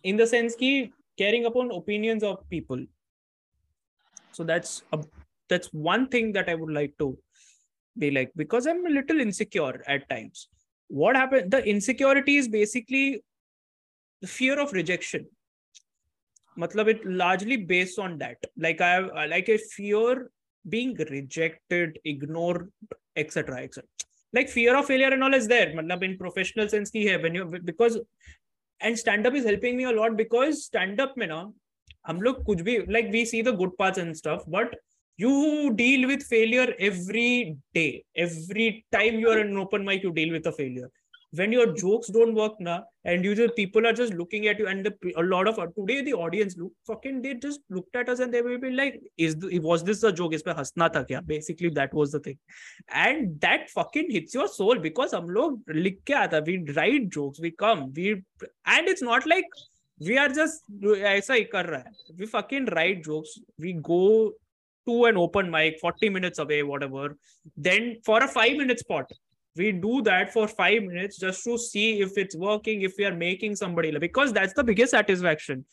[0.04, 2.86] in the sense ki caring upon opinions of people.
[4.32, 5.00] So that's a,
[5.50, 7.18] that's one thing that i would like to
[7.98, 10.48] be like because i'm a little insecure at times.
[10.88, 13.24] What happened the insecurity is basically
[14.22, 15.28] the fear of rejection.
[16.58, 18.38] Matlab it largely based on that.
[18.58, 20.32] Like i have like a fear
[20.68, 22.72] being rejected ignored
[23.16, 23.88] etc etc
[24.34, 25.68] like fear of failure and all is there.
[25.74, 27.98] Matlab in professional sense ki hai when you because
[28.82, 31.44] and stand up is helping me a lot because stand up mein na
[32.10, 34.76] hum log kuch bhi like we see the good parts and stuff but
[35.18, 38.04] you deal with failure every day.
[38.16, 40.90] Every time you are in an open mic you deal with a failure.
[41.32, 44.86] When your jokes don't work now and just people are just looking at you and
[44.86, 48.34] the, a lot of today the audience look fucking they just looked at us and
[48.34, 50.34] they will be like is the, was this a joke?
[50.34, 51.26] Is pe hasna tha kya?
[51.28, 52.38] Basically that was the thing.
[52.88, 57.40] And that fucking hits your soul because hum log likh ke aata we write jokes
[57.42, 58.12] we come we
[58.66, 59.46] and it's not like
[60.00, 64.32] we are just aisa hi kar raha we fucking write jokes we go
[64.86, 67.18] to an open mic 40 minutes away whatever.
[67.58, 69.12] Then for a 5 minute spot
[69.56, 73.16] we do that for five minutes just to see if it's working if we are
[73.16, 75.64] making somebody laugh, because that's the biggest satisfaction.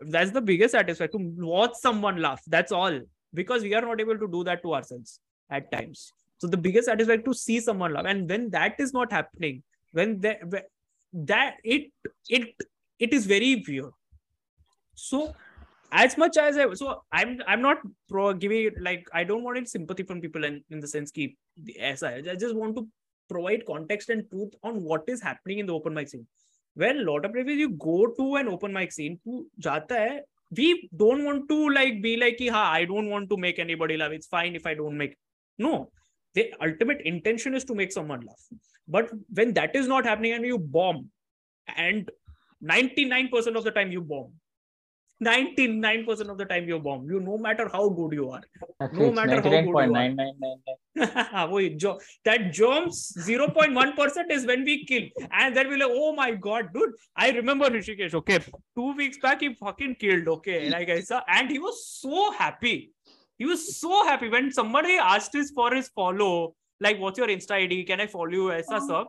[0.00, 2.40] That's the biggest satisfaction to watch someone laugh.
[2.46, 3.00] That's all.
[3.34, 5.20] Because we are not able to do that to ourselves
[5.50, 6.14] at times.
[6.38, 8.06] So the biggest satisfaction to see someone laugh.
[8.06, 9.62] And when that is not happening
[9.92, 10.40] when that,
[11.12, 11.90] that it
[12.28, 12.54] it
[12.98, 13.92] it is very weird.
[14.94, 15.34] So
[15.92, 17.78] as much as I so I'm I'm not
[18.08, 21.38] pro giving like I don't want any sympathy from people in, in the sense keep
[21.80, 21.94] I
[22.38, 22.86] just want to
[23.28, 26.26] provide context and truth on what is happening in the open mic scene.
[26.74, 30.20] When a lot of places you go to an open mic scene, to jata hai,
[30.56, 34.12] we don't want to like be like, ha, I don't want to make anybody laugh.
[34.12, 35.16] It's fine if I don't make.
[35.58, 35.90] No,
[36.34, 38.42] the ultimate intention is to make someone laugh.
[38.86, 41.10] But when that is not happening and you bomb,
[41.76, 42.10] and
[42.64, 44.32] 99% of the time you bomb,
[45.22, 47.10] 99% of the time you bomb.
[47.10, 48.42] You no matter how good you are.
[48.80, 49.74] Actually, no matter how good you
[51.86, 51.98] are.
[52.24, 55.02] that jumps 0.1% is when we kill.
[55.32, 56.92] And then we're like, oh my god, dude.
[57.16, 58.14] I remember Rishikesh.
[58.14, 58.38] Okay.
[58.76, 60.28] Two weeks back, he fucking killed.
[60.28, 60.70] Okay.
[60.70, 62.92] Like I saw, and he was so happy.
[63.38, 67.52] He was so happy when somebody asked us for his follow, like, what's your Insta
[67.52, 67.84] ID?
[67.84, 68.44] Can I follow you?
[68.48, 68.80] Aisa uh-huh.
[68.80, 69.08] stuff.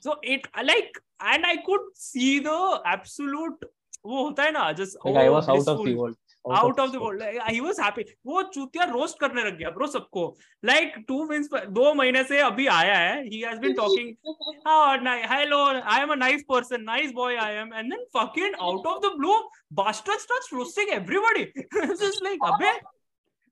[0.00, 3.62] So it like, and I could see the absolute
[4.06, 6.16] वो होता है ना just I was out of the world
[6.56, 10.22] out of the world he was happy वो चूतिया roast करने लग गया bro सबको.
[10.64, 13.22] लाइक टू मींस दो महीने से अभी आया है.
[13.24, 14.96] ही हैज़ बीन टॉकिंग हाँ
[15.34, 19.06] hello I am a nice person nice boy I am and then fucking out of
[19.06, 19.38] the blue
[19.82, 21.44] bastard starts roasting everybody
[21.74, 22.78] just like अबे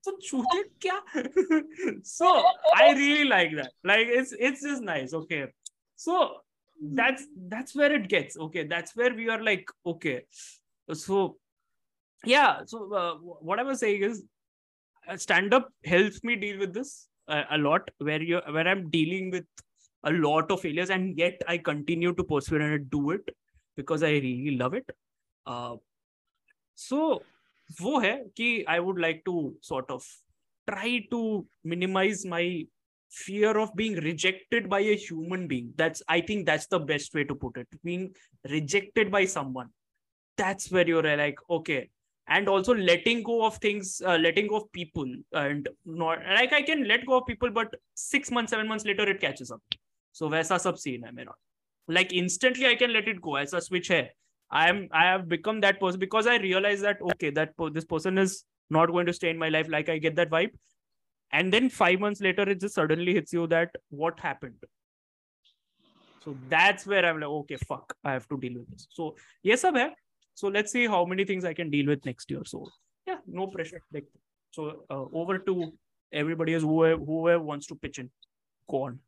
[0.07, 0.93] so chute kya
[2.09, 2.29] so
[2.75, 3.73] i really like that.
[3.89, 5.15] Like it's it's just nice.
[5.17, 5.39] Okay.
[5.99, 6.19] So
[6.81, 8.37] that's that's where it gets.
[8.37, 8.65] Okay.
[8.65, 10.23] That's where we are like okay.
[10.93, 11.37] So
[12.25, 12.61] yeah.
[12.65, 14.23] So uh, what i was saying is
[15.07, 18.89] uh, stand up helps me deal with this uh, a lot where you where i'm
[18.89, 19.45] dealing with
[20.03, 23.29] a lot of failures and yet i continue to persevere and do it
[23.75, 24.89] because i really love it.
[25.45, 25.75] Uh,
[26.75, 27.21] so
[27.79, 30.05] wo hai ki i would like to sort of
[30.69, 32.65] try to minimize my
[33.09, 35.73] fear of being rejected by a human being.
[35.75, 37.67] That's i think that's the best way to put it.
[37.83, 38.13] Being
[38.49, 39.69] rejected by someone.
[40.37, 41.89] That's where you're uh, like okay.
[42.27, 46.61] And also letting go of things uh, letting go of people and not like i
[46.61, 49.61] can let go of people but six months seven months later it catches up.
[50.11, 51.35] So vaisa sub scene i may not
[51.87, 53.35] like instantly i can let it go.
[53.35, 54.09] as a switch here
[54.51, 58.17] i am i have become that person because i realize that okay that this person
[58.19, 59.67] is not going to stay in my life.
[59.69, 60.51] Like i get that vibe
[61.31, 64.55] and then five months later it just suddenly hits you that what happened?
[66.23, 68.87] So that's where i'm like okay fuck i have to deal with this.
[68.91, 69.91] So yes sir
[70.33, 72.41] so let's see how many things i can deal with next year.
[72.45, 72.67] So
[73.07, 73.81] yeah no pressure.
[73.93, 74.07] Like
[74.51, 75.73] so uh, over to
[76.11, 78.09] everybody else whoever, whoever wants to pitch in.
[78.69, 78.99] Go on.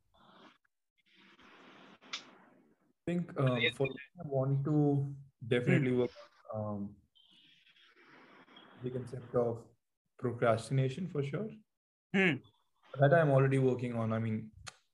[2.13, 5.07] I think um, for I want to
[5.47, 6.11] definitely work
[6.53, 6.89] um,
[8.83, 9.57] the concept of
[10.19, 11.49] procrastination for sure.
[12.13, 12.35] Hmm.
[12.99, 14.11] That I'm already working on.
[14.13, 14.51] I mean,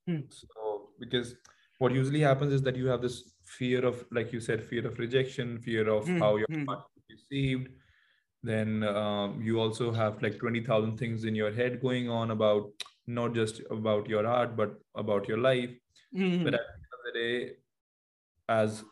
[0.07, 0.21] Hmm.
[0.29, 1.35] so because
[1.79, 4.99] what usually happens is that you have this fear of, like you said, fear of
[4.99, 6.47] rejection, fear of Hmm, how your
[6.97, 7.69] is received.
[8.43, 12.71] Then um, you also have like 20,000 things in your head going on about
[13.07, 15.71] not just about your art, but about your life
[16.11, 16.45] Mhm.
[16.45, 17.57] but at the end of the day
[18.49, 18.83] as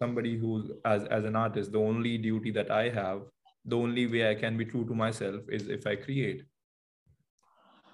[0.00, 3.22] somebody who as as an artist the only duty that i have
[3.64, 6.44] the only way i can be true to myself is if i create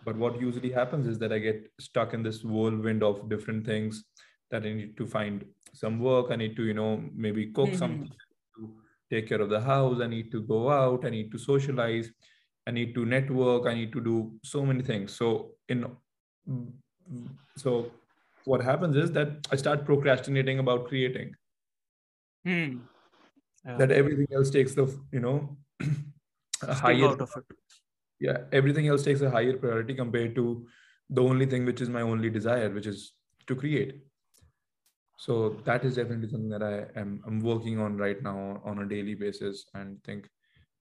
[0.08, 4.04] but what usually happens is that i get stuck in this whirlwind of different things
[4.50, 5.44] that i need to find
[5.82, 6.90] some work i need to you know
[7.26, 7.82] maybe cook Mhm.
[7.82, 8.12] something
[8.56, 8.70] to
[9.14, 12.10] take care of the house i need to go out i need to socialize
[12.70, 14.16] i need to network i need to do
[14.54, 15.30] so many things so
[15.74, 15.84] in
[17.64, 17.72] so
[18.44, 21.34] what happens is that I start procrastinating about creating.
[22.46, 22.78] Hmm.
[23.64, 23.76] Yeah.
[23.80, 25.36] That everything else takes the you know
[26.82, 27.44] higher out of it
[28.20, 30.66] yeah everything else takes a higher priority compared to
[31.10, 33.12] the only thing which is my only desire, which is
[33.46, 34.02] to create.
[35.18, 38.86] So that is definitely something that I am I'm working on right now on a
[38.86, 40.28] daily basis, and think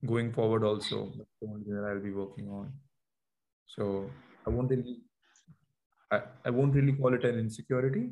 [0.06, 2.72] going forward also that's the one thing that I'll be working on.
[3.66, 4.10] So
[4.46, 4.98] I won't really
[6.12, 8.10] I, I won't really call it an insecurity,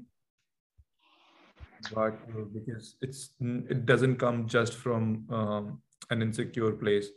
[1.95, 2.15] but
[2.53, 7.09] because it's it doesn't come just from um, an insecure place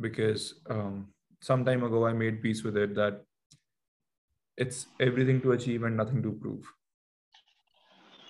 [0.00, 1.08] because um,
[1.40, 3.22] some time ago i made peace with it that
[4.56, 6.66] it's everything to achieve and nothing to prove.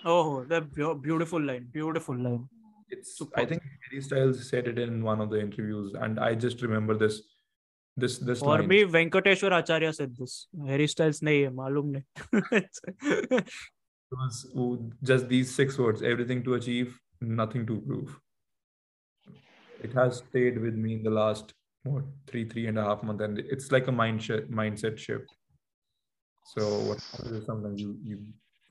[0.05, 0.72] Oh that
[1.02, 2.48] beautiful line beautiful line.
[2.90, 3.40] It's Super.
[3.40, 6.94] i think harry styles said it in one of the interviews and i just remember
[6.97, 7.20] this
[7.97, 8.68] this this for line.
[8.68, 10.47] me venkateshwar acharya said this.
[10.66, 13.43] Harry styles nahi hai malum nahi.
[14.56, 18.18] Oh, just these six words everything to achieve nothing to prove.
[19.82, 21.52] It has stayed with me in the last
[21.84, 25.28] what three three and a half months and it's like a mind shift, mindset shift.
[26.55, 28.18] So what happens is sometimes you you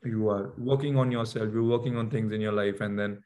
[0.04, 3.20] you are working on yourself you're working on things in your life and then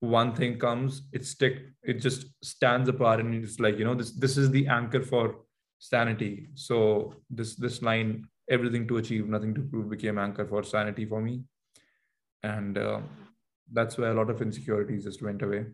[0.00, 4.12] one thing comes it stick it just stands apart and it's like you know this
[4.12, 5.36] this is the anchor for
[5.80, 6.48] sanity.
[6.54, 11.20] So this this line everything to achieve nothing to prove became anchor for sanity for
[11.20, 11.42] me.
[12.42, 13.00] And uh,
[13.72, 15.66] that's where a lot of insecurities just went away.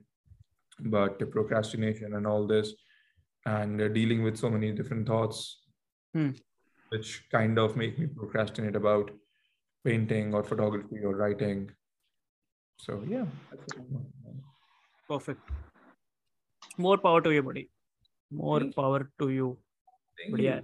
[0.78, 2.72] But procrastination and all this
[3.54, 5.40] and uh, dealing with so many different thoughts
[6.14, 6.30] Hmm.
[6.92, 9.10] which kind of make me procrastinate about
[9.88, 11.58] painting or photography or writing
[12.84, 14.38] so yeah that's what I'm working on.
[15.12, 15.50] perfect
[16.86, 17.64] more power to you buddy
[18.44, 18.82] more Thank you.
[18.82, 19.48] power to you
[20.18, 20.46] Thank but you.
[20.48, 20.60] yeah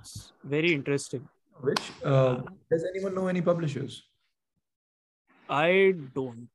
[0.00, 0.14] it's
[0.56, 1.28] very interesting
[1.70, 2.36] which uh,
[2.70, 4.02] does anyone know any publishers
[5.48, 6.48] I don't.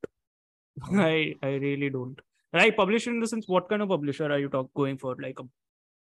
[1.04, 2.18] I I really don't.
[2.52, 5.16] Right, publisher in the sense, what kind of publisher are you talk going for?
[5.18, 5.44] Like a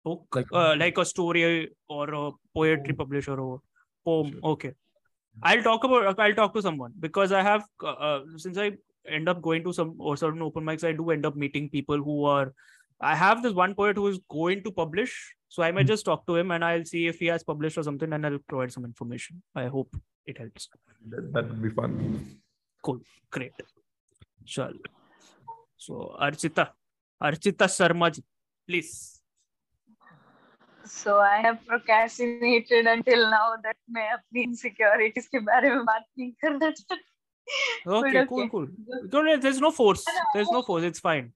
[0.03, 3.61] book, Like- uh, like a story or a poetry publisher or
[4.03, 4.31] poem.
[4.31, 4.39] Sure.
[4.53, 4.71] Okay,
[5.43, 6.19] I'll talk about.
[6.19, 8.71] I'll talk to someone because I have uh, uh, since I
[9.07, 11.97] end up going to some or certain open mics, I do end up meeting people
[12.09, 12.53] who are.
[13.01, 15.13] I have this one poet who is going to publish,
[15.49, 15.93] so I might Hmm.
[15.93, 18.39] just talk to him and I'll see if he has published or something, and I'll
[18.47, 19.41] provide some information.
[19.55, 19.95] I hope
[20.25, 20.67] it helps.
[21.09, 21.93] that, that would be fun
[22.81, 22.99] Cool,
[23.29, 23.51] Great.
[24.45, 24.73] Chal.
[25.76, 26.70] So Archita,
[27.22, 28.22] Archita Sharma ji,
[28.66, 29.20] please.
[30.84, 36.32] So I have procrastinated until now that मैं अपनी insecurities के बारे में बात नहीं
[36.44, 36.96] करना चाहती.
[37.86, 38.48] Okay, But cool, okay.
[38.50, 38.66] cool.
[39.12, 40.04] No, no, there's no force.
[40.34, 40.84] There's no force.
[40.84, 41.32] It's fine.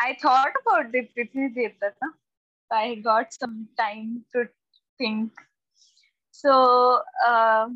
[0.00, 2.12] I thought about it इतनी देर तक ना.
[2.70, 4.48] I got some time to
[4.98, 5.32] think.
[6.30, 7.68] So uh,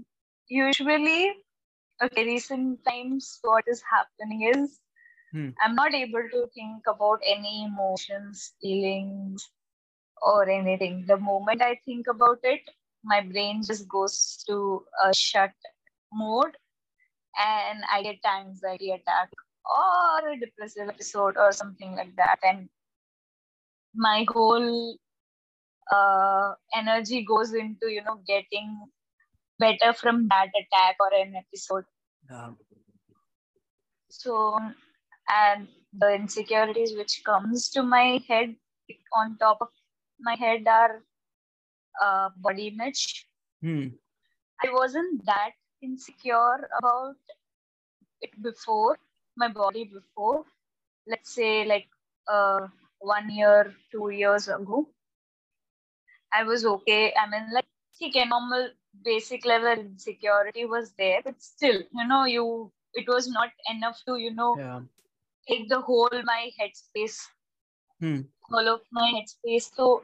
[0.48, 1.32] usually,
[2.02, 4.78] okay, recent times what is happening is
[5.31, 5.49] Hmm.
[5.63, 9.49] I'm not able to think about any emotions, feelings,
[10.21, 11.05] or anything.
[11.07, 12.61] The moment I think about it,
[13.03, 15.51] my brain just goes to a shut
[16.13, 16.55] mode
[17.37, 19.29] and I get anxiety attack
[19.65, 22.39] or a depressive episode or something like that.
[22.43, 22.69] And
[23.95, 24.97] my whole
[25.91, 28.87] uh, energy goes into, you know, getting
[29.59, 31.85] better from that attack or an episode.
[34.09, 34.59] So,
[35.29, 38.55] and the insecurities which comes to my head
[39.13, 39.69] on top of
[40.19, 41.03] my head are
[42.01, 43.27] uh, body image.
[43.61, 43.87] Hmm.
[44.63, 47.15] I wasn't that insecure about
[48.21, 48.97] it before
[49.35, 50.45] my body before.
[51.07, 51.87] Let's say like
[52.27, 52.67] uh,
[52.99, 54.87] one year, two years ago.
[56.33, 57.13] I was okay.
[57.15, 57.65] I mean, like,
[58.01, 58.69] okay, normal
[59.03, 64.17] basic level insecurity was there, but still, you know, you it was not enough to,
[64.17, 64.81] you know, Yeah.
[65.49, 67.19] Take the whole my headspace,
[67.99, 68.21] Hmm.
[68.53, 69.71] all of my headspace.
[69.75, 70.01] So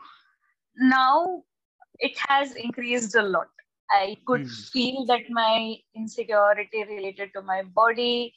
[0.77, 1.43] now
[1.99, 3.49] it has increased a lot.
[3.91, 4.67] I could Hmm.
[4.71, 8.33] feel that my insecurity related to my body,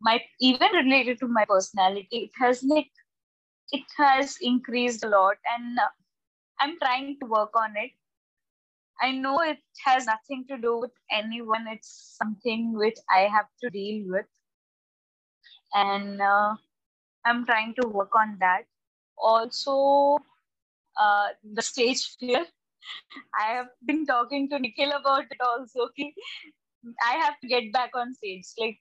[0.00, 2.90] my even related to my personality, it has like
[3.72, 5.88] it has increased a lot, and uh,
[6.60, 7.92] I'm trying to work on it.
[9.00, 11.66] I know it has nothing to do with anyone.
[11.68, 14.26] It's something which I have to deal with,
[15.73, 16.55] and uh,
[17.25, 18.65] I'm trying to work on that.
[19.17, 20.17] Also,
[20.99, 22.45] uh, the stage fear.
[23.39, 25.89] I have been talking to Nikhil about it also.
[25.99, 26.13] कि
[27.03, 28.47] I have to get back on stage.
[28.57, 28.79] Like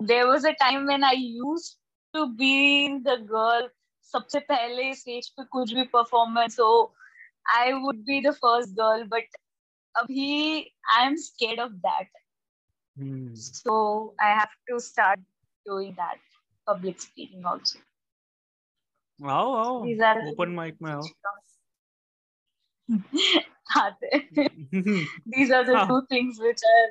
[0.00, 1.76] there was a time when I used
[2.14, 3.68] to be the girl.
[4.12, 6.92] सबसे पहले stage पे कुछ भी performance हो,
[7.54, 9.04] I would be the first girl.
[9.06, 9.24] But
[9.96, 10.64] अभी
[10.96, 12.06] I'm scared of that.
[12.96, 13.34] Hmm.
[13.34, 15.20] So I have to start
[15.65, 16.17] doing that
[16.67, 17.79] public speaking also.
[19.19, 19.83] Wow, wow.
[19.83, 21.01] These are open mic now.
[25.25, 26.89] These are the two things which are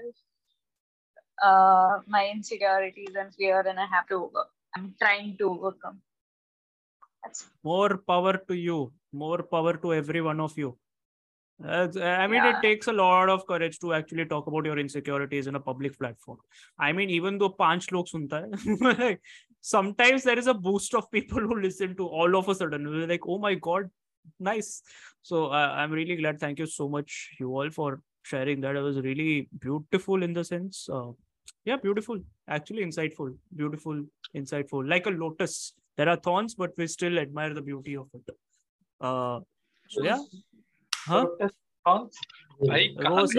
[1.42, 4.46] uh, my insecurities and fear, and I have to overcome.
[4.74, 6.00] I'm trying to overcome.
[7.22, 8.92] That's more power to you.
[9.12, 10.78] More power to every one of you.
[11.64, 12.58] Uh, I mean, yeah.
[12.58, 15.98] it takes a lot of courage to actually talk about your insecurities in a public
[15.98, 16.38] platform.
[16.78, 18.40] I mean, even though panch log sunta
[18.96, 19.18] hai,
[19.60, 22.88] sometimes there is a boost of people who listen to all of a sudden.
[22.88, 23.90] We're like, oh my god,
[24.40, 24.82] nice.
[25.22, 26.40] So uh, I'm really glad.
[26.40, 28.76] Thank you so much, you all, for sharing that.
[28.76, 30.88] It was really beautiful in the sense.
[30.92, 31.12] Uh,
[31.64, 32.18] yeah, beautiful.
[32.48, 33.36] Actually, insightful.
[33.54, 34.04] Beautiful,
[34.36, 34.88] insightful.
[34.88, 35.74] Like a lotus.
[35.96, 38.34] There are thorns, but we still admire the beauty of it.
[39.00, 39.40] Uh,
[39.88, 40.18] so yeah
[41.08, 41.24] हाँ?
[42.60, 43.36] भाई रोज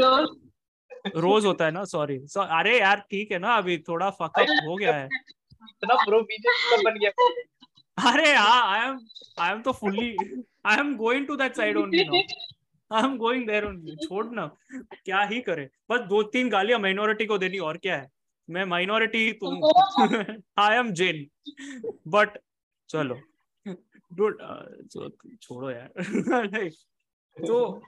[1.15, 4.95] रोज होता है ना sorry अरे यार ठीक है ना अभी थोड़ा फकअप हो गया
[4.95, 8.99] है। इतना प्रो बीजेपी बन गया। अरे हाँ आई एम
[9.39, 10.15] आई एम तो fully
[10.65, 12.21] I am going to that side only now
[12.91, 14.45] I am going there only छोड़ ना
[15.05, 18.09] क्या ही करे। बस दो तीन गालियाँ माइनॉरिटी को देनी और क्या है?
[18.49, 19.61] मैं माइनॉरिटी ही तुम
[20.63, 21.25] आई एम जेन
[22.15, 22.37] बट
[22.89, 23.19] चलो।
[24.11, 24.41] डूड
[25.41, 25.89] छोड़ो यार।
[27.39, 27.83] तो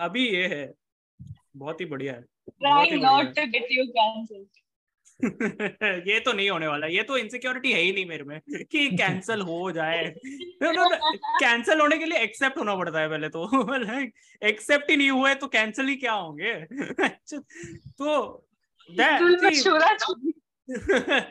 [0.00, 0.72] अभी ये है।
[1.56, 2.24] बहुत ही बढ़िया है।
[6.12, 9.40] ये तो नहीं होने वाला। ये तो इनसिक्योरिटी है ही नहीं मेरे में कि कैंसिल
[9.40, 10.14] हो जाए।
[11.42, 13.74] कैंसिल होने के लिए एक्सेप्ट होना पड़ता है पहले तो।
[14.46, 16.54] एक्सेप्ट ही नहीं हुए तो कैंसिल ही क्या होंगे?
[17.98, 18.42] तो
[18.90, 21.22] see, mashhura chhi.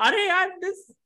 [0.00, 0.96] अरे यार this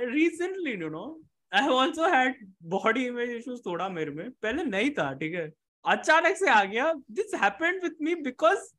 [0.00, 1.20] recently you know
[1.56, 5.50] I have also had body image issues थोड़ा मेरे में पहले नहीं था ठीक है
[5.84, 8.70] अचानक से आ गया this happened with me because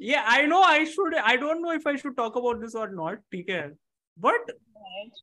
[0.00, 2.90] ये I know I should I don't know if I should talk about this और
[2.94, 3.66] नॉट ठीक है
[4.18, 4.50] बट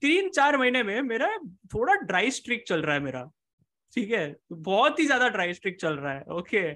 [0.01, 1.35] तीन चार महीने में मेरा
[1.73, 3.29] थोड़ा ड्राई स्ट्रिक चल रहा है मेरा
[3.93, 6.69] ठीक है बहुत ही ज़्यादा ड्राई स्ट्रिक चल रहा है okay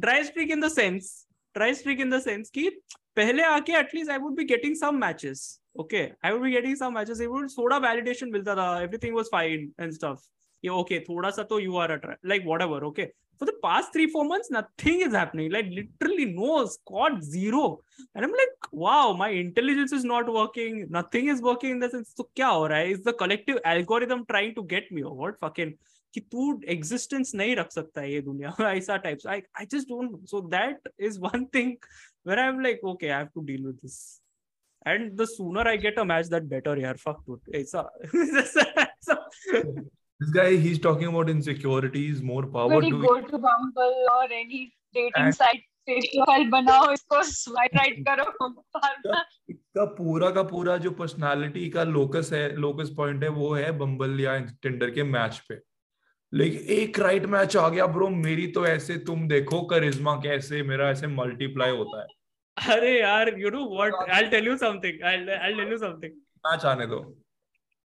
[0.00, 1.12] dry streak in the sense
[1.54, 2.68] try streak in the sense कि
[3.16, 5.44] पहले आके at least I would be getting some matches
[5.80, 9.26] okay I would be getting some matches it would थोड़ा वैलिडेशन मिलता था everything was
[9.32, 10.26] fine and stuff
[10.62, 13.04] ये okay थोड़ा सा तो you are like whatever okay
[13.40, 17.64] for the past three four months nothing is happening like literally no scot zero
[17.98, 21.90] and I am like wow my intelligence is not working nothing is working in the
[21.90, 25.36] sense तो क्या हो रहा है is the collective algorithm trying to get me what
[25.44, 25.72] fucking
[26.14, 30.10] कि तू existence नहीं रख सकता है ये दुनिया ऐसा type I I just don't
[30.10, 31.72] know so that is one thing
[32.26, 33.98] where I am like okay I have to deal with this
[34.86, 37.82] and the sooner I get a match that better यार fuck dude ऐसा
[38.14, 38.54] this
[40.34, 44.64] guy he is talking about insecurities more power to go to Bumble और any
[44.94, 45.64] dating site
[46.50, 48.24] बनाओ इसको swipe right करो
[49.50, 54.20] इसका पूरा का पूरा जो पर्सनालिटी का लोकस है लोकस पॉइंट है वो है बम्बल
[54.20, 55.54] या टिंडर के मैच पे।
[56.34, 60.90] लेकिन एक राइट मैच आ गया ब्रो मेरी तो ऐसे तुम देखो करिश्मा कैसे मेरा
[60.90, 62.06] ऐसे मल्टीप्लाई होता है।
[62.76, 63.92] अरे यार you know what?
[64.16, 64.98] I'll tell you something.
[65.10, 66.12] I'll I'll tell you something.
[66.46, 66.98] Match आने दो।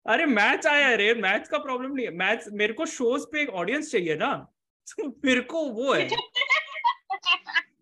[0.06, 3.50] अरे मैच आया रे मैच का प्रॉब्लम नहीं है। मैच मेरे को शोज़ पे एक
[3.50, 4.34] ऑडियंस चाहिए ना।
[4.88, 6.10] तो मेरे को वो है।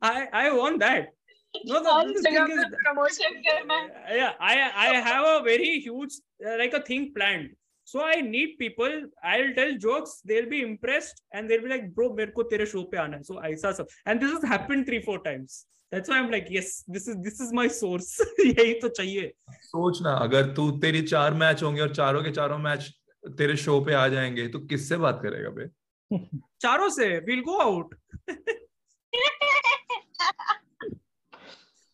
[0.04, 1.12] I I want that
[1.56, 6.14] no Instagram पे promotion करना है yeah i i have a very huge
[6.46, 7.50] uh, like a thing planned.
[7.92, 12.14] So I need people I tell jokes they be impressed and they be like bro
[12.14, 15.00] मेरे को तेरे show पे आना है so ऐसा सब and this is happened three
[15.00, 18.22] four times That's why I'm like, yes, this is this is my source.
[18.46, 19.34] यही तो चाहिए.
[19.50, 22.94] सोचना अगर तू तेरी चार मैच होंगे और चारों के चारों मैच
[23.38, 25.68] तेरे शो पे आ जाएँगे तो किससे बात करेगा बे?
[26.62, 27.84] चारों से out we'll go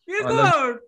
[0.09, 0.79] will go out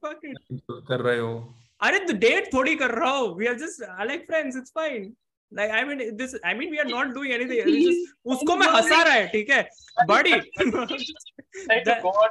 [0.88, 4.26] कर रहे हो अरे तो डेट थोड़ी कर रहा हूँ। We are just I like
[4.28, 5.14] friends it's fine
[5.52, 9.14] like I mean this I mean we are not doing anything उसको मैं हंसा रहा
[9.14, 9.62] है ठीक है?
[10.08, 12.30] बड़ी thank God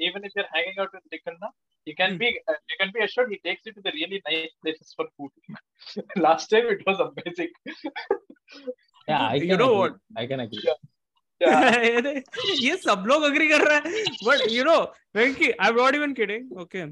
[0.00, 1.50] even if you are hanging out with निकल ना
[1.86, 4.94] you can be you can be assured he takes you to the really nice places
[4.98, 5.30] for food
[6.22, 7.50] last time it was amazing
[9.08, 10.62] yeah I you know what I can agree
[12.66, 14.76] ये सब लोग agree कर रहे हैं but you know
[15.16, 16.84] thank you I am not even kidding okay.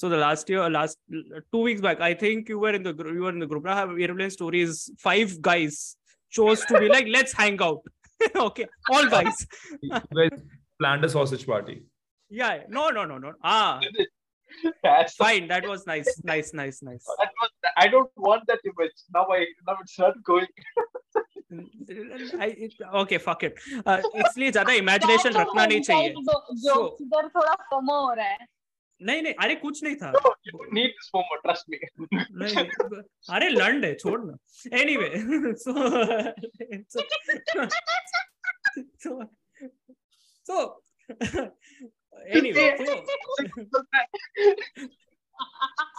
[0.00, 0.98] so the last year last
[1.52, 3.66] two weeks back I think you were in the group you were in the group
[3.66, 5.96] I have airplane stories five guys
[6.30, 7.82] chose to be like let's hang out
[8.48, 9.46] okay all guys
[9.82, 9.90] you
[10.20, 10.36] guys
[10.80, 11.76] planned a sausage party
[12.28, 13.80] yeah no no no no ah
[14.82, 18.94] That's- fine that was nice nice nice nice that was, I don't want that image.
[19.16, 20.46] Now I now it's not going.
[22.44, 23.54] I, it- okay fuck it
[23.86, 26.14] uh, इसलिए ज्यादा imagination रखना नहीं चाहिए
[26.64, 28.46] jokes इधर थोड़ा FOMO हो रहा है
[29.03, 30.11] नहीं नहीं अरे कुछ नहीं था।
[30.73, 31.77] Need this homework trust me
[32.41, 32.55] नहीं
[33.35, 34.35] अरे लंड है छोड़ ना।
[34.79, 35.09] Anyway
[35.63, 35.71] so
[40.47, 40.57] so
[42.37, 42.65] anyway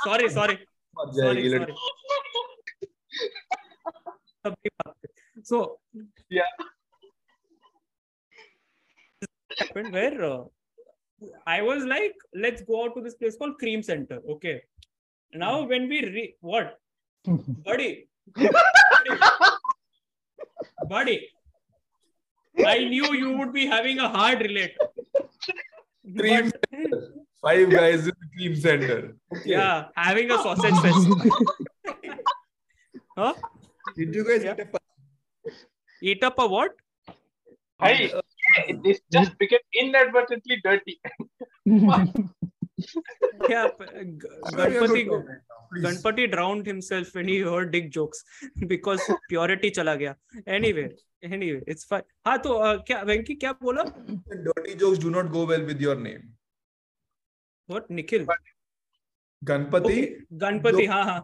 [0.05, 0.57] sorry sorry
[0.97, 1.43] sorry
[4.45, 4.95] सबकी बात
[5.49, 5.59] सो
[6.33, 6.47] या
[11.47, 14.21] I was like, let's go out to this place called Cream Center.
[14.31, 14.63] Okay.
[15.33, 15.69] Now hmm.
[15.69, 16.79] when we re- what,
[17.65, 19.19] buddy, buddy,
[20.89, 21.29] buddy,
[22.67, 24.77] I knew you would be having a hard relate.
[26.17, 26.91] Cream But,
[27.43, 29.51] five guys in the cream center okay.
[29.51, 31.09] yeah, having a sausage fest.
[33.17, 33.35] huh?
[33.97, 34.55] did you guys Yeah.
[34.55, 34.79] eat a
[36.03, 36.73] Eat up a what?
[37.81, 38.13] Hey,
[38.85, 41.01] this just became inadvertently dirty.
[43.49, 43.69] Yeah,
[44.59, 45.03] Ganpati.
[45.85, 48.23] Ganpati drowned himself when he heard dick jokes
[48.67, 50.15] because purity चला गया.
[50.47, 50.89] Anyway,
[51.23, 52.03] anyway, it's fine.
[52.27, 53.85] हाँ तो uh, क्या वेंकी क्या बोला?
[54.49, 56.25] dirty jokes do not go well with your name
[57.67, 58.27] What Nikhil?
[59.45, 60.87] ganpati Okay, Ganpati.
[60.89, 61.23] हाँ हाँ.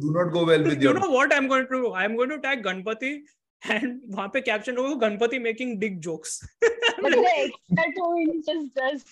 [0.00, 1.92] do not go well with You your know what I'm going to do?
[1.94, 3.12] I'm going to tag Ganpati
[3.70, 5.08] and वहाँ पे caption होगा
[7.48, 9.02] extra two inches does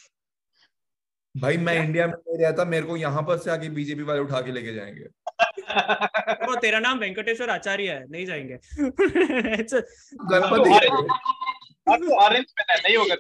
[1.37, 4.41] भाई मैं India में नहीं रहता मेरे को यहाँ पर से आके बीजेपी वाले उठा
[4.41, 5.05] के लेके जाएँगे।
[6.47, 8.55] तो तेरा नाम वेंकटेश्वर आचार्य है नहीं जाएँगे।
[10.33, 10.71] गणपति
[11.89, 13.15] तो ऑरेंज पहना है, नहीं होगा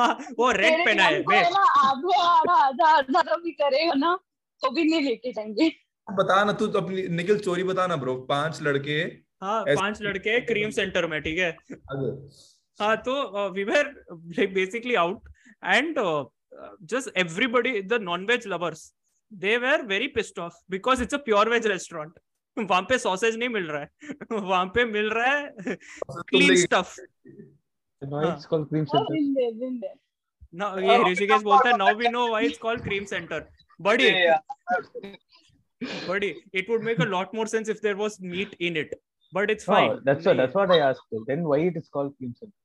[0.00, 3.50] हाँ, वो रेड पहना है नाम को वे ना आधे आधा आधा आधा तो भी
[3.50, 4.18] करेगा ना
[4.62, 5.68] तो भी नहीं लेके जाएँगे।
[6.12, 10.40] बता ना तू तो अपनी निखिल चोरी बता ना ब्रो पाँच लड़के हाँ पाँच लड़के
[10.40, 11.50] क्रीम सेंटर में ठीक है?
[12.80, 15.28] हाँ तो we were like basically out
[15.62, 15.98] and
[16.92, 18.92] just everybody the non veg lovers
[19.32, 22.18] they were very pissed off because it's a pure veg restaurant
[22.56, 23.88] वहाँ पे सॉसेज नहीं मिल रहा है।
[24.32, 25.76] वहाँ पे मिल रहा है
[26.10, 26.96] क्लीन स्टफ़
[29.60, 29.96] been there.
[30.54, 33.46] ना ये ऋषिकेश बोलता है now we know why it's called cream center
[33.80, 34.10] बड़ी
[36.08, 38.94] बड़ी it would make a lot more sense if there was meat in it
[39.34, 41.14] but it's No, fine that's what that's what I asked.
[41.16, 41.24] you.
[41.30, 42.56] Then why it is called cream center?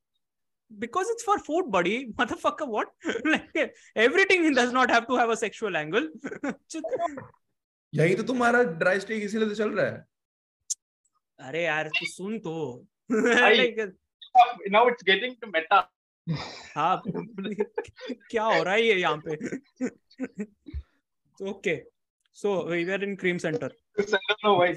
[0.71, 2.89] because it's for food buddy motherfucker what
[3.29, 3.55] like
[4.03, 6.09] everything does not have to have a sexual angle
[7.93, 12.53] यही तो तुम्हारा dry stake इसीलिए तो चल रहा है अरे यार तू सुन तो
[14.75, 15.79] Now it's getting to meta.
[16.75, 19.89] हाँ क्या हो रहा है ये यहाँ पे
[21.51, 21.75] okay
[22.37, 24.75] so we were in cream center I don't know why.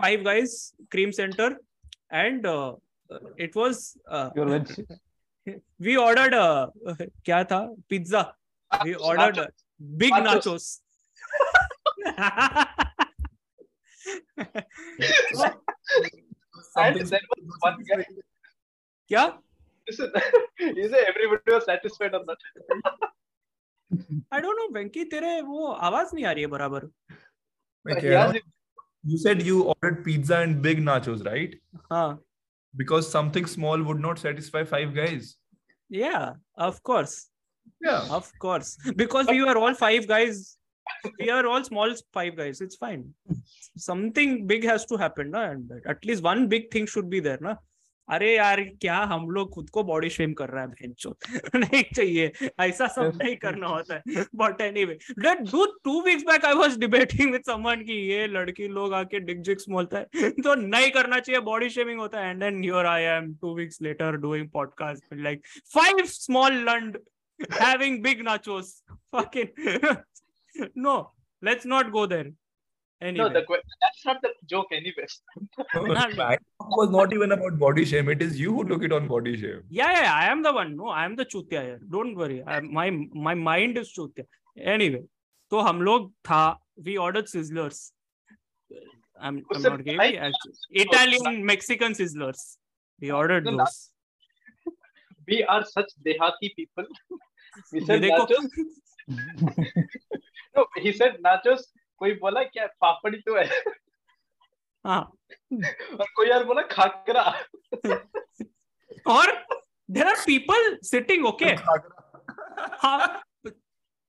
[0.00, 1.48] five guys cream center
[2.10, 2.72] and uh,
[3.36, 4.66] it was uh, Your veg.
[5.86, 6.66] we ordered uh,
[7.24, 7.60] क्या था
[7.90, 8.22] pizza
[8.84, 9.46] we ordered uh,
[10.02, 10.64] big nachos,
[16.76, 18.04] And there was one guy.
[19.10, 19.24] क्या
[19.88, 20.10] Listen,
[20.60, 22.36] you say everybody was satisfied on that.
[24.30, 26.88] I don't know Venky तेरे वो आवाज़ नहीं आ रही है बराबर
[27.90, 28.14] Okay.
[28.14, 28.32] Uh,
[29.04, 31.54] you said you ordered pizza and big nachos, right?
[31.90, 32.16] Huh.
[32.76, 35.36] Because something small would not satisfy five guys.
[35.88, 37.28] Yeah, of course.
[37.80, 38.06] Yeah.
[38.10, 38.76] Of course.
[38.96, 40.56] Because we were all five guys.
[41.18, 42.60] We are all small five guys.
[42.60, 43.14] It's fine.
[43.76, 45.30] Something big has to happen.
[45.30, 45.50] Na?
[45.50, 47.38] And at least one big thing should be there.
[47.40, 47.56] Na?
[48.10, 50.88] अरे यार, क्या हम लोग खुद को body shame कर रहा है
[51.56, 54.02] नहीं चाहिए, ऐसा सब नहीं करना होता है।
[54.34, 58.68] But anyway that do two weeks back I was debating with someone कि ये लड़की
[58.68, 62.40] लोग आके डिग जिक्स बोलता है। तो नहीं करना चाहिए बॉडी शेमिंग होता है। And
[62.40, 65.42] then here I am two weeks later doing podcast like
[65.74, 66.98] five small लंड
[67.50, 68.82] having big nachos.
[69.12, 69.48] Fucking
[70.74, 71.12] no,
[71.42, 72.32] let's not go there.
[73.01, 75.15] anyway No, the que- that's not the joke, anyways.
[75.73, 76.37] I
[76.81, 78.09] was not even about body shame.
[78.09, 79.63] It is you who took it on body shame.
[79.69, 80.75] yeah, yeah, I am the one.
[80.77, 81.79] No, I am the chutya here.
[81.97, 82.43] Don't worry.
[82.45, 82.87] I, my
[83.29, 84.25] my mind is chutya.
[84.75, 85.03] Anyway,
[85.51, 86.43] तो हम लोग था
[86.85, 87.81] we ordered sizzlers.
[89.19, 90.53] I'm, I'm Listen, not giving I- actually.
[90.87, 92.45] Italian Mexican sizzlers.
[93.01, 93.57] We ordered No, no.
[93.65, 93.91] those.
[95.27, 96.85] We are such dehati people.
[97.71, 99.53] We ये said देखो nachos.
[100.55, 101.61] No, he said nachos.
[101.98, 102.66] कोई बोला क्या?
[102.66, 103.62] पापड़ी तो है।
[104.86, 105.00] हाँ।
[106.00, 107.22] और कोई यार बोला खाकरा।
[109.06, 109.32] और
[109.96, 110.64] are people
[110.94, 111.56] sitting okay?
[112.82, 113.22] हाँ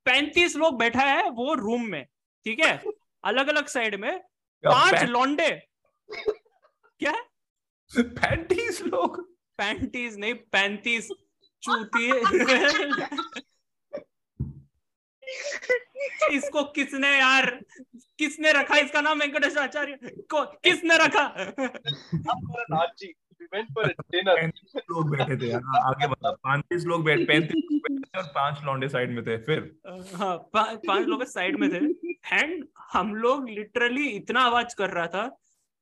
[0.05, 2.05] पैंतीस लोग बैठा है वो रूम में
[2.45, 2.83] ठीक है?
[3.23, 4.19] अलग अलग साइड में
[4.63, 5.49] पाँच लौंडे।
[6.99, 7.13] क्या?
[7.97, 9.21] पैंतीस लोग?
[9.57, 11.09] पैंतीस नहीं पैंतीस
[11.63, 12.11] चूती।
[16.31, 17.61] इसको किसने यार?
[18.19, 18.77] किसने रखा?
[18.77, 19.97] इसका नाम वेंकटेश आचार्य
[20.34, 21.26] को किसने रखा?
[24.76, 28.89] लोग बैठे थे आगे बता। पैंतीस लोग बैठ पैंतीस लोग बैठे थे और पाँच लौंडे
[28.89, 29.76] साइड में थे फिर?
[30.15, 35.07] हाँ पा, पाँच लोग साइड में थे। एंड हम लोग लिटरली इतना आवाज़ कर रहा
[35.07, 35.38] था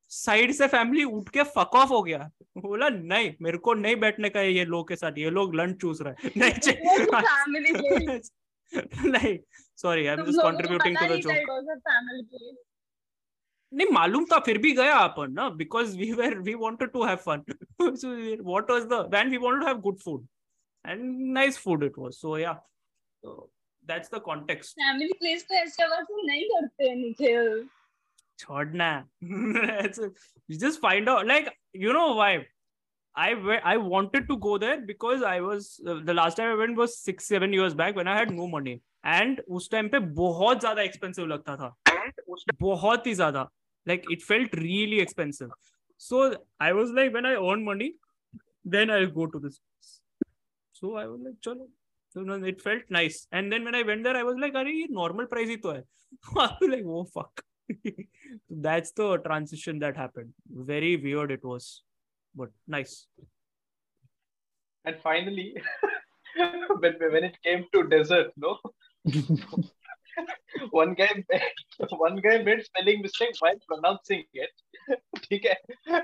[0.09, 4.29] साइड से फैमिली उठ के फक ऑफ़ हो गया। बोला नहीं मेरे को नहीं बैठने
[4.29, 8.19] का है ये लोग के साथ। ये लोग लंच चूस रहे नहीं
[9.05, 9.37] नहीं
[9.77, 12.57] sorry I am just contributing to the joke
[13.73, 17.15] नहीं मालूम था फिर भी गया अपन ना because we were we wanted to have
[17.15, 17.43] fun
[17.81, 18.09] so
[18.43, 20.27] what was the when we wanted to have good food
[20.87, 22.53] and nice food it was so yeah
[23.25, 27.69] that's the context family place पे ऐसे आवाज़ नहीं करते निखिल।
[28.39, 29.09] छोड़ना।
[30.59, 32.31] Just find out like you know why?
[33.16, 36.54] I we- I wanted to go there because I was uh, the last time I
[36.60, 38.80] went was six seven years back when I had no money
[39.16, 41.74] and उस time पे बहुत ज्यादा expensive लगता था
[42.62, 43.48] बहुत ही ज्यादा
[43.90, 45.52] like it felt really expensive
[46.06, 46.18] so
[46.60, 47.88] I was like when I earn money
[48.74, 49.92] then I'll go to this place.
[50.80, 51.66] so I was like chalo
[52.14, 54.72] so no, it felt nice and then when I went there I was like अरे
[54.80, 55.82] ये normal price ही तो है
[56.36, 57.44] I was like oh fuck
[58.68, 60.32] that's the transition that happened
[60.72, 61.68] very weird it was
[62.36, 63.06] but nice
[64.84, 65.54] and finally
[66.80, 68.58] when when it came to dessert no
[70.70, 71.10] one guy
[72.06, 74.54] one guy made spelling mistake while pronouncing it
[75.24, 76.02] ठीक है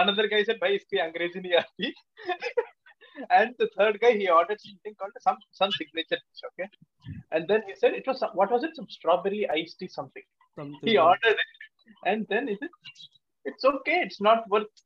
[0.00, 1.92] another guy said भाई इसकी अंग्रेजी नहीं आती
[3.38, 6.68] and the third guy he ordered something called some some signature dish okay
[7.32, 10.26] and then he said it was some, what was it some strawberry iced tea something
[10.60, 11.68] something he ordered it
[12.12, 12.70] and then is it
[13.44, 14.84] it's okay it's not worth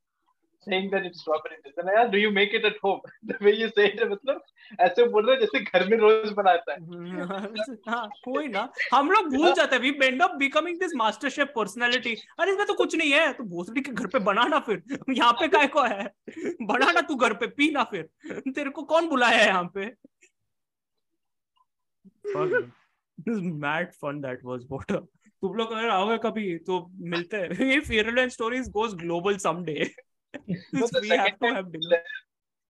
[0.65, 3.01] saying that it's strawberry dish and I do you make it at home?
[3.31, 4.41] The way you say it मतलब
[4.81, 6.79] ऐसे बोल रहे जैसे घर में रोज बनाता है।
[7.89, 11.47] हाँ कोई ना। हम लोग भूल जाते हैं। We end up becoming this master chef
[11.55, 15.33] personality अरे इसमें तो कुछ नहीं है। तू भोसड़ी के घर पे बनाना फिर। यहाँ
[15.33, 16.11] पे काय को है?
[16.61, 18.09] बनाना तू घर पे पीना फिर।
[18.51, 19.95] तेरे को कौन बुलाया है यहाँ पे?
[23.29, 24.91] Mad fun that was what
[25.41, 29.39] तुम लोग अगर आओगे कभी तो मिलते हैं। If Ireland stories goes global
[30.34, 32.02] someday No, the we have second to time have dinner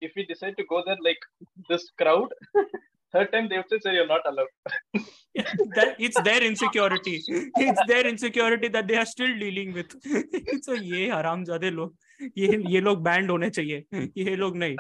[0.09, 1.23] if we decide to go there like
[1.71, 2.35] this crowd
[3.15, 4.53] third time they would say you're not allowed
[5.79, 7.15] that it's their insecurity
[7.67, 9.97] it's their insecurity that they are still dealing with
[10.67, 14.77] so ये हरामजादे लोग ये ये लोग band होने चाहिए ये लोग नहीं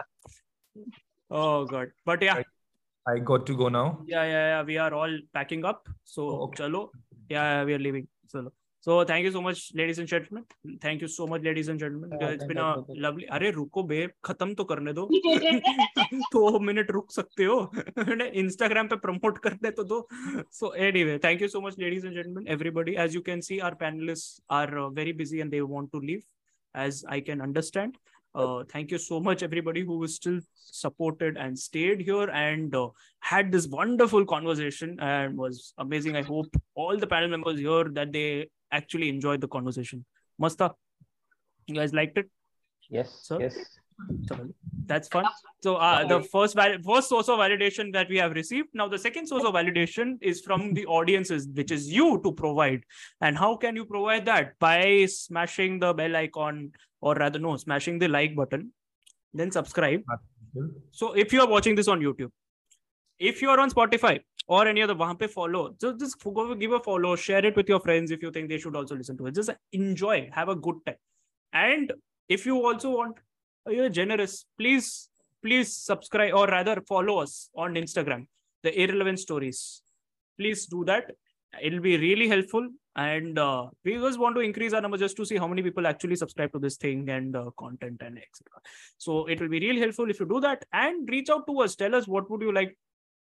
[1.43, 2.43] oh god but yeah
[3.12, 3.87] I got to go now.
[4.12, 6.57] yeah yeah, yeah we are all packing up so Oh, okay.
[6.62, 6.81] chalo
[7.35, 8.43] yeah, yeah we are leaving so
[8.86, 12.34] So thank you so much ladies and gentleman thank you so much ladies and gentleman
[12.34, 15.08] it's been a lovely अरे रुको बे खत्म तो करने दो।
[16.34, 17.58] दो minute रुक सकते हो।
[18.44, 20.08] इंस्टाग्राम पे प्रमोट करने तो दो।
[20.52, 23.74] So anyway thank you so much ladies and gentleman everybody as you can see our
[23.86, 26.22] panelist are very busy and they want to leave
[26.76, 27.98] as i can understand.
[28.36, 32.88] Uh, thank you so much everybody who was still supported and stayed here and uh,
[33.20, 38.12] had this wonderful conversation and was amazing i hope all the panel members here that
[38.12, 40.04] they actually enjoyed the conversation
[40.40, 40.72] masta
[41.68, 42.30] you guys liked it
[42.90, 43.40] yes Sir?
[43.40, 43.58] yes
[44.28, 44.54] thoroughly
[44.86, 45.26] that's fun.
[45.62, 48.70] So uh, the first val- first source of validation that we have received.
[48.74, 52.84] Now the second source of validation is from the audiences, which is you to provide.
[53.22, 54.60] And how can you provide that?
[54.60, 56.72] By smashing the bell icon,
[57.10, 58.72] or rather no smashing the like button
[59.40, 60.02] then subscribe.
[60.92, 62.32] So if you are watching this on youtube
[63.30, 66.80] if you are on spotify or any other wahan follow so just go give a
[66.88, 69.36] follow share it with your friends if you think they should also listen to it.
[69.36, 71.02] Just enjoy have a good time.
[71.54, 71.94] And
[72.30, 73.18] if you also want
[73.68, 75.10] uh, you're generous please
[75.42, 78.28] please subscribe or rather follow us on instagram
[78.64, 79.82] the irrelevant stories.
[80.40, 81.12] Please do that.
[81.62, 82.68] It'll be really helpful.
[82.95, 85.88] And uh, we just want to increase our number just to see how many people
[85.88, 88.45] actually subscribe to this thing and uh, content and etc.
[88.98, 91.76] So it will be really helpful if you do that and reach out to us.
[91.76, 92.78] Tell us what would you like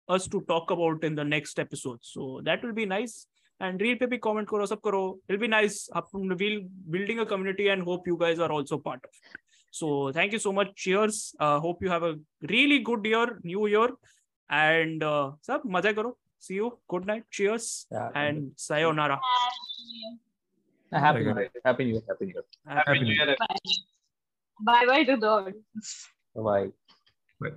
[0.08, 1.98] us to talk about in the next episode.
[2.02, 3.26] So that will be nice.
[3.60, 5.18] And real pe bhi comment karo, sab karo.
[5.28, 5.88] It'll be nice.
[6.12, 9.40] We'll building a community and hope you guys are also part of it.
[9.70, 10.74] So thank you so much.
[10.74, 11.34] Cheers.
[11.38, 12.14] Uh, hope you have a
[12.48, 13.90] really good year, new year.
[14.48, 16.16] And uh, sab maza karo.
[16.40, 16.78] See you.
[16.88, 17.24] Good night.
[17.30, 17.86] Cheers.
[17.92, 18.08] Yeah.
[18.14, 19.20] And sayonara.
[20.92, 21.40] Happy New Okay.
[21.40, 21.50] Year.
[21.64, 22.02] Happy New Year.
[22.08, 22.44] Happy New Year.
[22.66, 23.36] Happy New Year.
[24.68, 26.08] Bye bye to the audience.
[26.34, 26.68] Bye.
[27.40, 27.50] Bye.